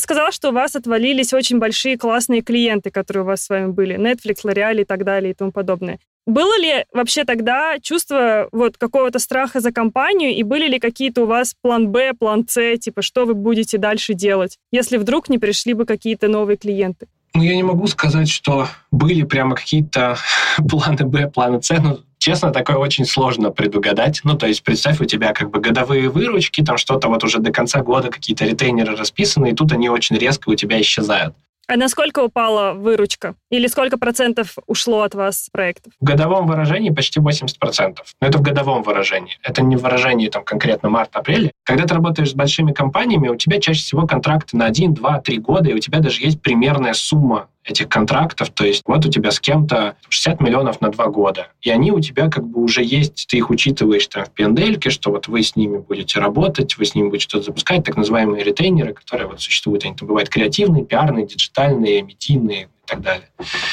Сказала, 0.01 0.31
что 0.31 0.49
у 0.49 0.53
вас 0.53 0.75
отвалились 0.75 1.33
очень 1.33 1.59
большие 1.59 1.97
классные 1.97 2.41
клиенты, 2.41 2.91
которые 2.91 3.23
у 3.23 3.27
вас 3.27 3.43
с 3.43 3.49
вами 3.49 3.67
были. 3.71 3.95
Netflix, 3.95 4.43
L'Oreal 4.43 4.81
и 4.81 4.85
так 4.85 5.03
далее 5.03 5.31
и 5.31 5.33
тому 5.33 5.51
подобное. 5.51 5.99
Было 6.27 6.59
ли 6.59 6.85
вообще 6.93 7.23
тогда 7.23 7.79
чувство 7.81 8.47
вот 8.51 8.77
какого-то 8.77 9.17
страха 9.17 9.59
за 9.59 9.71
компанию, 9.71 10.31
и 10.31 10.43
были 10.43 10.67
ли 10.67 10.79
какие-то 10.79 11.23
у 11.23 11.25
вас 11.25 11.55
план 11.61 11.89
Б, 11.89 12.13
план 12.13 12.45
С, 12.47 12.77
типа, 12.77 13.01
что 13.01 13.25
вы 13.25 13.33
будете 13.33 13.77
дальше 13.77 14.13
делать, 14.13 14.57
если 14.71 14.97
вдруг 14.97 15.29
не 15.29 15.39
пришли 15.39 15.73
бы 15.73 15.85
какие-то 15.85 16.27
новые 16.27 16.57
клиенты? 16.57 17.07
Ну, 17.33 17.43
я 17.43 17.55
не 17.55 17.63
могу 17.63 17.87
сказать, 17.87 18.29
что 18.29 18.67
были 18.91 19.23
прямо 19.23 19.55
какие-то 19.55 20.17
планы 20.69 21.05
Б, 21.05 21.27
планы 21.27 21.61
С, 21.61 21.69
но 21.71 21.99
честно, 22.21 22.51
такое 22.51 22.77
очень 22.77 23.05
сложно 23.05 23.49
предугадать. 23.49 24.21
Ну, 24.23 24.37
то 24.37 24.47
есть 24.47 24.63
представь, 24.63 25.01
у 25.01 25.05
тебя 25.05 25.33
как 25.33 25.49
бы 25.49 25.59
годовые 25.59 26.09
выручки, 26.09 26.63
там 26.63 26.77
что-то 26.77 27.09
вот 27.09 27.23
уже 27.23 27.39
до 27.39 27.51
конца 27.51 27.81
года 27.81 28.09
какие-то 28.09 28.45
ретейнеры 28.45 28.95
расписаны, 28.95 29.49
и 29.49 29.55
тут 29.55 29.71
они 29.73 29.89
очень 29.89 30.17
резко 30.17 30.49
у 30.49 30.55
тебя 30.55 30.79
исчезают. 30.79 31.35
А 31.67 31.77
насколько 31.77 32.23
упала 32.23 32.73
выручка? 32.73 33.35
Или 33.49 33.67
сколько 33.67 33.97
процентов 33.97 34.57
ушло 34.67 35.03
от 35.03 35.15
вас 35.15 35.47
проектов? 35.51 35.93
В 36.01 36.03
годовом 36.03 36.45
выражении 36.45 36.89
почти 36.89 37.19
80 37.19 37.57
процентов. 37.59 38.13
Но 38.19 38.27
это 38.27 38.39
в 38.39 38.41
годовом 38.41 38.83
выражении. 38.83 39.37
Это 39.41 39.63
не 39.63 39.77
в 39.77 39.81
выражении 39.81 40.27
там, 40.27 40.43
конкретно 40.43 40.89
март-апреля. 40.89 41.51
Когда 41.63 41.85
ты 41.85 41.93
работаешь 41.93 42.31
с 42.31 42.33
большими 42.33 42.73
компаниями, 42.73 43.29
у 43.29 43.35
тебя 43.35 43.59
чаще 43.59 43.81
всего 43.81 44.05
контракты 44.05 44.57
на 44.57 44.65
1, 44.65 44.93
2, 44.95 45.21
3 45.21 45.37
года, 45.37 45.69
и 45.69 45.73
у 45.73 45.79
тебя 45.79 45.99
даже 45.99 46.21
есть 46.21 46.41
примерная 46.41 46.93
сумма 46.93 47.47
этих 47.63 47.89
контрактов. 47.89 48.49
То 48.49 48.65
есть 48.65 48.83
вот 48.85 49.05
у 49.05 49.09
тебя 49.09 49.31
с 49.31 49.39
кем-то 49.39 49.95
60 50.09 50.41
миллионов 50.41 50.81
на 50.81 50.89
два 50.89 51.07
года. 51.07 51.49
И 51.61 51.69
они 51.69 51.91
у 51.91 51.99
тебя 51.99 52.29
как 52.29 52.45
бы 52.45 52.61
уже 52.61 52.83
есть, 52.83 53.27
ты 53.29 53.37
их 53.37 53.49
учитываешь 53.49 54.07
там 54.07 54.25
в 54.25 54.31
пендельке, 54.31 54.89
что 54.89 55.11
вот 55.11 55.27
вы 55.27 55.43
с 55.43 55.55
ними 55.55 55.77
будете 55.77 56.19
работать, 56.19 56.77
вы 56.77 56.85
с 56.85 56.95
ними 56.95 57.09
будете 57.09 57.23
что-то 57.23 57.45
запускать, 57.45 57.83
так 57.83 57.97
называемые 57.97 58.43
ретейнеры, 58.43 58.93
которые 58.93 59.27
вот 59.27 59.41
существуют. 59.41 59.85
Они 59.85 59.95
там 59.95 60.07
бывают 60.07 60.29
креативные, 60.29 60.85
пиарные, 60.85 61.27
диджитальные, 61.27 62.01
медийные 62.01 62.63
и 62.63 62.87
так 62.87 63.01
далее. 63.01 63.29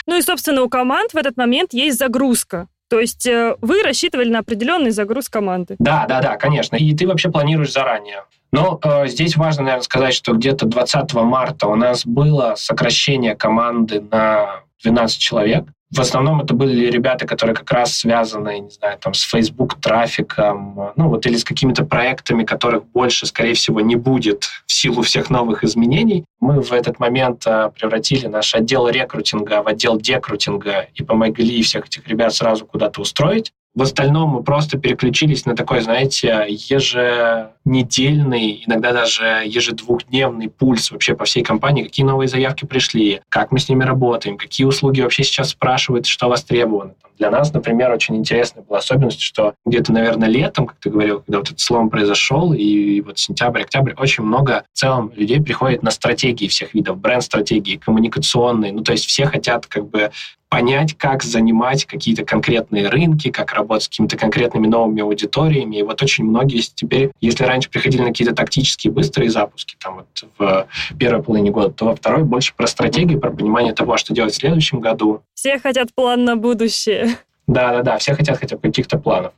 Ну 0.07 0.16
и, 0.16 0.22
собственно, 0.22 0.62
у 0.62 0.68
команд 0.68 1.12
в 1.12 1.16
этот 1.16 1.37
момент 1.37 1.72
есть 1.72 1.98
загрузка. 1.98 2.68
То 2.88 3.01
есть 3.01 3.27
э, 3.27 3.57
вы 3.61 3.83
рассчитывали 3.83 4.31
на 4.31 4.40
определенный 4.40 4.90
загруз 4.90 5.29
команды? 5.29 5.77
Да, 5.79 6.07
да, 6.09 6.20
да, 6.20 6.37
конечно. 6.37 6.77
И 6.77 6.94
ты 6.94 7.07
вообще 7.07 7.31
планируешь 7.31 7.72
заранее. 7.72 8.24
Но 8.51 8.81
э, 8.83 9.07
здесь 9.09 9.37
важно, 9.37 9.64
наверное, 9.64 9.83
сказать, 9.83 10.14
что 10.14 10.33
где-то 10.33 10.66
20 10.66 11.12
марта 11.14 11.66
у 11.68 11.77
нас 11.77 12.07
было 12.07 12.55
сокращение 12.57 13.37
команды 13.37 14.01
на 14.01 14.62
12 14.83 15.19
человек. 15.19 15.64
В 15.91 16.01
основном 16.01 16.43
это 16.43 16.53
были 16.53 16.91
ребята, 16.91 17.27
которые 17.27 17.57
как 17.57 17.71
раз 17.73 17.95
связаны, 17.95 18.59
не 18.59 18.71
знаю, 18.71 18.99
там, 18.99 19.14
с 19.14 19.23
Facebook 19.23 19.81
трафиком, 19.81 20.93
ну 20.97 21.09
вот 21.09 21.25
или 21.25 21.37
с 21.37 21.45
какими-то 21.45 21.85
проектами, 21.85 22.45
которых 22.45 22.85
больше, 22.88 23.25
скорее 23.25 23.55
всего, 23.55 23.81
не 23.81 23.97
будет 23.97 24.45
в 24.67 24.73
силу 24.73 25.01
всех 25.01 25.31
новых 25.31 25.64
изменений. 25.64 26.27
Мы 26.41 26.61
в 26.61 26.73
этот 26.73 26.99
момент 26.99 27.47
э, 27.47 27.71
превратили 27.75 28.27
наш 28.27 28.55
отдел 28.55 28.87
рекрутинга 28.88 29.62
в 29.62 29.69
отдел 29.69 29.99
декрутинга 29.99 30.88
и 30.95 31.03
помогли 31.03 31.63
всех 31.63 31.87
этих 31.87 32.07
ребят 32.07 32.35
сразу 32.35 32.67
куда-то 32.67 33.00
устроить. 33.00 33.52
В 33.79 33.83
остальном 33.83 34.31
мы 34.31 34.42
просто 34.42 34.76
переключились 34.76 35.46
на 35.46 35.54
такой, 35.54 35.83
знаете, 35.83 36.46
еженедельный, 36.48 38.64
иногда 38.66 38.92
даже 38.92 39.44
ежедвухдневный 39.46 40.48
пульс 40.48 40.90
вообще 40.90 41.14
по 41.14 41.26
всей 41.26 41.44
компании, 41.44 41.85
какие 41.85 42.04
новые 42.04 42.26
заявки 42.26 42.64
пришли, 42.64 43.20
как 43.29 43.52
мы 43.52 43.60
с 43.60 43.68
ними 43.68 43.85
работаем, 43.85 44.37
какие 44.37 44.66
услуги 44.66 45.00
вообще 45.00 45.22
сейчас 45.22 45.50
спрашивают, 45.50 46.06
что 46.06 46.29
востребовано. 46.29 46.94
Для 47.19 47.31
нас, 47.31 47.52
например, 47.52 47.90
очень 47.90 48.16
интересная 48.16 48.62
была 48.62 48.79
особенность, 48.79 49.21
что 49.21 49.54
где-то, 49.66 49.92
наверное, 49.92 50.29
летом, 50.29 50.66
как 50.66 50.79
ты 50.79 50.90
говорил, 50.90 51.21
когда 51.21 51.38
вот 51.38 51.48
этот 51.48 51.60
слом 51.60 51.90
произошел, 51.90 52.52
и 52.52 53.00
вот 53.00 53.19
сентябрь, 53.19 53.62
октябрь, 53.62 53.94
очень 53.96 54.25
много 54.25 54.64
в 54.73 54.79
целом 54.79 55.12
людей 55.14 55.42
приходит 55.42 55.83
на 55.83 55.90
стратегии 55.90 56.46
всех 56.48 56.75
видов, 56.75 56.98
бренд-стратегии, 56.98 57.77
коммуникационные. 57.77 58.73
Ну, 58.73 58.83
то 58.83 58.92
есть 58.92 59.06
все 59.06 59.27
хотят 59.27 59.66
как 59.66 59.88
бы 59.88 60.10
понять, 60.48 60.96
как 60.96 61.23
занимать 61.23 61.85
какие-то 61.85 62.25
конкретные 62.25 62.88
рынки, 62.88 63.31
как 63.31 63.52
работать 63.52 63.85
с 63.85 63.88
какими-то 63.88 64.16
конкретными 64.16 64.66
новыми 64.66 65.02
аудиториями. 65.02 65.77
И 65.77 65.83
вот 65.83 66.02
очень 66.02 66.25
многие 66.25 66.62
теперь, 66.62 67.10
если 67.21 67.44
раньше 67.44 67.69
приходили 67.69 68.02
на 68.02 68.08
какие-то 68.08 68.35
тактические 68.35 68.92
быстрые 68.92 69.31
запуски, 69.31 69.77
там 69.79 69.96
вот 69.96 70.06
в 70.38 70.66
первой 70.98 71.23
половине 71.23 71.50
года, 71.50 71.71
то 71.71 71.87
во 71.87 71.96
второй 71.96 72.25
больше 72.25 72.54
про 72.56 72.66
стратегию, 72.66 73.21
про 73.21 73.31
понимание 73.31 73.75
того, 73.75 73.96
что 73.98 74.14
делать 74.14 74.33
в 74.33 74.37
следующем 74.37 74.81
году. 74.81 75.21
Все 75.35 75.58
хотят 75.58 75.94
план 75.94 76.25
на 76.25 76.37
будущее. 76.37 77.08
Да-да-да, 77.49 77.99
все 77.99 78.15
хотят 78.15 78.38
хотя 78.38 78.57
бы 78.57 78.63
каких-то 78.63 78.99
планов. 78.99 79.33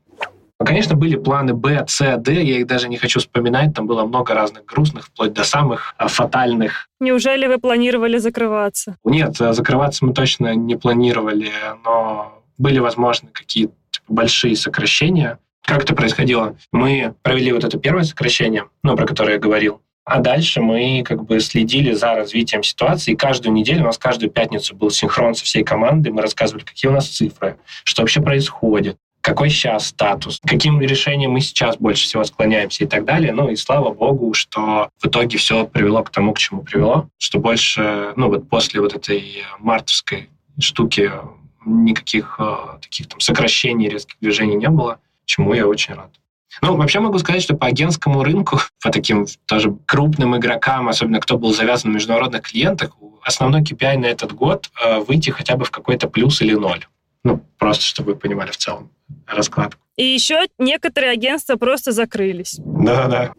Ну, 0.60 0.66
конечно, 0.66 0.94
были 0.94 1.16
планы 1.16 1.54
Б, 1.54 1.86
С, 1.88 2.16
Д, 2.18 2.34
я 2.34 2.58
их 2.58 2.66
даже 2.66 2.88
не 2.88 2.98
хочу 2.98 3.18
вспоминать, 3.20 3.74
там 3.74 3.86
было 3.86 4.04
много 4.04 4.34
разных 4.34 4.66
грустных, 4.66 5.06
вплоть 5.06 5.32
до 5.32 5.42
самых 5.42 5.94
а, 5.96 6.08
фатальных. 6.08 6.86
Неужели 7.00 7.46
вы 7.46 7.56
планировали 7.56 8.18
закрываться? 8.18 8.98
Нет, 9.02 9.40
э, 9.40 9.54
закрываться 9.54 10.04
мы 10.04 10.12
точно 10.12 10.54
не 10.54 10.76
планировали, 10.76 11.50
но 11.82 12.42
были 12.58 12.78
возможны 12.78 13.30
какие-то 13.32 13.72
типа, 13.90 14.04
большие 14.08 14.54
сокращения. 14.54 15.38
Как 15.64 15.84
это 15.84 15.94
происходило? 15.94 16.56
Мы 16.72 17.14
провели 17.22 17.52
вот 17.52 17.64
это 17.64 17.78
первое 17.78 18.02
сокращение, 18.02 18.64
ну, 18.82 18.96
про 18.96 19.06
которое 19.06 19.34
я 19.34 19.38
говорил, 19.38 19.80
а 20.10 20.18
дальше 20.18 20.60
мы 20.60 21.04
как 21.04 21.24
бы 21.24 21.38
следили 21.38 21.92
за 21.92 22.14
развитием 22.14 22.64
ситуации. 22.64 23.12
И 23.12 23.16
каждую 23.16 23.52
неделю, 23.52 23.82
у 23.82 23.86
нас 23.86 23.96
каждую 23.96 24.30
пятницу 24.30 24.74
был 24.74 24.90
синхрон 24.90 25.34
со 25.34 25.44
всей 25.44 25.62
командой. 25.62 26.10
Мы 26.10 26.20
рассказывали, 26.20 26.64
какие 26.64 26.90
у 26.90 26.94
нас 26.94 27.08
цифры, 27.08 27.58
что 27.84 28.02
вообще 28.02 28.20
происходит, 28.20 28.96
какой 29.20 29.50
сейчас 29.50 29.86
статус, 29.86 30.40
каким 30.44 30.80
решением 30.80 31.30
мы 31.32 31.40
сейчас 31.40 31.76
больше 31.76 32.04
всего 32.04 32.24
склоняемся 32.24 32.82
и 32.82 32.86
так 32.88 33.04
далее. 33.04 33.32
Ну 33.32 33.50
и 33.50 33.56
слава 33.56 33.92
богу, 33.92 34.34
что 34.34 34.90
в 34.98 35.06
итоге 35.06 35.38
все 35.38 35.64
привело 35.64 36.02
к 36.02 36.10
тому, 36.10 36.34
к 36.34 36.38
чему 36.38 36.62
привело, 36.62 37.08
что 37.16 37.38
больше, 37.38 38.12
ну 38.16 38.28
вот 38.28 38.48
после 38.48 38.80
вот 38.80 38.94
этой 38.94 39.44
мартовской 39.60 40.28
штуки 40.58 41.12
никаких 41.64 42.36
э, 42.40 42.54
таких 42.82 43.06
там 43.06 43.20
сокращений, 43.20 43.88
резких 43.88 44.16
движений 44.20 44.56
не 44.56 44.68
было, 44.68 44.98
чему 45.24 45.54
я 45.54 45.68
очень 45.68 45.94
рад. 45.94 46.10
Ну, 46.62 46.76
вообще 46.76 47.00
могу 47.00 47.18
сказать, 47.18 47.42
что 47.42 47.56
по 47.56 47.66
агентскому 47.66 48.22
рынку, 48.22 48.60
по 48.82 48.90
таким 48.90 49.26
тоже 49.46 49.76
крупным 49.86 50.36
игрокам, 50.36 50.88
особенно 50.88 51.20
кто 51.20 51.38
был 51.38 51.54
завязан 51.54 51.90
на 51.90 51.94
международных 51.94 52.42
клиентах, 52.42 52.96
основной 53.22 53.62
KPI 53.62 53.98
на 53.98 54.06
этот 54.06 54.32
год 54.32 54.70
э, 54.82 55.00
выйти 55.00 55.30
хотя 55.30 55.56
бы 55.56 55.64
в 55.64 55.70
какой-то 55.70 56.08
плюс 56.08 56.40
или 56.40 56.54
ноль. 56.54 56.86
Ну, 57.22 57.44
просто 57.58 57.84
чтобы 57.84 58.12
вы 58.12 58.18
понимали 58.18 58.50
в 58.50 58.56
целом 58.56 58.90
раскладку. 59.26 59.80
И 59.96 60.04
еще 60.04 60.46
некоторые 60.58 61.12
агентства 61.12 61.56
просто 61.56 61.92
закрылись. 61.92 62.56
Да-да. 62.58 63.32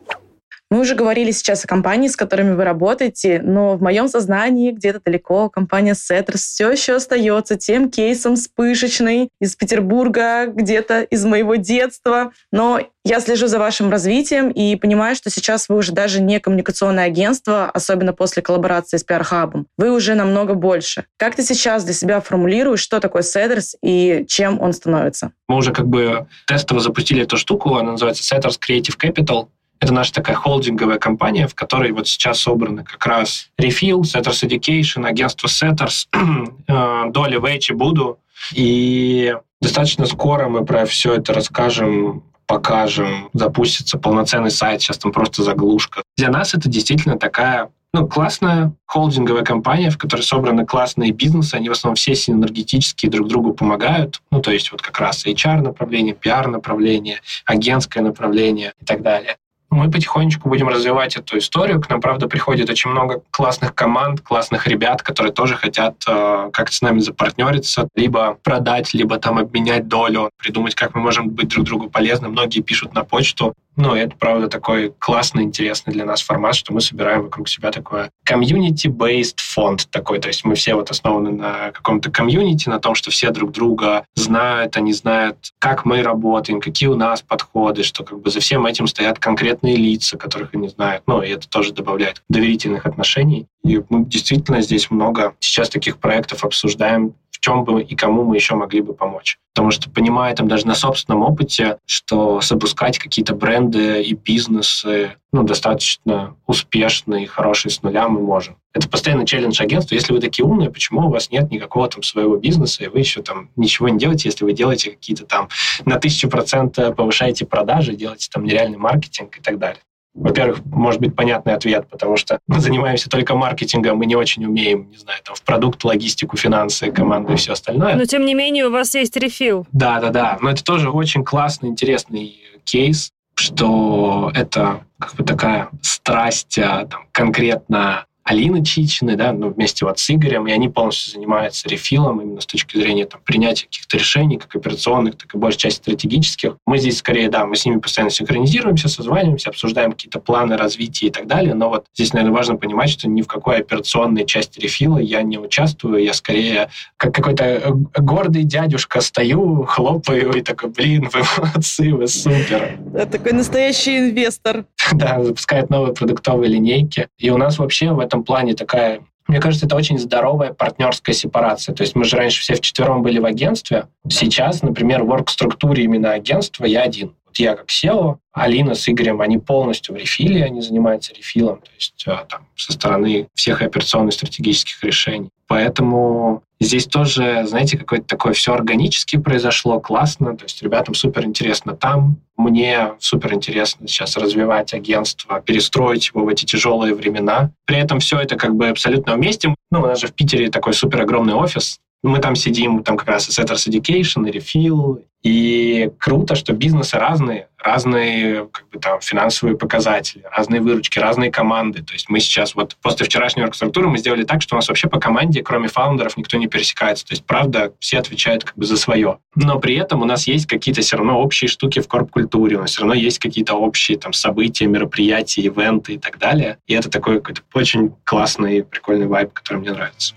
Мы 0.72 0.80
уже 0.80 0.95
говорили 0.95 1.32
сейчас 1.32 1.65
о 1.65 1.67
компании, 1.67 2.07
с 2.07 2.15
которыми 2.15 2.53
вы 2.53 2.63
работаете, 2.63 3.41
но 3.43 3.76
в 3.76 3.82
моем 3.82 4.07
сознании 4.07 4.72
где-то 4.72 5.01
далеко 5.03 5.49
компания 5.49 5.91
Setters 5.91 6.38
все 6.38 6.72
еще 6.72 6.95
остается 6.95 7.57
тем 7.57 7.91
кейсом 7.91 8.38
вспышечной 8.38 9.28
из 9.41 9.57
Петербурга, 9.57 10.45
где-то 10.45 11.01
из 11.01 11.26
моего 11.26 11.55
детства. 11.55 12.32
Но 12.53 12.80
я 13.03 13.19
слежу 13.19 13.47
за 13.47 13.59
вашим 13.59 13.91
развитием 13.91 14.49
и 14.49 14.78
понимаю, 14.78 15.17
что 15.17 15.30
сейчас 15.30 15.67
вы 15.67 15.76
уже 15.76 15.91
даже 15.91 16.22
не 16.22 16.39
коммуникационное 16.39 17.03
агентство, 17.03 17.69
особенно 17.69 18.13
после 18.13 18.41
коллаборации 18.41 18.95
с 18.95 19.05
PR 19.05 19.26
Hub. 19.30 19.65
Вы 19.78 19.91
уже 19.91 20.15
намного 20.15 20.53
больше. 20.53 21.03
Как 21.17 21.36
ты 21.36 21.43
сейчас 21.43 21.84
для 21.84 21.93
себя 21.93 22.22
формулируешь, 22.22 22.80
что 22.80 23.01
такое 23.01 23.24
Setters 23.24 23.76
и 23.84 24.26
чем 24.30 24.61
он 24.61 24.72
становится? 24.72 25.34
Мы 25.49 25.57
уже 25.57 25.74
как 25.74 25.88
бы 25.88 26.28
тестово 26.47 26.80
запустили 26.80 27.24
эту 27.24 27.36
штуку, 27.36 27.76
она 27.76 27.91
называется 27.91 28.24
Setters 28.24 28.57
Creative 28.57 28.95
Capital. 28.97 29.47
Это 29.82 29.93
наша 29.93 30.13
такая 30.13 30.36
холдинговая 30.36 30.99
компания, 30.99 31.47
в 31.47 31.55
которой 31.55 31.91
вот 31.91 32.07
сейчас 32.07 32.39
собраны 32.39 32.84
как 32.84 33.03
раз 33.05 33.49
Refill, 33.59 34.01
Setters 34.01 34.47
Education, 34.47 35.07
агентство 35.07 35.47
Setters, 35.47 36.07
э, 36.67 37.11
доля 37.11 37.39
в 37.39 37.45
Эйчи 37.45 37.73
буду. 37.73 38.19
И 38.53 39.36
достаточно 39.59 40.05
скоро 40.05 40.47
мы 40.47 40.63
про 40.65 40.86
все 40.86 41.15
это 41.15 41.34
расскажем 41.34 42.23
покажем, 42.45 43.29
запустится 43.32 43.97
полноценный 43.97 44.51
сайт, 44.51 44.82
сейчас 44.82 44.97
там 44.97 45.13
просто 45.13 45.41
заглушка. 45.41 46.03
Для 46.17 46.29
нас 46.29 46.53
это 46.53 46.67
действительно 46.67 47.17
такая 47.17 47.69
ну, 47.93 48.07
классная 48.07 48.73
холдинговая 48.86 49.43
компания, 49.43 49.89
в 49.89 49.97
которой 49.97 50.21
собраны 50.21 50.65
классные 50.65 51.11
бизнесы, 51.11 51.55
они 51.55 51.69
в 51.69 51.71
основном 51.71 51.95
все 51.95 52.13
синергетические 52.13 53.09
друг 53.09 53.29
другу 53.29 53.53
помогают, 53.53 54.21
ну, 54.32 54.41
то 54.41 54.51
есть 54.51 54.71
вот 54.73 54.82
как 54.82 54.99
раз 54.99 55.25
HR-направление, 55.25 56.13
PR-направление, 56.13 57.19
агентское 57.45 58.03
направление 58.03 58.73
и 58.82 58.86
так 58.86 59.01
далее 59.01 59.38
мы 59.72 59.89
потихонечку 59.89 60.49
будем 60.49 60.67
развивать 60.67 61.15
эту 61.15 61.38
историю. 61.38 61.82
К 61.82 61.89
нам, 61.89 62.01
правда, 62.01 62.28
приходит 62.28 62.69
очень 62.69 62.91
много 62.91 63.24
классных 63.32 63.74
команд, 63.74 64.19
классных 64.22 64.67
ребят, 64.67 65.01
которые 65.01 65.32
тоже 65.32 65.55
хотят 65.55 65.95
э, 66.07 66.49
как-то 66.51 66.76
с 66.76 66.82
нами 66.82 66.99
запартнериться, 66.99 67.88
либо 67.95 68.38
продать, 68.43 68.93
либо 68.93 69.17
там 69.17 69.39
обменять 69.39 69.88
долю, 69.88 70.30
придумать, 70.38 70.76
как 70.76 70.93
мы 70.93 71.01
можем 71.01 71.30
быть 71.30 71.47
друг 71.47 71.65
другу 71.65 71.89
полезны. 71.89 72.28
Многие 72.28 72.59
пишут 72.59 72.93
на 72.93 73.05
почту. 73.05 73.53
Ну, 73.78 73.95
это, 73.95 74.15
правда, 74.17 74.49
такой 74.49 74.93
классный, 74.99 75.43
интересный 75.43 75.93
для 75.93 76.03
нас 76.03 76.22
формат, 76.22 76.55
что 76.55 76.74
мы 76.74 76.82
собираем 76.82 77.24
вокруг 77.24 77.47
себя 77.47 77.72
такое 77.72 78.11
community-based 78.30 79.38
фонд 79.38 79.88
такой. 79.89 80.19
То 80.19 80.28
есть 80.28 80.43
мы 80.43 80.55
все 80.55 80.76
вот 80.76 80.91
основаны 80.91 81.32
на 81.32 81.72
каком-то 81.72 82.11
комьюнити, 82.11 82.67
на 82.67 82.80
том, 82.80 82.95
что 82.95 83.11
все 83.11 83.32
друг 83.32 83.51
друга 83.51 84.05
знают, 84.15 84.76
они 84.76 84.91
знают, 84.91 85.53
как 85.59 85.86
мы 85.86 86.03
работаем, 86.03 86.59
какие 86.59 86.89
у 86.89 86.95
нас 86.95 87.22
подходы, 87.22 87.84
что 87.84 88.03
как 88.03 88.19
бы 88.19 88.30
за 88.30 88.41
всем 88.41 88.65
этим 88.65 88.88
стоят 88.88 89.19
конкретные 89.19 89.61
лица, 89.62 90.18
которых 90.18 90.53
они 90.53 90.68
знают. 90.70 91.03
Ну, 91.07 91.22
и 91.22 91.30
это 91.30 91.47
тоже 91.49 91.74
добавляет 91.74 92.24
доверительных 92.30 92.86
отношений. 92.86 93.47
И 93.64 93.82
мы 93.89 94.05
действительно 94.05 94.62
здесь 94.62 94.89
много 94.91 95.36
сейчас 95.39 95.70
таких 95.70 95.97
проектов 95.97 96.43
обсуждаем, 96.43 97.16
чем 97.41 97.64
бы 97.64 97.82
и 97.82 97.95
кому 97.95 98.24
мы 98.24 98.36
еще 98.36 98.55
могли 98.55 98.82
бы 98.82 98.93
помочь. 98.93 99.38
Потому 99.53 99.72
что 99.72 99.89
понимая 99.89 100.34
там 100.36 100.47
даже 100.47 100.68
на 100.68 100.76
собственном 100.76 101.24
опыте, 101.24 101.78
что 101.86 102.39
запускать 102.41 102.99
какие-то 102.99 103.36
бренды 103.36 104.01
и 104.01 104.14
бизнесы 104.14 105.16
ну, 105.34 105.43
достаточно 105.43 106.36
успешные 106.45 107.24
и 107.24 107.28
хорошие 107.28 107.72
с 107.72 107.82
нуля 107.82 108.07
мы 108.07 108.22
можем. 108.22 108.57
Это 108.74 108.88
постоянный 108.88 109.26
челлендж 109.26 109.61
агентства. 109.61 109.95
Если 109.95 110.13
вы 110.13 110.19
такие 110.19 110.45
умные, 110.45 110.69
почему 110.69 111.07
у 111.07 111.09
вас 111.09 111.30
нет 111.30 111.51
никакого 111.51 111.88
там 111.89 112.03
своего 112.03 112.38
бизнеса, 112.38 112.84
и 112.84 112.88
вы 112.88 112.99
еще 112.99 113.22
там 113.22 113.49
ничего 113.55 113.89
не 113.89 113.99
делаете, 113.99 114.30
если 114.30 114.45
вы 114.45 114.53
делаете 114.53 114.91
какие-то 114.91 115.26
там 115.26 115.49
на 115.86 115.99
тысячу 115.99 116.30
процентов 116.30 116.95
повышаете 116.95 117.45
продажи, 117.45 117.93
делаете 117.93 118.30
там 118.32 118.45
нереальный 118.45 118.78
маркетинг 118.78 119.38
и 119.38 119.41
так 119.41 119.59
далее. 119.59 119.82
Во-первых, 120.13 120.65
может 120.65 120.99
быть 120.99 121.15
понятный 121.15 121.53
ответ, 121.53 121.88
потому 121.89 122.17
что 122.17 122.39
мы 122.47 122.59
занимаемся 122.59 123.09
только 123.09 123.34
маркетингом, 123.34 123.97
мы 123.97 124.05
не 124.05 124.15
очень 124.15 124.43
умеем, 124.45 124.89
не 124.89 124.97
знаю, 124.97 125.22
там, 125.24 125.36
в 125.36 125.41
продукт, 125.41 125.84
логистику, 125.86 126.36
финансы, 126.36 126.91
команду 126.91 127.34
и 127.34 127.38
все 127.38 127.53
остальное. 127.53 127.95
Но, 127.95 128.03
тем 128.03 128.26
не 128.26 128.34
менее, 128.34 128.67
у 128.67 128.72
вас 128.72 128.93
есть 128.93 129.15
рефил. 129.15 129.65
Да, 129.72 130.01
да, 130.01 130.09
да. 130.09 130.38
Но 130.41 130.49
это 130.49 130.63
тоже 130.63 130.89
очень 130.89 131.24
классный, 131.24 131.69
интересный 131.69 132.38
кейс, 132.65 133.11
что 133.36 134.32
это 134.36 134.84
как 134.99 135.15
бы 135.15 135.24
такая 135.24 135.69
страсть 135.82 136.59
а, 136.59 136.86
там, 136.86 137.05
конкретно 137.13 138.05
Алины 138.32 138.63
Чичиной, 138.63 139.17
да, 139.17 139.34
ну, 139.34 139.49
вместе 139.49 139.84
вот 139.84 139.99
с 139.99 140.09
Игорем, 140.09 140.47
и 140.47 140.53
они 140.53 140.69
полностью 140.69 141.11
занимаются 141.11 141.67
рефилом 141.67 142.21
именно 142.21 142.39
с 142.39 142.45
точки 142.45 142.77
зрения 142.77 143.05
там, 143.05 143.19
принятия 143.25 143.65
каких-то 143.65 143.97
решений, 143.97 144.38
как 144.38 144.55
операционных, 144.55 145.17
так 145.17 145.36
и 145.36 145.38
большей 145.38 145.59
части 145.59 145.79
стратегических. 145.79 146.55
Мы 146.65 146.77
здесь 146.77 146.99
скорее, 146.99 147.29
да, 147.29 147.45
мы 147.45 147.57
с 147.57 147.65
ними 147.65 147.79
постоянно 147.79 148.09
синхронизируемся, 148.09 148.88
созваниваемся, 148.88 149.49
обсуждаем 149.49 149.91
какие-то 149.91 150.21
планы 150.21 150.55
развития 150.55 151.07
и 151.07 151.09
так 151.09 151.27
далее, 151.27 151.53
но 151.53 151.67
вот 151.67 151.88
здесь, 151.93 152.13
наверное, 152.13 152.38
важно 152.38 152.55
понимать, 152.55 152.89
что 152.89 153.09
ни 153.09 153.21
в 153.21 153.27
какой 153.27 153.57
операционной 153.57 154.25
части 154.25 154.61
рефила 154.61 154.97
я 154.97 155.23
не 155.23 155.38
участвую, 155.38 156.01
я 156.01 156.13
скорее 156.13 156.69
как 156.95 157.13
какой-то 157.13 157.43
э, 157.43 157.71
гордый 157.99 158.43
дядюшка 158.43 159.01
стою, 159.01 159.65
хлопаю 159.65 160.32
и 160.32 160.41
такой, 160.41 160.69
блин, 160.69 161.09
вы 161.11 161.21
молодцы, 161.38 161.93
вы 161.93 162.07
супер. 162.07 162.79
Это 162.93 163.11
такой 163.11 163.34
настоящий 163.34 163.99
инвестор. 163.99 164.65
Да, 164.93 165.23
запускает 165.23 165.69
новые 165.69 165.93
продуктовые 165.93 166.49
линейки. 166.49 167.07
И 167.17 167.29
у 167.29 167.38
нас 167.38 167.59
вообще 167.59 167.91
в 167.91 167.99
этом 167.99 168.20
этом 168.22 168.24
плане 168.24 168.53
такая 168.53 169.01
мне 169.28 169.39
кажется, 169.39 169.65
это 169.65 169.78
очень 169.78 169.97
здоровая 169.97 170.51
партнерская 170.51 171.15
сепарация. 171.15 171.74
То 171.74 171.84
есть 171.84 171.95
мы 171.95 172.03
же 172.03 172.17
раньше 172.17 172.41
все 172.41 172.55
вчетвером 172.55 173.01
были 173.01 173.17
в 173.17 173.24
агентстве. 173.24 173.88
Сейчас, 174.09 174.61
например, 174.61 175.03
в 175.03 175.09
орг-структуре 175.09 175.84
именно 175.86 176.11
агентства 176.11 176.65
я 176.65 176.82
один. 176.82 177.13
Вот 177.32 177.39
я 177.39 177.55
как 177.55 177.69
SEO, 177.69 178.17
Алина 178.34 178.75
с 178.75 178.89
Игорем, 178.89 179.21
они 179.21 179.38
полностью 179.38 179.95
в 179.95 179.97
рефиле, 179.97 180.43
они 180.43 180.59
занимаются 180.59 181.13
рефилом, 181.13 181.61
то 181.61 181.71
есть 181.73 182.03
э, 182.05 182.11
там, 182.27 182.45
со 182.57 182.73
стороны 182.73 183.29
всех 183.36 183.61
операционно-стратегических 183.61 184.84
решений. 184.84 185.29
Поэтому 185.47 186.43
здесь 186.59 186.88
тоже, 186.88 187.45
знаете, 187.47 187.77
какое-то 187.77 188.05
такое 188.05 188.34
все 188.34 188.53
органически 188.53 189.15
произошло, 189.15 189.79
классно, 189.79 190.36
то 190.36 190.43
есть 190.43 190.61
ребятам 190.61 190.93
супер 190.93 191.23
интересно 191.23 191.73
там, 191.73 192.17
мне 192.36 192.91
супер 192.99 193.34
интересно 193.34 193.88
сейчас 193.88 194.17
развивать 194.17 194.73
агентство, 194.73 195.39
перестроить 195.39 196.11
его 196.13 196.25
в 196.25 196.27
эти 196.27 196.43
тяжелые 196.43 196.93
времена. 196.95 197.51
При 197.65 197.77
этом 197.77 198.01
все 198.01 198.19
это 198.19 198.36
как 198.36 198.55
бы 198.55 198.67
абсолютно 198.67 199.15
вместе. 199.15 199.55
Ну, 199.71 199.79
у 199.79 199.86
нас 199.86 200.01
же 200.01 200.07
в 200.07 200.13
Питере 200.13 200.49
такой 200.49 200.73
супер 200.73 200.99
огромный 201.01 201.34
офис, 201.34 201.79
мы 202.03 202.19
там 202.19 202.35
сидим, 202.35 202.83
там 202.83 202.97
как 202.97 203.07
раз 203.07 203.29
и 203.29 203.41
Setters 203.41 203.67
Education, 203.67 204.29
и 204.29 204.37
Refill, 204.37 205.03
и 205.23 205.91
круто, 205.99 206.33
что 206.33 206.53
бизнесы 206.53 206.97
разные, 206.97 207.47
разные 207.59 208.47
как 208.47 208.67
бы, 208.69 208.79
там, 208.79 208.99
финансовые 209.01 209.55
показатели, 209.55 210.23
разные 210.35 210.61
выручки, 210.61 210.97
разные 210.97 211.31
команды. 211.31 211.83
То 211.83 211.93
есть 211.93 212.09
мы 212.09 212.19
сейчас 212.19 212.55
вот 212.55 212.75
после 212.81 213.05
вчерашней 213.05 213.43
оргструктуры 213.43 213.87
мы 213.87 213.99
сделали 213.99 214.23
так, 214.23 214.41
что 214.41 214.55
у 214.55 214.57
нас 214.57 214.67
вообще 214.67 214.89
по 214.89 214.99
команде, 214.99 215.43
кроме 215.43 215.67
фаундеров, 215.67 216.17
никто 216.17 216.37
не 216.37 216.47
пересекается. 216.47 217.05
То 217.05 217.13
есть, 217.13 217.23
правда, 217.23 217.71
все 217.79 217.99
отвечают 217.99 218.45
как 218.45 218.57
бы 218.57 218.65
за 218.65 218.77
свое. 218.77 219.19
Но 219.35 219.59
при 219.59 219.75
этом 219.75 220.01
у 220.01 220.05
нас 220.05 220.25
есть 220.25 220.47
какие-то 220.47 220.81
все 220.81 220.97
равно 220.97 221.21
общие 221.21 221.47
штуки 221.47 221.81
в 221.81 221.87
корп-культуре, 221.87 222.57
у 222.57 222.61
нас 222.61 222.71
все 222.71 222.81
равно 222.81 222.95
есть 222.95 223.19
какие-то 223.19 223.53
общие 223.53 223.99
там 223.99 224.13
события, 224.13 224.65
мероприятия, 224.65 225.41
ивенты 225.41 225.93
и 225.93 225.97
так 225.99 226.17
далее. 226.17 226.57
И 226.65 226.73
это 226.73 226.89
такой 226.89 227.17
какой-то 227.19 227.41
очень 227.53 227.93
классный, 228.05 228.63
прикольный 228.63 229.05
вайб, 229.05 229.33
который 229.33 229.57
мне 229.59 229.71
нравится. 229.71 230.15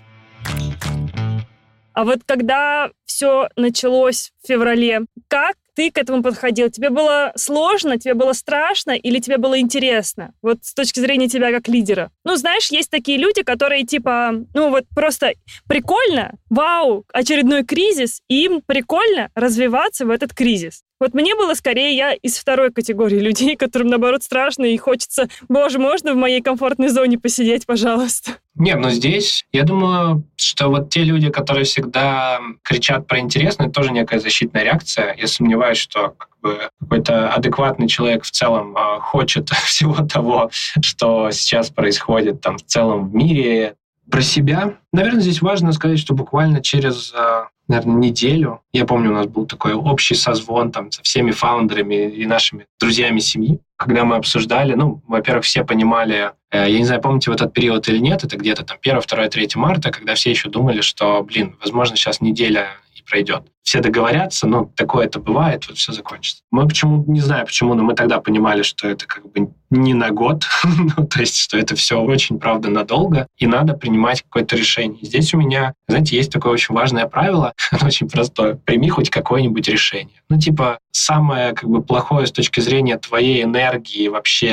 А 1.95 2.03
вот 2.03 2.19
когда 2.25 2.91
все 3.05 3.47
началось 3.55 4.33
в 4.43 4.47
феврале, 4.47 5.05
как 5.29 5.55
ты 5.75 5.91
к 5.91 5.97
этому 5.97 6.21
подходил? 6.21 6.69
Тебе 6.69 6.89
было 6.89 7.31
сложно, 7.35 7.97
тебе 7.97 8.13
было 8.13 8.33
страшно 8.33 8.91
или 8.91 9.19
тебе 9.19 9.37
было 9.37 9.59
интересно? 9.59 10.33
Вот 10.41 10.59
с 10.63 10.73
точки 10.73 10.99
зрения 10.99 11.29
тебя 11.29 11.51
как 11.51 11.69
лидера. 11.69 12.11
Ну, 12.25 12.35
знаешь, 12.35 12.69
есть 12.69 12.89
такие 12.89 13.17
люди, 13.17 13.43
которые 13.43 13.85
типа, 13.85 14.33
ну 14.53 14.69
вот 14.71 14.83
просто 14.93 15.33
прикольно, 15.69 16.33
вау, 16.49 17.05
очередной 17.13 17.63
кризис, 17.63 18.21
и 18.27 18.43
им 18.43 18.61
прикольно 18.61 19.29
развиваться 19.33 20.05
в 20.05 20.09
этот 20.09 20.33
кризис. 20.33 20.83
Вот 20.99 21.13
мне 21.13 21.35
было 21.35 21.53
скорее 21.55 21.95
я 21.95 22.13
из 22.13 22.37
второй 22.37 22.71
категории 22.71 23.19
людей, 23.19 23.55
которым, 23.57 23.87
наоборот, 23.87 24.23
страшно 24.23 24.65
и 24.65 24.77
хочется, 24.77 25.27
боже, 25.49 25.79
можно 25.79 26.13
в 26.13 26.17
моей 26.17 26.41
комфортной 26.41 26.89
зоне 26.89 27.19
посидеть, 27.19 27.65
пожалуйста? 27.65 28.31
Не, 28.55 28.75
но 28.75 28.89
здесь, 28.89 29.45
я 29.51 29.63
думаю, 29.63 30.23
что 30.37 30.69
вот 30.69 30.89
те 30.89 31.03
люди, 31.03 31.29
которые 31.29 31.65
всегда 31.65 32.39
кричат 32.63 33.05
про 33.05 33.19
интересное, 33.19 33.69
тоже 33.69 33.91
некая 33.91 34.19
защитная 34.19 34.63
реакция. 34.63 35.13
Я 35.17 35.27
сомневаюсь, 35.27 35.77
что 35.77 36.11
как 36.17 36.29
бы, 36.41 36.69
какой-то 36.79 37.33
адекватный 37.33 37.89
человек 37.89 38.23
в 38.23 38.31
целом 38.31 38.77
э, 38.77 38.99
хочет 39.01 39.49
всего 39.65 40.05
того, 40.05 40.49
что 40.51 41.31
сейчас 41.31 41.69
происходит 41.69 42.39
там 42.39 42.57
в 42.57 42.63
целом 42.63 43.09
в 43.09 43.13
мире. 43.13 43.75
Про 44.09 44.21
себя, 44.21 44.77
наверное, 44.93 45.21
здесь 45.21 45.41
важно 45.41 45.71
сказать, 45.71 45.99
что 45.99 46.13
буквально 46.13 46.61
через 46.61 47.13
а, 47.13 47.49
наверное, 47.67 47.95
неделю. 47.95 48.61
Я 48.73 48.85
помню, 48.85 49.11
у 49.11 49.13
нас 49.13 49.27
был 49.27 49.45
такой 49.45 49.73
общий 49.73 50.15
созвон 50.15 50.71
там 50.71 50.91
со 50.91 51.01
всеми 51.03 51.31
фаундерами 51.31 52.09
и 52.09 52.25
нашими 52.25 52.67
друзьями 52.79 53.19
семьи, 53.19 53.59
когда 53.77 54.05
мы 54.05 54.17
обсуждали, 54.17 54.73
ну, 54.73 55.01
во-первых, 55.07 55.45
все 55.45 55.63
понимали, 55.63 56.31
э, 56.51 56.69
я 56.69 56.77
не 56.77 56.85
знаю, 56.85 57.01
помните 57.01 57.31
в 57.31 57.33
этот 57.33 57.53
период 57.53 57.87
или 57.87 57.97
нет, 57.97 58.23
это 58.23 58.37
где-то 58.37 58.63
там 58.63 58.77
1, 58.81 59.01
2, 59.07 59.27
3 59.27 59.49
марта, 59.55 59.91
когда 59.91 60.15
все 60.15 60.29
еще 60.29 60.49
думали, 60.49 60.81
что, 60.81 61.23
блин, 61.23 61.57
возможно, 61.61 61.95
сейчас 61.95 62.21
неделя 62.21 62.69
пройдет. 63.05 63.43
Все 63.63 63.79
договорятся, 63.79 64.45
но 64.45 64.71
такое 64.75 65.07
это 65.07 65.19
бывает, 65.19 65.67
вот 65.67 65.77
все 65.77 65.91
закончится. 65.91 66.43
Мы 66.51 66.67
почему, 66.67 67.03
не 67.07 67.19
знаю 67.19 67.45
почему, 67.47 67.73
но 67.73 67.83
мы 67.83 67.95
тогда 67.95 68.19
понимали, 68.19 68.61
что 68.61 68.87
это 68.87 69.07
как 69.07 69.25
бы 69.31 69.49
не 69.71 69.93
на 69.93 70.11
год, 70.11 70.45
ну, 70.63 71.07
то 71.07 71.19
есть, 71.19 71.37
что 71.37 71.57
это 71.57 71.75
все 71.75 71.99
очень, 71.99 72.39
правда, 72.39 72.69
надолго, 72.69 73.27
и 73.37 73.47
надо 73.47 73.73
принимать 73.73 74.21
какое-то 74.21 74.55
решение. 74.55 74.99
Здесь 75.01 75.33
у 75.33 75.37
меня, 75.37 75.73
знаете, 75.87 76.15
есть 76.15 76.31
такое 76.31 76.53
очень 76.53 76.75
важное 76.75 77.07
правило, 77.07 77.53
оно 77.71 77.87
очень 77.87 78.07
простое. 78.07 78.55
Прими 78.55 78.89
хоть 78.89 79.09
какое-нибудь 79.09 79.67
решение. 79.67 80.21
Ну, 80.29 80.39
типа, 80.39 80.77
самое 80.91 81.53
как 81.53 81.69
бы 81.69 81.81
плохое 81.81 82.27
с 82.27 82.31
точки 82.31 82.59
зрения 82.59 82.97
твоей 82.97 83.43
энергии, 83.43 84.07
вообще 84.07 84.51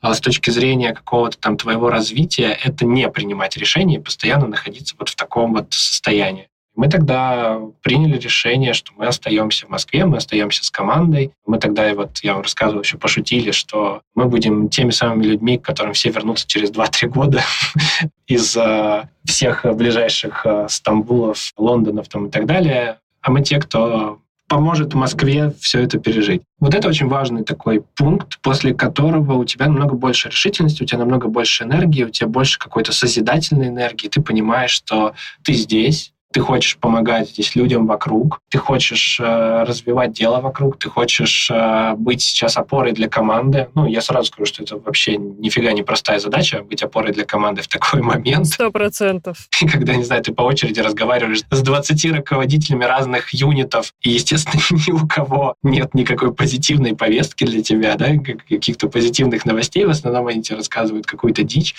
а 0.00 0.14
с 0.14 0.20
точки 0.20 0.50
зрения 0.50 0.92
какого-то 0.92 1.38
там 1.38 1.56
твоего 1.56 1.88
развития, 1.88 2.58
это 2.62 2.84
не 2.84 3.08
принимать 3.08 3.56
решение 3.56 3.98
и 3.98 4.02
постоянно 4.02 4.46
находиться 4.46 4.94
вот 4.98 5.08
в 5.08 5.16
таком 5.16 5.54
вот 5.54 5.72
состоянии. 5.72 6.48
Мы 6.74 6.88
тогда 6.88 7.60
приняли 7.82 8.18
решение, 8.18 8.72
что 8.72 8.92
мы 8.96 9.06
остаемся 9.06 9.66
в 9.66 9.70
Москве, 9.70 10.04
мы 10.04 10.16
остаемся 10.16 10.64
с 10.64 10.70
командой. 10.70 11.32
Мы 11.46 11.58
тогда, 11.58 11.94
вот 11.94 12.18
я 12.22 12.34
вам 12.34 12.42
рассказывал, 12.42 12.82
еще 12.82 12.98
пошутили, 12.98 13.52
что 13.52 14.02
мы 14.14 14.26
будем 14.26 14.68
теми 14.68 14.90
самыми 14.90 15.24
людьми, 15.24 15.58
к 15.58 15.64
которым 15.64 15.92
все 15.92 16.10
вернутся 16.10 16.46
через 16.48 16.72
2-3 16.72 17.08
года 17.08 17.42
из 18.26 18.56
э, 18.56 19.08
всех 19.24 19.64
ближайших 19.64 20.44
э, 20.44 20.66
Стамбулов, 20.68 21.52
Лондонов 21.56 22.08
там, 22.08 22.26
и 22.26 22.30
так 22.30 22.46
далее. 22.46 22.98
А 23.22 23.30
мы 23.30 23.42
те, 23.42 23.58
кто 23.60 24.18
поможет 24.48 24.94
Москве 24.94 25.52
все 25.60 25.80
это 25.80 25.98
пережить. 25.98 26.42
Вот 26.60 26.74
это 26.74 26.88
очень 26.88 27.08
важный 27.08 27.44
такой 27.44 27.82
пункт, 27.96 28.38
после 28.40 28.74
которого 28.74 29.34
у 29.34 29.44
тебя 29.44 29.66
намного 29.66 29.94
больше 29.94 30.28
решительности, 30.28 30.82
у 30.82 30.86
тебя 30.86 30.98
намного 30.98 31.28
больше 31.28 31.64
энергии, 31.64 32.04
у 32.04 32.10
тебя 32.10 32.28
больше 32.28 32.58
какой-то 32.58 32.92
созидательной 32.92 33.68
энергии. 33.68 34.08
Ты 34.08 34.22
понимаешь, 34.22 34.70
что 34.70 35.14
ты 35.42 35.54
здесь, 35.54 36.13
ты 36.34 36.40
хочешь 36.40 36.76
помогать 36.78 37.30
здесь 37.30 37.54
людям 37.54 37.86
вокруг, 37.86 38.40
ты 38.48 38.58
хочешь 38.58 39.20
э, 39.20 39.62
развивать 39.62 40.12
дело 40.12 40.40
вокруг, 40.40 40.80
ты 40.80 40.90
хочешь 40.90 41.48
э, 41.48 41.94
быть 41.96 42.22
сейчас 42.22 42.56
опорой 42.56 42.90
для 42.90 43.08
команды. 43.08 43.68
Ну, 43.76 43.86
я 43.86 44.00
сразу 44.00 44.26
скажу, 44.32 44.46
что 44.46 44.64
это 44.64 44.76
вообще 44.76 45.16
нифига 45.16 45.70
не 45.70 45.84
простая 45.84 46.18
задача, 46.18 46.64
быть 46.64 46.82
опорой 46.82 47.12
для 47.12 47.24
команды 47.24 47.62
в 47.62 47.68
такой 47.68 48.02
момент. 48.02 48.48
Сто 48.48 48.72
процентов. 48.72 49.48
Когда, 49.72 49.94
не 49.94 50.02
знаю, 50.02 50.24
ты 50.24 50.32
по 50.32 50.42
очереди 50.42 50.80
разговариваешь 50.80 51.42
с 51.48 51.62
20 51.62 52.16
руководителями 52.16 52.84
разных 52.84 53.32
юнитов, 53.32 53.94
и, 54.02 54.10
естественно, 54.10 54.60
ни 54.88 54.90
у 54.90 55.06
кого 55.06 55.54
нет 55.62 55.94
никакой 55.94 56.34
позитивной 56.34 56.96
повестки 56.96 57.44
для 57.44 57.62
тебя, 57.62 57.94
да, 57.94 58.08
каких-то 58.16 58.88
позитивных 58.88 59.44
новостей. 59.44 59.84
В 59.84 59.90
основном 59.90 60.26
они 60.26 60.42
тебе 60.42 60.56
рассказывают 60.56 61.06
какую-то 61.06 61.44
дичь, 61.44 61.76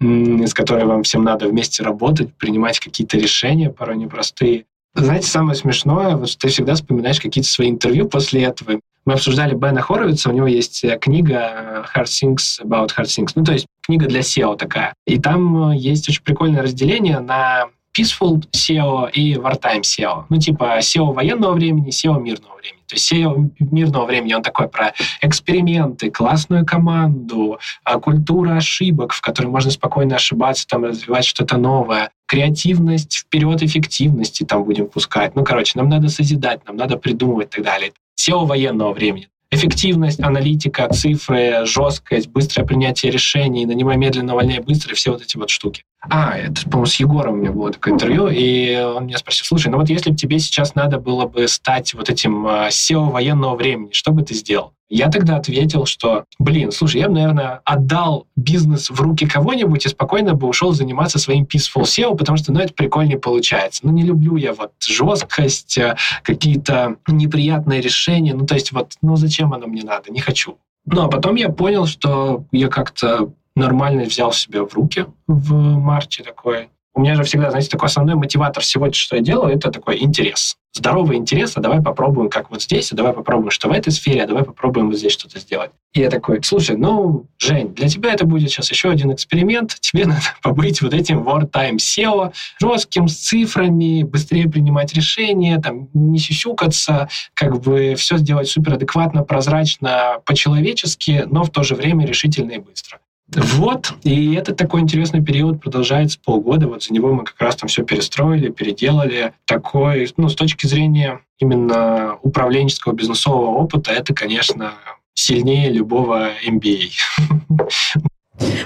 с 0.00 0.54
которой 0.54 0.86
вам 0.86 1.02
всем 1.02 1.22
надо 1.22 1.48
вместе 1.48 1.82
работать, 1.82 2.32
принимать 2.34 2.80
какие-то 2.80 3.18
решения, 3.18 3.68
порой 3.68 3.89
непростые. 3.94 4.64
Знаете, 4.94 5.28
самое 5.28 5.54
смешное, 5.54 6.16
вот 6.16 6.36
ты 6.36 6.48
всегда 6.48 6.74
вспоминаешь 6.74 7.20
какие-то 7.20 7.48
свои 7.48 7.70
интервью 7.70 8.08
после 8.08 8.42
этого. 8.42 8.80
Мы 9.04 9.14
обсуждали 9.14 9.54
Бена 9.54 9.80
Хоровица, 9.80 10.30
у 10.30 10.32
него 10.32 10.46
есть 10.46 10.84
э, 10.84 10.98
книга 10.98 11.86
Hard 11.94 12.04
Things 12.04 12.60
About 12.62 12.90
Hard 12.96 13.06
Things, 13.06 13.32
ну, 13.34 13.44
то 13.44 13.52
есть 13.52 13.66
книга 13.82 14.06
для 14.06 14.20
SEO 14.20 14.56
такая. 14.56 14.92
И 15.06 15.18
там 15.18 15.70
э, 15.70 15.76
есть 15.76 16.08
очень 16.08 16.22
прикольное 16.22 16.62
разделение 16.62 17.20
на 17.20 17.68
peaceful 17.96 18.42
SEO 18.52 19.10
и 19.12 19.34
wartime 19.34 19.82
SEO. 19.82 20.24
Ну, 20.28 20.38
типа 20.38 20.78
SEO 20.78 21.12
военного 21.12 21.54
времени, 21.54 21.90
SEO 21.90 22.20
мирного 22.20 22.56
времени. 22.56 22.82
То 22.86 22.94
есть 22.96 23.12
SEO 23.12 23.50
мирного 23.58 24.06
времени, 24.06 24.34
он 24.34 24.42
такой 24.42 24.68
про 24.68 24.92
эксперименты, 25.22 26.10
классную 26.10 26.66
команду, 26.66 27.58
а, 27.84 27.98
культуру 27.98 28.50
ошибок, 28.50 29.12
в 29.12 29.20
которой 29.20 29.46
можно 29.46 29.70
спокойно 29.70 30.16
ошибаться, 30.16 30.66
там, 30.66 30.84
развивать 30.84 31.24
что-то 31.24 31.56
новое, 31.56 32.10
креативность, 32.30 33.24
вперед 33.26 33.60
эффективности 33.60 34.44
там 34.44 34.62
будем 34.62 34.86
пускать. 34.86 35.34
Ну, 35.34 35.42
короче, 35.42 35.72
нам 35.74 35.88
надо 35.88 36.08
созидать, 36.08 36.64
нам 36.64 36.76
надо 36.76 36.96
придумывать 36.96 37.48
и 37.48 37.56
так 37.56 37.64
далее. 37.64 37.92
SEO 38.16 38.46
военного 38.46 38.92
времени. 38.92 39.28
Эффективность, 39.50 40.20
аналитика, 40.20 40.88
цифры, 40.92 41.66
жесткость, 41.66 42.28
быстрое 42.28 42.64
принятие 42.64 43.10
решений, 43.10 43.66
нанимай 43.66 43.96
медленно, 43.96 44.34
увольняй 44.34 44.60
быстро, 44.60 44.94
все 44.94 45.10
вот 45.10 45.22
эти 45.22 45.36
вот 45.36 45.50
штуки. 45.50 45.82
А, 46.08 46.36
это, 46.38 46.62
по-моему, 46.64 46.86
с 46.86 46.94
Егором 46.96 47.34
у 47.34 47.36
меня 47.36 47.52
было 47.52 47.70
такое 47.72 47.92
интервью, 47.92 48.28
и 48.28 48.74
он 48.80 49.06
меня 49.06 49.18
спросил, 49.18 49.44
слушай, 49.44 49.68
ну 49.68 49.76
вот 49.76 49.90
если 49.90 50.10
бы 50.10 50.16
тебе 50.16 50.38
сейчас 50.38 50.74
надо 50.74 50.98
было 50.98 51.26
бы 51.26 51.46
стать 51.46 51.92
вот 51.92 52.08
этим 52.08 52.46
а, 52.46 52.68
SEO 52.68 53.10
военного 53.10 53.54
времени, 53.54 53.90
что 53.92 54.10
бы 54.10 54.22
ты 54.22 54.34
сделал? 54.34 54.72
Я 54.88 55.08
тогда 55.08 55.36
ответил, 55.36 55.84
что, 55.86 56.24
блин, 56.38 56.72
слушай, 56.72 57.00
я 57.00 57.08
бы, 57.08 57.14
наверное, 57.14 57.60
отдал 57.64 58.26
бизнес 58.34 58.90
в 58.90 59.00
руки 59.00 59.24
кого-нибудь 59.24 59.86
и 59.86 59.88
спокойно 59.88 60.34
бы 60.34 60.48
ушел 60.48 60.72
заниматься 60.72 61.18
своим 61.20 61.44
peaceful 61.44 61.82
SEO, 61.82 62.16
потому 62.16 62.38
что, 62.38 62.50
ну, 62.52 62.58
это 62.58 62.72
прикольнее 62.72 63.18
получается. 63.18 63.82
Ну, 63.84 63.92
не 63.92 64.02
люблю 64.02 64.34
я 64.34 64.52
вот 64.52 64.72
жесткость, 64.84 65.78
э, 65.78 65.96
какие-то 66.24 66.96
неприятные 67.06 67.80
решения. 67.80 68.34
Ну, 68.34 68.46
то 68.46 68.54
есть 68.54 68.72
вот, 68.72 68.94
ну, 69.00 69.14
зачем 69.14 69.52
оно 69.52 69.68
мне 69.68 69.84
надо? 69.84 70.10
Не 70.10 70.20
хочу. 70.20 70.58
Ну, 70.86 71.02
а 71.02 71.08
потом 71.08 71.36
я 71.36 71.50
понял, 71.50 71.86
что 71.86 72.44
я 72.50 72.68
как-то 72.68 73.32
нормально 73.54 74.04
взял 74.04 74.32
себя 74.32 74.64
в 74.64 74.74
руки 74.74 75.06
в 75.26 75.52
марте 75.54 76.22
такой. 76.22 76.68
У 76.92 77.00
меня 77.00 77.14
же 77.14 77.22
всегда, 77.22 77.50
знаете, 77.50 77.70
такой 77.70 77.86
основной 77.86 78.16
мотиватор 78.16 78.62
всего, 78.62 78.92
что 78.92 79.16
я 79.16 79.22
делаю, 79.22 79.54
это 79.54 79.70
такой 79.70 80.02
интерес. 80.02 80.56
Здоровый 80.72 81.16
интерес, 81.16 81.56
а 81.56 81.60
давай 81.60 81.80
попробуем, 81.80 82.28
как 82.28 82.50
вот 82.50 82.62
здесь, 82.62 82.92
а 82.92 82.96
давай 82.96 83.12
попробуем, 83.12 83.50
что 83.50 83.68
в 83.68 83.72
этой 83.72 83.92
сфере, 83.92 84.24
а 84.24 84.26
давай 84.26 84.44
попробуем 84.44 84.88
вот 84.88 84.98
здесь 84.98 85.12
что-то 85.12 85.38
сделать. 85.38 85.70
И 85.92 86.00
я 86.00 86.10
такой, 86.10 86.42
слушай, 86.42 86.76
ну, 86.76 87.26
Жень, 87.38 87.74
для 87.74 87.88
тебя 87.88 88.12
это 88.12 88.24
будет 88.24 88.50
сейчас 88.50 88.70
еще 88.70 88.90
один 88.90 89.12
эксперимент, 89.12 89.76
тебе 89.80 90.04
надо 90.06 90.22
побыть 90.42 90.82
вот 90.82 90.92
этим 90.92 91.26
wartime 91.28 91.76
SEO, 91.76 92.32
жестким, 92.60 93.08
с 93.08 93.16
цифрами, 93.16 94.02
быстрее 94.02 94.48
принимать 94.48 94.92
решения, 94.92 95.58
там, 95.58 95.88
не 95.94 96.18
сисюкаться, 96.18 97.08
как 97.34 97.60
бы 97.60 97.94
все 97.96 98.16
сделать 98.18 98.48
супер 98.48 98.74
адекватно, 98.74 99.22
прозрачно, 99.22 100.20
по-человечески, 100.26 101.24
но 101.30 101.44
в 101.44 101.50
то 101.50 101.62
же 101.62 101.76
время 101.76 102.04
решительно 102.04 102.50
и 102.50 102.58
быстро. 102.58 102.98
Вот, 103.36 103.92
и 104.02 104.34
этот 104.34 104.56
такой 104.56 104.80
интересный 104.80 105.22
период 105.22 105.60
продолжается 105.60 106.18
полгода. 106.24 106.66
Вот 106.66 106.82
за 106.82 106.92
него 106.92 107.12
мы 107.14 107.24
как 107.24 107.40
раз 107.40 107.56
там 107.56 107.68
все 107.68 107.84
перестроили, 107.84 108.50
переделали. 108.50 109.32
Такой, 109.44 110.12
ну, 110.16 110.28
с 110.28 110.34
точки 110.34 110.66
зрения 110.66 111.20
именно 111.38 112.18
управленческого 112.22 112.92
бизнесового 112.92 113.56
опыта, 113.56 113.92
это, 113.92 114.14
конечно, 114.14 114.74
сильнее 115.14 115.70
любого 115.70 116.30
MBA. 116.46 116.90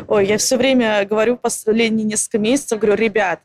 Ой, 0.09 0.27
я 0.27 0.39
все 0.39 0.57
время 0.57 1.05
говорю 1.05 1.37
последние 1.37 2.05
несколько 2.05 2.39
месяцев, 2.39 2.79
говорю, 2.79 2.97
ребят, 3.03 3.41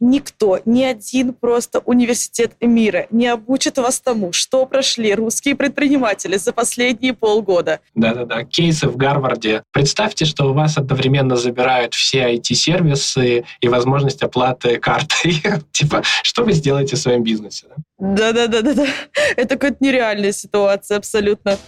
никто, 0.00 0.60
ни 0.64 0.82
один 0.82 1.32
просто 1.32 1.80
университет 1.80 2.52
мира 2.60 3.06
не 3.10 3.26
обучит 3.26 3.78
вас 3.78 4.00
тому, 4.00 4.32
что 4.32 4.66
прошли 4.66 5.14
русские 5.14 5.54
предприниматели 5.56 6.36
за 6.36 6.52
последние 6.52 7.14
полгода. 7.14 7.80
Да-да-да, 7.94 8.44
кейсы 8.44 8.88
в 8.88 8.96
Гарварде. 8.96 9.62
Представьте, 9.72 10.24
что 10.24 10.50
у 10.50 10.52
вас 10.52 10.78
одновременно 10.78 11.36
забирают 11.36 11.94
все 11.94 12.34
IT-сервисы 12.34 13.44
и 13.60 13.68
возможность 13.68 14.22
оплаты 14.22 14.78
картой. 14.78 15.42
типа, 15.72 16.02
что 16.22 16.44
вы 16.44 16.52
сделаете 16.52 16.96
в 16.96 16.98
своем 16.98 17.22
бизнесе? 17.22 17.66
Да-да-да-да. 17.98 18.86
Это 19.36 19.56
какая-то 19.56 19.78
нереальная 19.80 20.32
ситуация 20.32 20.98
абсолютно. 20.98 21.58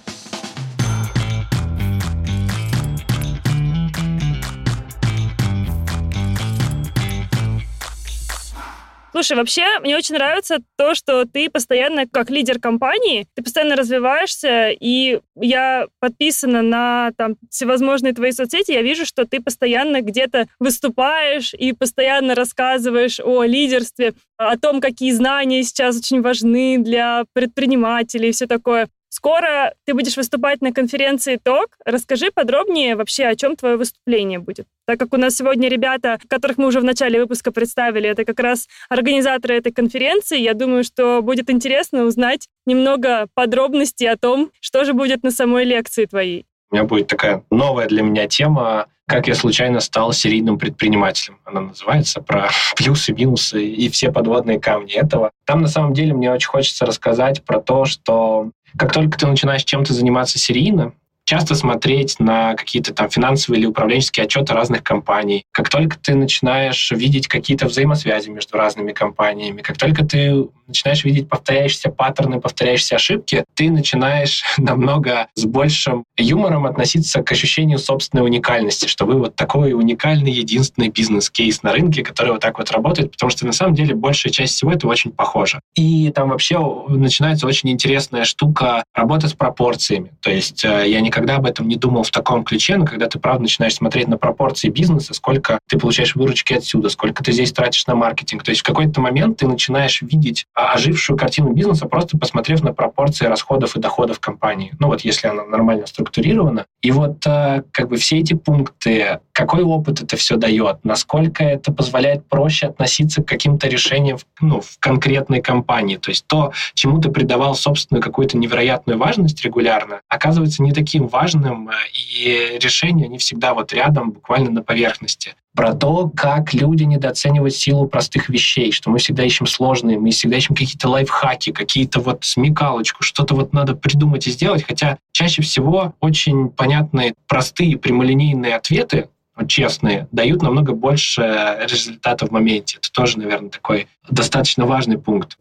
Слушай, 9.16 9.38
вообще, 9.38 9.78
мне 9.80 9.96
очень 9.96 10.14
нравится 10.14 10.58
то, 10.76 10.94
что 10.94 11.24
ты 11.24 11.48
постоянно, 11.48 12.06
как 12.06 12.28
лидер 12.28 12.60
компании, 12.60 13.26
ты 13.34 13.42
постоянно 13.42 13.74
развиваешься, 13.74 14.68
и 14.68 15.20
я 15.40 15.86
подписана 16.00 16.60
на 16.60 17.12
там 17.16 17.36
всевозможные 17.48 18.12
твои 18.12 18.32
соцсети, 18.32 18.72
я 18.72 18.82
вижу, 18.82 19.06
что 19.06 19.24
ты 19.24 19.40
постоянно 19.40 20.02
где-то 20.02 20.48
выступаешь 20.58 21.54
и 21.54 21.72
постоянно 21.72 22.34
рассказываешь 22.34 23.18
о 23.18 23.44
лидерстве, 23.44 24.12
о 24.36 24.58
том, 24.58 24.82
какие 24.82 25.12
знания 25.12 25.62
сейчас 25.62 25.96
очень 25.96 26.20
важны 26.20 26.76
для 26.76 27.24
предпринимателей 27.32 28.28
и 28.28 28.32
все 28.32 28.46
такое. 28.46 28.86
Скоро 29.08 29.74
ты 29.84 29.94
будешь 29.94 30.16
выступать 30.16 30.60
на 30.60 30.72
конференции 30.72 31.36
ТОК. 31.42 31.76
Расскажи 31.84 32.30
подробнее 32.32 32.96
вообще, 32.96 33.26
о 33.26 33.36
чем 33.36 33.56
твое 33.56 33.76
выступление 33.76 34.38
будет. 34.38 34.66
Так 34.86 34.98
как 34.98 35.14
у 35.14 35.16
нас 35.16 35.36
сегодня 35.36 35.68
ребята, 35.68 36.18
которых 36.28 36.58
мы 36.58 36.66
уже 36.66 36.80
в 36.80 36.84
начале 36.84 37.20
выпуска 37.20 37.52
представили, 37.52 38.08
это 38.08 38.24
как 38.24 38.40
раз 38.40 38.68
организаторы 38.88 39.56
этой 39.56 39.72
конференции, 39.72 40.38
я 40.38 40.54
думаю, 40.54 40.84
что 40.84 41.22
будет 41.22 41.50
интересно 41.50 42.04
узнать 42.04 42.48
немного 42.66 43.28
подробностей 43.34 44.08
о 44.10 44.16
том, 44.16 44.50
что 44.60 44.84
же 44.84 44.92
будет 44.92 45.22
на 45.22 45.30
самой 45.30 45.64
лекции 45.64 46.04
твоей. 46.04 46.46
У 46.70 46.74
меня 46.74 46.84
будет 46.84 47.06
такая 47.06 47.44
новая 47.50 47.86
для 47.86 48.02
меня 48.02 48.26
тема 48.26 48.86
как 49.08 49.28
я 49.28 49.34
случайно 49.36 49.78
стал 49.80 50.12
серийным 50.12 50.58
предпринимателем. 50.58 51.38
Она 51.44 51.60
называется 51.60 52.20
про 52.20 52.50
плюсы, 52.76 53.12
минусы 53.12 53.64
и 53.64 53.88
все 53.88 54.10
подводные 54.10 54.58
камни 54.58 54.94
этого. 54.94 55.30
Там 55.44 55.62
на 55.62 55.68
самом 55.68 55.94
деле 55.94 56.12
мне 56.12 56.32
очень 56.32 56.48
хочется 56.48 56.86
рассказать 56.86 57.44
про 57.44 57.60
то, 57.60 57.84
что 57.84 58.50
как 58.76 58.92
только 58.92 59.18
ты 59.18 59.26
начинаешь 59.26 59.64
чем-то 59.64 59.92
заниматься 59.92 60.38
серийно, 60.38 60.92
часто 61.24 61.54
смотреть 61.54 62.18
на 62.20 62.54
какие-то 62.54 62.94
там 62.94 63.10
финансовые 63.10 63.60
или 63.60 63.66
управленческие 63.66 64.24
отчеты 64.24 64.54
разных 64.54 64.82
компаний. 64.82 65.44
Как 65.52 65.68
только 65.68 65.98
ты 65.98 66.14
начинаешь 66.14 66.90
видеть 66.92 67.28
какие-то 67.28 67.66
взаимосвязи 67.66 68.30
между 68.30 68.56
разными 68.56 68.92
компаниями, 68.92 69.60
как 69.60 69.76
только 69.76 70.04
ты 70.04 70.48
начинаешь 70.66 71.04
видеть 71.04 71.28
повторяющиеся 71.28 71.90
паттерны, 71.90 72.40
повторяющиеся 72.40 72.96
ошибки, 72.96 73.44
ты 73.54 73.70
начинаешь 73.70 74.42
намного 74.58 75.28
с 75.34 75.44
большим 75.44 76.04
юмором 76.16 76.66
относиться 76.66 77.22
к 77.22 77.32
ощущению 77.32 77.78
собственной 77.78 78.24
уникальности, 78.24 78.86
что 78.86 79.06
вы 79.06 79.18
вот 79.18 79.36
такой 79.36 79.72
уникальный, 79.72 80.32
единственный 80.32 80.88
бизнес-кейс 80.88 81.62
на 81.62 81.72
рынке, 81.72 82.02
который 82.02 82.32
вот 82.32 82.40
так 82.40 82.58
вот 82.58 82.70
работает, 82.70 83.12
потому 83.12 83.30
что 83.30 83.46
на 83.46 83.52
самом 83.52 83.74
деле 83.74 83.94
большая 83.94 84.32
часть 84.32 84.54
всего 84.54 84.72
это 84.72 84.86
очень 84.86 85.10
похоже. 85.10 85.60
И 85.74 86.10
там 86.10 86.30
вообще 86.30 86.58
начинается 86.88 87.46
очень 87.46 87.70
интересная 87.70 88.24
штука 88.24 88.84
работа 88.94 89.28
с 89.28 89.34
пропорциями. 89.34 90.12
То 90.20 90.30
есть 90.30 90.64
э, 90.64 90.84
я 90.88 91.00
никогда 91.00 91.36
об 91.36 91.46
этом 91.46 91.68
не 91.68 91.76
думал 91.76 92.02
в 92.02 92.10
таком 92.10 92.44
ключе, 92.44 92.76
но 92.76 92.86
когда 92.86 93.06
ты, 93.06 93.18
правда, 93.18 93.42
начинаешь 93.42 93.74
смотреть 93.74 94.08
на 94.08 94.18
пропорции 94.18 94.68
бизнеса, 94.68 95.14
сколько 95.14 95.58
ты 95.68 95.78
получаешь 95.78 96.14
выручки 96.14 96.54
отсюда, 96.54 96.88
сколько 96.88 97.22
ты 97.22 97.32
здесь 97.32 97.52
тратишь 97.52 97.86
на 97.86 97.94
маркетинг, 97.94 98.42
то 98.42 98.50
есть 98.50 98.62
в 98.62 98.64
какой-то 98.64 99.00
момент 99.00 99.38
ты 99.38 99.46
начинаешь 99.46 100.02
видеть 100.02 100.46
ожившую 100.56 101.18
картину 101.18 101.52
бизнеса, 101.52 101.86
просто 101.86 102.16
посмотрев 102.16 102.62
на 102.62 102.72
пропорции 102.72 103.26
расходов 103.26 103.76
и 103.76 103.80
доходов 103.80 104.20
компании. 104.20 104.72
Ну 104.78 104.86
вот 104.88 105.02
если 105.02 105.28
она 105.28 105.44
нормально 105.44 105.86
структурирована. 105.86 106.64
И 106.80 106.90
вот 106.90 107.26
э, 107.26 107.62
как 107.72 107.88
бы 107.88 107.96
все 107.96 108.18
эти 108.18 108.32
пункты, 108.32 109.20
какой 109.32 109.62
опыт 109.62 110.00
это 110.00 110.16
все 110.16 110.36
дает, 110.36 110.78
насколько 110.82 111.44
это 111.44 111.72
позволяет 111.72 112.26
проще 112.26 112.68
относиться 112.68 113.22
к 113.22 113.28
каким-то 113.28 113.68
решениям 113.68 114.18
ну, 114.40 114.62
в 114.62 114.78
конкретной 114.80 115.42
компании. 115.42 115.96
То 115.96 116.10
есть 116.10 116.26
то, 116.26 116.52
чему 116.72 117.02
ты 117.02 117.10
придавал 117.10 117.54
собственную 117.54 118.02
какую-то 118.02 118.38
невероятную 118.38 118.98
важность 118.98 119.44
регулярно, 119.44 120.00
оказывается 120.08 120.62
не 120.62 120.72
таким 120.72 121.06
важным, 121.06 121.68
э, 121.68 121.72
и 121.92 122.58
решения, 122.58 123.04
они 123.04 123.18
всегда 123.18 123.52
вот 123.52 123.74
рядом, 123.74 124.12
буквально 124.12 124.50
на 124.50 124.62
поверхности. 124.62 125.34
Про 125.56 125.72
то, 125.72 126.10
как 126.14 126.52
люди 126.52 126.82
недооценивают 126.82 127.54
силу 127.54 127.88
простых 127.88 128.28
вещей, 128.28 128.72
что 128.72 128.90
мы 128.90 128.98
всегда 128.98 129.24
ищем 129.24 129.46
сложные, 129.46 129.98
мы 129.98 130.10
всегда 130.10 130.36
ищем 130.36 130.45
какие-то 130.54 130.88
лайфхаки, 130.88 131.52
какие-то 131.52 132.00
вот 132.00 132.24
смекалочку, 132.24 133.02
что-то 133.02 133.34
вот 133.34 133.52
надо 133.52 133.74
придумать 133.74 134.26
и 134.26 134.30
сделать, 134.30 134.62
хотя 134.62 134.98
чаще 135.12 135.42
всего 135.42 135.94
очень 136.00 136.50
понятные, 136.50 137.14
простые, 137.26 137.78
прямолинейные 137.78 138.54
ответы, 138.56 139.08
честные, 139.48 140.08
дают 140.12 140.42
намного 140.42 140.72
больше 140.72 141.58
результата 141.68 142.26
в 142.26 142.30
моменте. 142.30 142.78
Это 142.78 142.90
тоже, 142.90 143.18
наверное, 143.18 143.50
такой 143.50 143.88
достаточно 144.08 144.64
важный 144.64 144.98
пункт. 144.98 145.36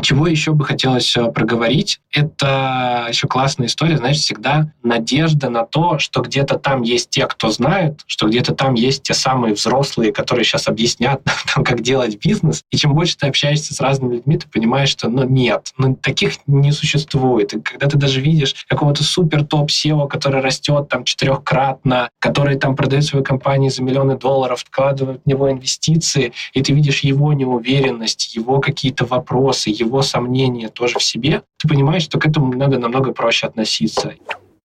Чего 0.00 0.26
еще 0.26 0.52
бы 0.52 0.64
хотелось 0.64 1.16
э, 1.16 1.30
проговорить? 1.32 2.00
Это 2.12 3.06
еще 3.08 3.26
классная 3.26 3.66
история, 3.66 3.98
знаешь, 3.98 4.18
всегда 4.18 4.72
надежда 4.82 5.50
на 5.50 5.64
то, 5.64 5.98
что 5.98 6.20
где-то 6.20 6.58
там 6.58 6.82
есть 6.82 7.10
те, 7.10 7.26
кто 7.26 7.50
знают, 7.50 8.02
что 8.06 8.28
где-то 8.28 8.54
там 8.54 8.74
есть 8.74 9.02
те 9.02 9.14
самые 9.14 9.54
взрослые, 9.54 10.12
которые 10.12 10.44
сейчас 10.44 10.68
объяснят, 10.68 11.20
там, 11.54 11.64
как 11.64 11.82
делать 11.82 12.18
бизнес. 12.24 12.62
И 12.70 12.76
чем 12.76 12.94
больше 12.94 13.16
ты 13.16 13.26
общаешься 13.26 13.74
с 13.74 13.80
разными 13.80 14.16
людьми, 14.16 14.38
ты 14.38 14.48
понимаешь, 14.48 14.90
что 14.90 15.08
ну 15.08 15.24
нет, 15.24 15.72
ну, 15.78 15.94
таких 15.96 16.34
не 16.46 16.72
существует. 16.72 17.54
И 17.54 17.60
когда 17.60 17.88
ты 17.88 17.98
даже 17.98 18.20
видишь 18.20 18.54
какого-то 18.68 19.02
супер 19.02 19.44
топ 19.44 19.70
SEO, 19.70 20.08
который 20.08 20.40
растет 20.40 20.88
там 20.88 21.04
четырехкратно, 21.04 22.10
который 22.18 22.56
там 22.56 22.76
продает 22.76 23.04
свою 23.04 23.24
компанию 23.24 23.70
за 23.70 23.82
миллионы 23.82 24.16
долларов, 24.16 24.60
вкладывает 24.60 25.22
в 25.24 25.28
него 25.28 25.50
инвестиции, 25.50 26.32
и 26.52 26.62
ты 26.62 26.72
видишь 26.72 27.00
его 27.00 27.32
неуверенность, 27.32 28.34
его 28.34 28.60
какие-то 28.60 29.04
вопросы, 29.04 29.70
его 29.78 30.02
сомнения 30.02 30.68
тоже 30.68 30.98
в 30.98 31.02
себе, 31.02 31.42
ты 31.58 31.68
понимаешь, 31.68 32.02
что 32.02 32.18
к 32.18 32.26
этому 32.26 32.52
надо 32.52 32.78
намного 32.78 33.12
проще 33.12 33.46
относиться. 33.46 34.14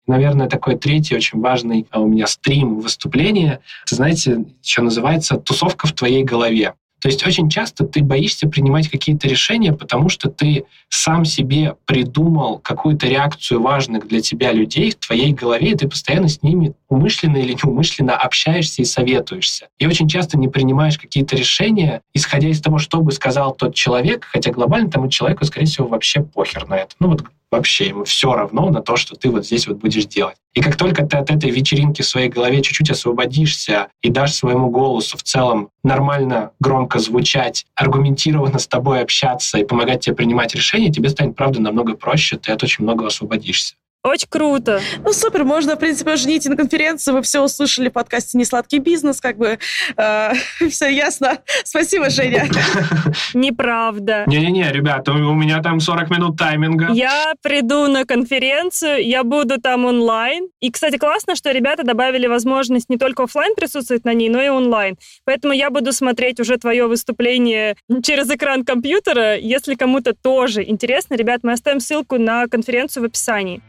Наверное, 0.07 0.47
такой 0.47 0.77
третий 0.77 1.15
очень 1.15 1.39
важный 1.41 1.87
а, 1.89 1.99
у 1.99 2.07
меня 2.07 2.27
стрим 2.27 2.79
выступления, 2.79 3.61
знаете, 3.85 4.45
что 4.61 4.83
называется 4.83 5.37
«тусовка 5.37 5.87
в 5.87 5.93
твоей 5.93 6.23
голове». 6.23 6.73
То 7.05 7.09
есть 7.09 7.27
очень 7.27 7.49
часто 7.51 7.85
ты 7.85 8.03
боишься 8.03 8.47
принимать 8.47 8.89
какие-то 8.89 9.27
решения, 9.27 9.71
потому 9.71 10.09
что 10.09 10.27
ты 10.27 10.65
сам 10.89 11.23
себе 11.23 11.75
придумал 11.85 12.57
какую-то 12.57 13.05
реакцию 13.05 13.61
важных 13.61 14.07
для 14.07 14.21
тебя 14.21 14.51
людей 14.51 14.89
в 14.89 14.95
твоей 14.95 15.31
голове, 15.31 15.69
и 15.69 15.75
ты 15.75 15.87
постоянно 15.87 16.29
с 16.29 16.41
ними 16.41 16.73
умышленно 16.89 17.37
или 17.37 17.53
неумышленно 17.53 18.15
общаешься 18.15 18.81
и 18.81 18.85
советуешься. 18.85 19.67
И 19.77 19.85
очень 19.85 20.07
часто 20.07 20.39
не 20.39 20.47
принимаешь 20.47 20.97
какие-то 20.97 21.35
решения, 21.35 22.01
исходя 22.15 22.47
из 22.47 22.59
того, 22.59 22.79
что 22.79 23.01
бы 23.01 23.11
сказал 23.11 23.53
тот 23.53 23.75
человек, 23.75 24.25
хотя 24.27 24.49
глобально 24.49 24.89
тому 24.89 25.07
человеку, 25.07 25.45
скорее 25.45 25.67
всего, 25.67 25.87
вообще 25.87 26.23
похер 26.23 26.67
на 26.67 26.73
это. 26.73 26.95
Ну 26.99 27.09
вот 27.09 27.23
вообще 27.55 27.87
ему 27.87 28.03
все 28.03 28.33
равно 28.33 28.69
на 28.69 28.81
то, 28.81 28.95
что 28.95 29.15
ты 29.15 29.29
вот 29.29 29.45
здесь 29.45 29.67
вот 29.67 29.77
будешь 29.77 30.05
делать. 30.05 30.35
И 30.53 30.61
как 30.61 30.75
только 30.75 31.05
ты 31.05 31.17
от 31.17 31.31
этой 31.31 31.49
вечеринки 31.49 32.01
в 32.01 32.07
своей 32.07 32.29
голове 32.29 32.61
чуть-чуть 32.61 32.91
освободишься 32.91 33.87
и 34.01 34.09
дашь 34.09 34.33
своему 34.33 34.69
голосу 34.69 35.17
в 35.17 35.23
целом 35.23 35.69
нормально, 35.83 36.51
громко 36.59 36.99
звучать, 36.99 37.65
аргументированно 37.75 38.59
с 38.59 38.67
тобой 38.67 39.01
общаться 39.01 39.57
и 39.57 39.65
помогать 39.65 40.01
тебе 40.01 40.15
принимать 40.15 40.55
решения, 40.55 40.91
тебе 40.91 41.09
станет, 41.09 41.35
правда, 41.35 41.61
намного 41.61 41.95
проще, 41.95 42.37
ты 42.37 42.51
от 42.51 42.63
очень 42.63 42.83
много 42.83 43.07
освободишься. 43.07 43.75
Очень 44.05 44.27
круто. 44.29 44.81
Ну, 45.03 45.13
супер, 45.13 45.43
можно, 45.45 45.75
в 45.75 45.79
принципе, 45.79 46.15
женить 46.15 46.45
на 46.45 46.55
конференцию. 46.55 47.15
Вы 47.15 47.21
все 47.23 47.41
услышали 47.41 47.89
в 47.89 47.93
подкасте 47.93 48.37
«Несладкий 48.37 48.77
бизнес», 48.77 49.19
как 49.19 49.35
бы 49.35 49.57
э, 49.97 50.31
все 50.69 50.89
ясно. 50.89 51.39
Спасибо, 51.63 52.11
Женя. 52.11 52.45
Неправда. 53.33 54.25
Не-не-не, 54.27 54.71
ребята, 54.71 55.11
у 55.11 55.33
меня 55.33 55.59
там 55.63 55.79
40 55.79 56.11
минут 56.11 56.37
тайминга. 56.37 56.91
Я 56.93 57.33
приду 57.41 57.87
на 57.87 58.05
конференцию, 58.05 59.03
я 59.03 59.23
буду 59.23 59.59
там 59.59 59.85
онлайн. 59.85 60.49
И, 60.59 60.69
кстати, 60.69 60.97
классно, 60.97 61.35
что 61.35 61.51
ребята 61.51 61.83
добавили 61.83 62.27
возможность 62.27 62.89
не 62.89 62.99
только 62.99 63.23
офлайн 63.23 63.55
присутствовать 63.55 64.05
на 64.05 64.13
ней, 64.13 64.29
но 64.29 64.39
и 64.39 64.49
онлайн. 64.49 64.97
Поэтому 65.23 65.51
я 65.51 65.71
буду 65.71 65.91
смотреть 65.91 66.39
уже 66.39 66.57
твое 66.57 66.85
выступление 66.85 67.75
через 68.03 68.29
экран 68.29 68.65
компьютера. 68.65 69.35
Если 69.35 69.73
кому-то 69.73 70.13
тоже 70.13 70.63
интересно, 70.63 71.15
ребят, 71.15 71.39
мы 71.41 71.53
оставим 71.53 71.79
ссылку 71.79 72.19
на 72.19 72.45
конференцию 72.45 73.01
в 73.01 73.05
описании. 73.07 73.63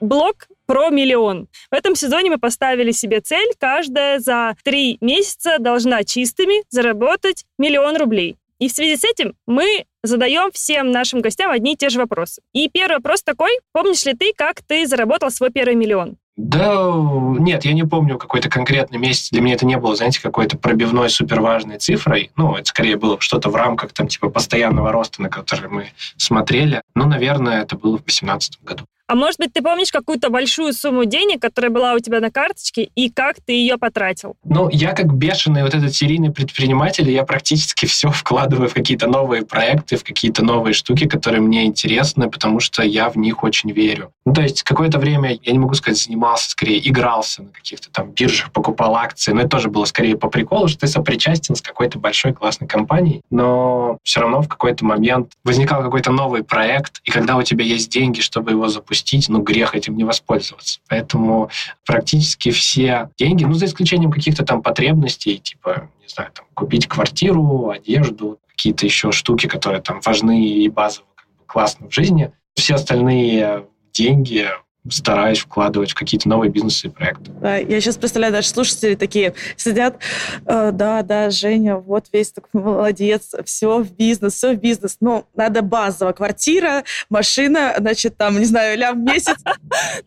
Блог 0.00 0.48
про 0.66 0.90
миллион. 0.90 1.48
В 1.70 1.74
этом 1.74 1.94
сезоне 1.94 2.30
мы 2.30 2.38
поставили 2.38 2.92
себе 2.92 3.20
цель, 3.20 3.52
каждая 3.58 4.20
за 4.20 4.54
три 4.62 4.98
месяца 5.00 5.58
должна 5.58 6.04
чистыми 6.04 6.64
заработать 6.70 7.44
миллион 7.58 7.96
рублей. 7.96 8.36
И 8.58 8.68
в 8.68 8.72
связи 8.72 8.96
с 8.96 9.04
этим 9.04 9.34
мы 9.46 9.86
задаем 10.02 10.50
всем 10.52 10.90
нашим 10.90 11.20
гостям 11.20 11.50
одни 11.50 11.74
и 11.74 11.76
те 11.76 11.88
же 11.88 11.98
вопросы. 11.98 12.42
И 12.52 12.68
первый 12.68 12.96
вопрос 12.96 13.22
такой, 13.22 13.50
помнишь 13.72 14.04
ли 14.04 14.14
ты, 14.14 14.32
как 14.36 14.62
ты 14.62 14.86
заработал 14.86 15.30
свой 15.30 15.50
первый 15.50 15.74
миллион? 15.74 16.16
Да, 16.38 16.92
нет, 16.94 17.64
я 17.64 17.72
не 17.72 17.82
помню 17.82 18.16
какой-то 18.16 18.48
конкретный 18.48 18.96
месяц. 18.96 19.30
Для 19.30 19.40
меня 19.40 19.54
это 19.54 19.66
не 19.66 19.76
было, 19.76 19.96
знаете, 19.96 20.22
какой-то 20.22 20.56
пробивной 20.56 21.10
суперважной 21.10 21.78
цифрой. 21.78 22.30
Ну, 22.36 22.54
это 22.54 22.66
скорее 22.66 22.96
было 22.96 23.20
что-то 23.20 23.50
в 23.50 23.56
рамках 23.56 23.92
там 23.92 24.06
типа 24.06 24.30
постоянного 24.30 24.92
роста, 24.92 25.20
на 25.20 25.30
который 25.30 25.68
мы 25.68 25.88
смотрели. 26.16 26.80
Ну, 26.94 27.06
наверное, 27.08 27.62
это 27.62 27.76
было 27.76 27.96
в 27.96 28.04
2018 28.04 28.62
году. 28.62 28.84
А 29.08 29.14
может 29.14 29.38
быть, 29.38 29.54
ты 29.54 29.62
помнишь 29.62 29.90
какую-то 29.90 30.28
большую 30.28 30.74
сумму 30.74 31.06
денег, 31.06 31.40
которая 31.40 31.70
была 31.70 31.94
у 31.94 31.98
тебя 31.98 32.20
на 32.20 32.30
карточке, 32.30 32.90
и 32.94 33.08
как 33.08 33.36
ты 33.40 33.52
ее 33.52 33.78
потратил? 33.78 34.36
Ну, 34.44 34.68
я 34.70 34.92
как 34.92 35.14
бешеный 35.14 35.62
вот 35.62 35.74
этот 35.74 35.94
серийный 35.94 36.30
предприниматель, 36.30 37.10
я 37.10 37.24
практически 37.24 37.86
все 37.86 38.10
вкладываю 38.10 38.68
в 38.68 38.74
какие-то 38.74 39.06
новые 39.06 39.46
проекты, 39.46 39.96
в 39.96 40.04
какие-то 40.04 40.44
новые 40.44 40.74
штуки, 40.74 41.08
которые 41.08 41.40
мне 41.40 41.64
интересны, 41.64 42.30
потому 42.30 42.60
что 42.60 42.82
я 42.82 43.08
в 43.08 43.16
них 43.16 43.44
очень 43.44 43.72
верю. 43.72 44.12
Ну, 44.26 44.34
то 44.34 44.42
есть 44.42 44.62
какое-то 44.62 44.98
время, 44.98 45.38
я 45.42 45.52
не 45.52 45.58
могу 45.58 45.72
сказать, 45.72 45.98
занимался, 45.98 46.50
скорее 46.50 46.86
игрался 46.86 47.44
на 47.44 47.48
каких-то 47.48 47.90
там 47.90 48.10
биржах, 48.10 48.52
покупал 48.52 48.94
акции, 48.94 49.32
но 49.32 49.40
это 49.40 49.48
тоже 49.48 49.70
было 49.70 49.86
скорее 49.86 50.18
по 50.18 50.28
приколу, 50.28 50.68
что 50.68 50.80
ты 50.80 50.86
сопричастен 50.86 51.54
с 51.54 51.62
какой-то 51.62 51.98
большой 51.98 52.34
классной 52.34 52.68
компанией, 52.68 53.22
но 53.30 53.96
все 54.02 54.20
равно 54.20 54.42
в 54.42 54.48
какой-то 54.48 54.84
момент 54.84 55.32
возникал 55.44 55.82
какой-то 55.82 56.12
новый 56.12 56.44
проект, 56.44 57.00
и 57.04 57.10
когда 57.10 57.38
у 57.38 57.42
тебя 57.42 57.64
есть 57.64 57.90
деньги, 57.90 58.20
чтобы 58.20 58.50
его 58.50 58.68
запустить, 58.68 58.97
запустить, 58.98 59.28
ну, 59.28 59.42
грех 59.42 59.74
этим 59.74 59.96
не 59.96 60.04
воспользоваться. 60.04 60.80
Поэтому 60.88 61.50
практически 61.86 62.50
все 62.50 63.10
деньги, 63.18 63.44
ну, 63.44 63.54
за 63.54 63.66
исключением 63.66 64.10
каких-то 64.10 64.44
там 64.44 64.62
потребностей, 64.62 65.38
типа, 65.38 65.90
не 66.02 66.08
знаю, 66.08 66.30
там, 66.34 66.46
купить 66.54 66.86
квартиру, 66.86 67.70
одежду, 67.70 68.38
какие-то 68.48 68.86
еще 68.86 69.12
штуки, 69.12 69.46
которые 69.46 69.80
там 69.80 70.00
важны 70.04 70.46
и 70.46 70.68
базово 70.68 71.06
как 71.14 71.26
бы, 71.26 71.44
классно 71.46 71.88
в 71.88 71.94
жизни, 71.94 72.32
все 72.54 72.74
остальные 72.74 73.66
деньги 73.92 74.48
стараюсь 74.90 75.38
вкладывать 75.40 75.92
в 75.92 75.94
какие-то 75.94 76.28
новые 76.28 76.50
бизнесы 76.50 76.88
и 76.88 76.90
проекты. 76.90 77.30
Да, 77.40 77.56
я 77.56 77.80
сейчас 77.80 77.96
представляю, 77.96 78.32
даже 78.32 78.48
слушатели 78.48 78.94
такие 78.94 79.34
сидят, 79.56 79.98
э, 80.46 80.70
да, 80.72 81.02
да, 81.02 81.30
Женя, 81.30 81.76
вот 81.76 82.06
весь 82.12 82.32
такой 82.32 82.60
молодец, 82.60 83.34
все 83.44 83.78
в 83.78 83.92
бизнес, 83.92 84.34
все 84.34 84.54
в 84.54 84.56
бизнес. 84.56 84.96
Ну, 85.00 85.24
надо 85.34 85.62
базово. 85.62 86.12
Квартира, 86.12 86.84
машина, 87.10 87.74
значит, 87.78 88.16
там, 88.16 88.38
не 88.38 88.44
знаю, 88.44 88.78
лям 88.78 89.00
в 89.00 89.04
месяц. 89.04 89.36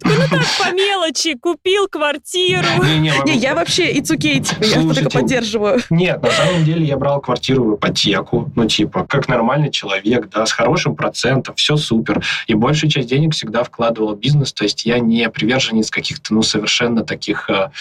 Ну 0.04 0.12
так, 0.30 0.42
по 0.60 0.74
мелочи, 0.74 1.38
купил 1.38 1.88
квартиру. 1.88 2.66
Не, 2.84 3.36
я 3.36 3.56
вообще 3.56 3.92
и 3.92 4.02
цукей, 4.02 4.42
типа, 4.42 4.64
я 4.64 4.82
только 4.82 5.10
поддерживаю. 5.10 5.80
Нет, 5.90 6.22
на 6.22 6.32
самом 6.32 6.66
деле 6.66 6.86
я 6.86 6.98
брал 6.98 7.22
квартиру 7.22 7.64
в 7.66 7.76
ипотеку, 7.76 8.52
ну, 8.56 8.68
типа, 8.68 9.06
как 9.08 9.28
нормальный 9.28 9.72
человек, 9.72 10.30
да, 10.30 10.46
с 10.46 10.52
хорошим 10.52 10.96
процентом, 10.96 11.56
все 11.56 11.78
супер. 11.78 12.24
И 12.48 12.54
большую 12.54 12.90
часть 12.90 13.10
денег 13.10 13.34
всегда 13.34 13.64
вкладывал 13.64 14.16
в 14.16 14.20
бизнес, 14.20 14.54
то 14.54 14.64
есть 14.64 14.71
я 14.86 15.00
не 15.00 15.30
приверженец 15.30 15.90
каких-то, 15.90 16.34
ну, 16.34 16.42
совершенно 16.42 17.04
таких 17.04 17.50
э, 17.50 17.72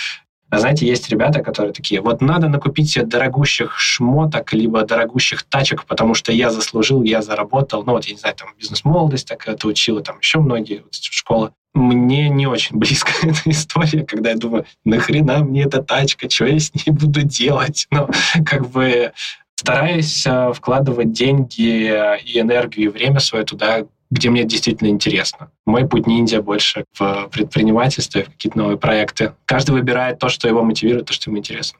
знаете, 0.58 0.86
есть 0.86 1.08
ребята, 1.08 1.42
которые 1.42 1.72
такие, 1.72 2.00
вот 2.00 2.20
надо 2.20 2.48
накупить 2.48 2.90
себе 2.90 3.04
дорогущих 3.04 3.78
шмоток, 3.78 4.52
либо 4.52 4.82
дорогущих 4.82 5.44
тачек, 5.44 5.84
потому 5.84 6.14
что 6.14 6.32
я 6.32 6.50
заслужил, 6.50 7.02
я 7.02 7.22
заработал. 7.22 7.84
Ну, 7.84 7.92
вот, 7.92 8.04
я 8.06 8.14
не 8.14 8.18
знаю, 8.18 8.34
там, 8.34 8.48
бизнес-молодость 8.58 9.28
так 9.28 9.46
это 9.46 9.68
учила, 9.68 10.02
там 10.02 10.18
еще 10.18 10.40
многие 10.40 10.82
вот, 10.82 10.94
школы. 10.94 11.52
Мне 11.72 12.28
не 12.28 12.48
очень 12.48 12.78
близко 12.78 13.12
эта 13.22 13.48
история, 13.48 14.04
когда 14.04 14.30
я 14.30 14.36
думаю, 14.36 14.66
нахрена 14.84 15.38
мне 15.38 15.62
эта 15.62 15.82
тачка, 15.82 16.28
что 16.28 16.46
я 16.46 16.58
с 16.58 16.74
ней 16.74 16.92
буду 16.92 17.22
делать? 17.22 17.86
Ну, 17.92 18.08
как 18.44 18.68
бы 18.70 19.12
стараюсь 19.54 20.26
э, 20.26 20.52
вкладывать 20.52 21.12
деньги 21.12 22.16
и 22.24 22.40
энергию, 22.40 22.86
и 22.86 22.92
время 22.92 23.20
свое 23.20 23.44
туда, 23.44 23.84
где 24.10 24.30
мне 24.30 24.44
действительно 24.44 24.88
интересно. 24.88 25.50
Мой 25.66 25.86
путь 25.88 26.06
ниндзя 26.06 26.42
больше 26.42 26.84
в 26.98 27.28
предпринимательстве, 27.32 28.24
в 28.24 28.30
какие-то 28.30 28.58
новые 28.58 28.76
проекты. 28.76 29.34
Каждый 29.44 29.70
выбирает 29.72 30.18
то, 30.18 30.28
что 30.28 30.48
его 30.48 30.62
мотивирует, 30.62 31.06
то, 31.06 31.12
что 31.12 31.30
ему 31.30 31.38
интересно. 31.38 31.78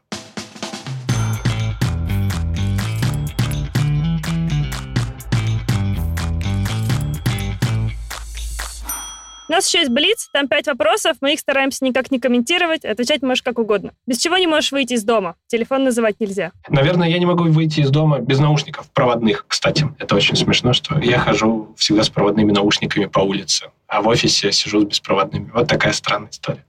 У 9.51 9.53
нас 9.53 9.67
еще 9.67 9.81
есть 9.81 9.91
Блиц, 9.91 10.29
там 10.33 10.47
пять 10.47 10.69
вопросов, 10.69 11.17
мы 11.21 11.33
их 11.33 11.41
стараемся 11.41 11.85
никак 11.85 12.13
не 12.13 12.21
комментировать, 12.21 12.85
отвечать 12.85 13.21
можешь 13.23 13.43
как 13.43 13.59
угодно. 13.59 13.91
Без 14.07 14.19
чего 14.19 14.37
не 14.37 14.47
можешь 14.47 14.71
выйти 14.71 14.93
из 14.93 15.03
дома? 15.03 15.35
Телефон 15.49 15.83
называть 15.83 16.21
нельзя. 16.21 16.53
Наверное, 16.69 17.09
я 17.09 17.19
не 17.19 17.27
могу 17.27 17.43
выйти 17.49 17.81
из 17.81 17.91
дома 17.91 18.21
без 18.21 18.39
наушников 18.39 18.89
проводных, 18.93 19.45
кстати. 19.49 19.89
Это 19.99 20.15
очень 20.15 20.37
смешно, 20.37 20.73
что 20.73 21.01
я 21.01 21.19
хожу 21.19 21.75
всегда 21.77 22.05
с 22.05 22.09
проводными 22.09 22.53
наушниками 22.53 23.07
по 23.07 23.19
улице, 23.19 23.73
а 23.89 24.03
в 24.03 24.07
офисе 24.07 24.53
сижу 24.53 24.83
с 24.83 24.85
беспроводными. 24.85 25.51
Вот 25.53 25.67
такая 25.67 25.95
странная 25.95 26.31
история. 26.31 26.65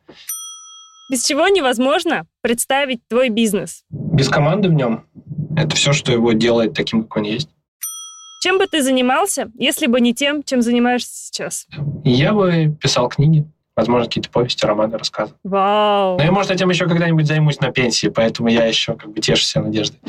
Без 1.12 1.24
чего 1.24 1.48
невозможно 1.50 2.26
представить 2.42 3.08
твой 3.08 3.30
бизнес? 3.30 3.84
Без 3.92 4.28
команды 4.28 4.70
в 4.70 4.74
нем. 4.74 5.06
Это 5.56 5.76
все, 5.76 5.94
что 5.94 6.12
его 6.12 6.32
делает 6.32 6.74
таким, 6.74 7.04
как 7.04 7.18
он 7.18 7.24
есть. 7.26 7.50
Чем 8.42 8.58
бы 8.58 8.66
ты 8.66 8.82
занимался, 8.82 9.52
если 9.54 9.86
бы 9.86 10.02
не 10.02 10.16
тем, 10.16 10.42
чем 10.42 10.64
занимаешься 10.64 11.12
сейчас? 11.28 11.68
Я 12.04 12.34
бы 12.34 12.76
писал 12.82 13.08
книги, 13.08 13.46
возможно, 13.76 14.08
какие-то 14.08 14.32
повести, 14.32 14.66
романы, 14.66 14.98
рассказы. 14.98 15.36
Вау! 15.44 16.18
Но 16.18 16.24
я, 16.24 16.32
может, 16.32 16.50
этим 16.50 16.68
еще 16.72 16.88
когда-нибудь 16.88 17.28
займусь 17.28 17.60
на 17.60 17.72
пенсии, 17.72 18.08
поэтому 18.08 18.50
я 18.50 18.66
еще 18.66 18.96
как 18.96 19.12
бы 19.12 19.22
тешу 19.22 19.44
себя 19.44 19.62
надеждой. 19.62 20.00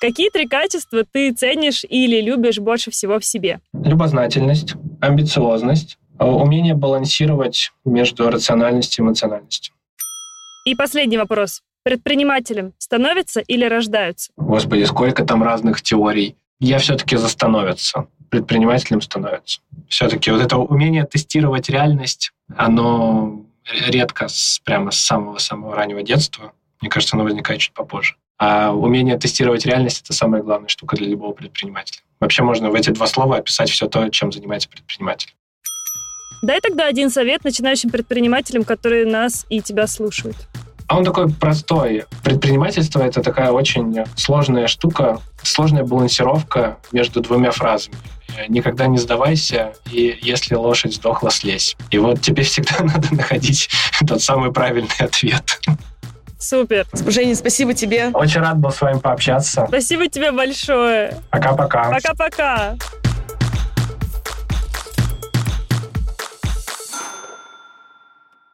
Какие 0.00 0.30
три 0.30 0.48
качества 0.48 1.04
ты 1.04 1.34
ценишь 1.34 1.84
или 1.86 2.22
любишь 2.22 2.58
больше 2.58 2.90
всего 2.90 3.18
в 3.18 3.24
себе? 3.26 3.60
Любознательность, 3.74 4.72
амбициозность, 5.02 5.98
умение 6.18 6.72
балансировать 6.72 7.70
между 7.84 8.30
рациональностью 8.30 9.04
и 9.04 9.06
эмоциональностью. 9.06 9.74
И 10.64 10.74
последний 10.74 11.18
вопрос. 11.18 11.60
Предпринимателем 11.82 12.72
становятся 12.78 13.40
или 13.40 13.66
рождаются? 13.66 14.32
Господи, 14.38 14.84
сколько 14.84 15.22
там 15.26 15.42
разных 15.42 15.82
теорий 15.82 16.36
я 16.60 16.78
все-таки 16.78 17.16
за 17.16 17.28
становится, 17.28 18.06
предпринимателем 18.28 19.00
становится. 19.00 19.60
Все-таки 19.88 20.30
вот 20.30 20.40
это 20.40 20.58
умение 20.58 21.04
тестировать 21.04 21.68
реальность, 21.68 22.32
оно 22.56 23.44
редко 23.86 24.28
с, 24.28 24.60
прямо 24.64 24.90
с 24.90 24.98
самого-самого 24.98 25.74
раннего 25.74 26.02
детства. 26.02 26.52
Мне 26.80 26.90
кажется, 26.90 27.16
оно 27.16 27.24
возникает 27.24 27.60
чуть 27.60 27.72
попозже. 27.72 28.16
А 28.38 28.72
умение 28.72 29.18
тестировать 29.18 29.66
реальность– 29.66 30.02
это 30.04 30.12
самая 30.12 30.42
главная 30.42 30.68
штука 30.68 30.96
для 30.96 31.08
любого 31.08 31.32
предпринимателя. 31.32 32.00
Вообще 32.20 32.42
можно 32.42 32.70
в 32.70 32.74
эти 32.74 32.90
два 32.90 33.06
слова 33.06 33.36
описать 33.36 33.70
все 33.70 33.86
то, 33.86 34.08
чем 34.08 34.32
занимается 34.32 34.68
предприниматель. 34.68 35.34
Дай 36.42 36.60
тогда 36.60 36.86
один 36.86 37.10
совет 37.10 37.44
начинающим 37.44 37.90
предпринимателям, 37.90 38.64
которые 38.64 39.04
нас 39.04 39.44
и 39.50 39.60
тебя 39.60 39.86
слушают. 39.86 40.36
А 40.90 40.96
он 40.96 41.04
такой 41.04 41.30
простой. 41.30 42.04
Предпринимательство— 42.24 43.00
это 43.06 43.22
такая 43.22 43.52
очень 43.52 44.04
сложная 44.16 44.66
штука, 44.66 45.20
сложная 45.40 45.84
балансировка 45.84 46.78
между 46.90 47.20
двумя 47.20 47.52
фразами. 47.52 47.94
Никогда 48.48 48.88
не 48.88 48.98
сдавайся, 48.98 49.72
и 49.88 50.18
если 50.20 50.56
лошадь 50.56 50.96
сдохла, 50.96 51.30
слезь. 51.30 51.76
И 51.92 51.98
вот 51.98 52.20
тебе 52.20 52.42
всегда 52.42 52.74
надо 52.80 53.14
находить 53.14 53.70
тот 54.04 54.20
самый 54.20 54.52
правильный 54.52 54.90
ответ. 54.98 55.60
Супер. 56.40 56.84
Женя, 57.06 57.36
спасибо 57.36 57.72
тебе. 57.72 58.08
Очень 58.08 58.40
рад 58.40 58.58
был 58.58 58.72
с 58.72 58.80
вами 58.80 58.98
пообщаться. 58.98 59.66
Спасибо 59.68 60.08
тебе 60.08 60.32
большое. 60.32 61.14
Пока-пока. 61.30 61.88
Пока-пока. 61.90 62.74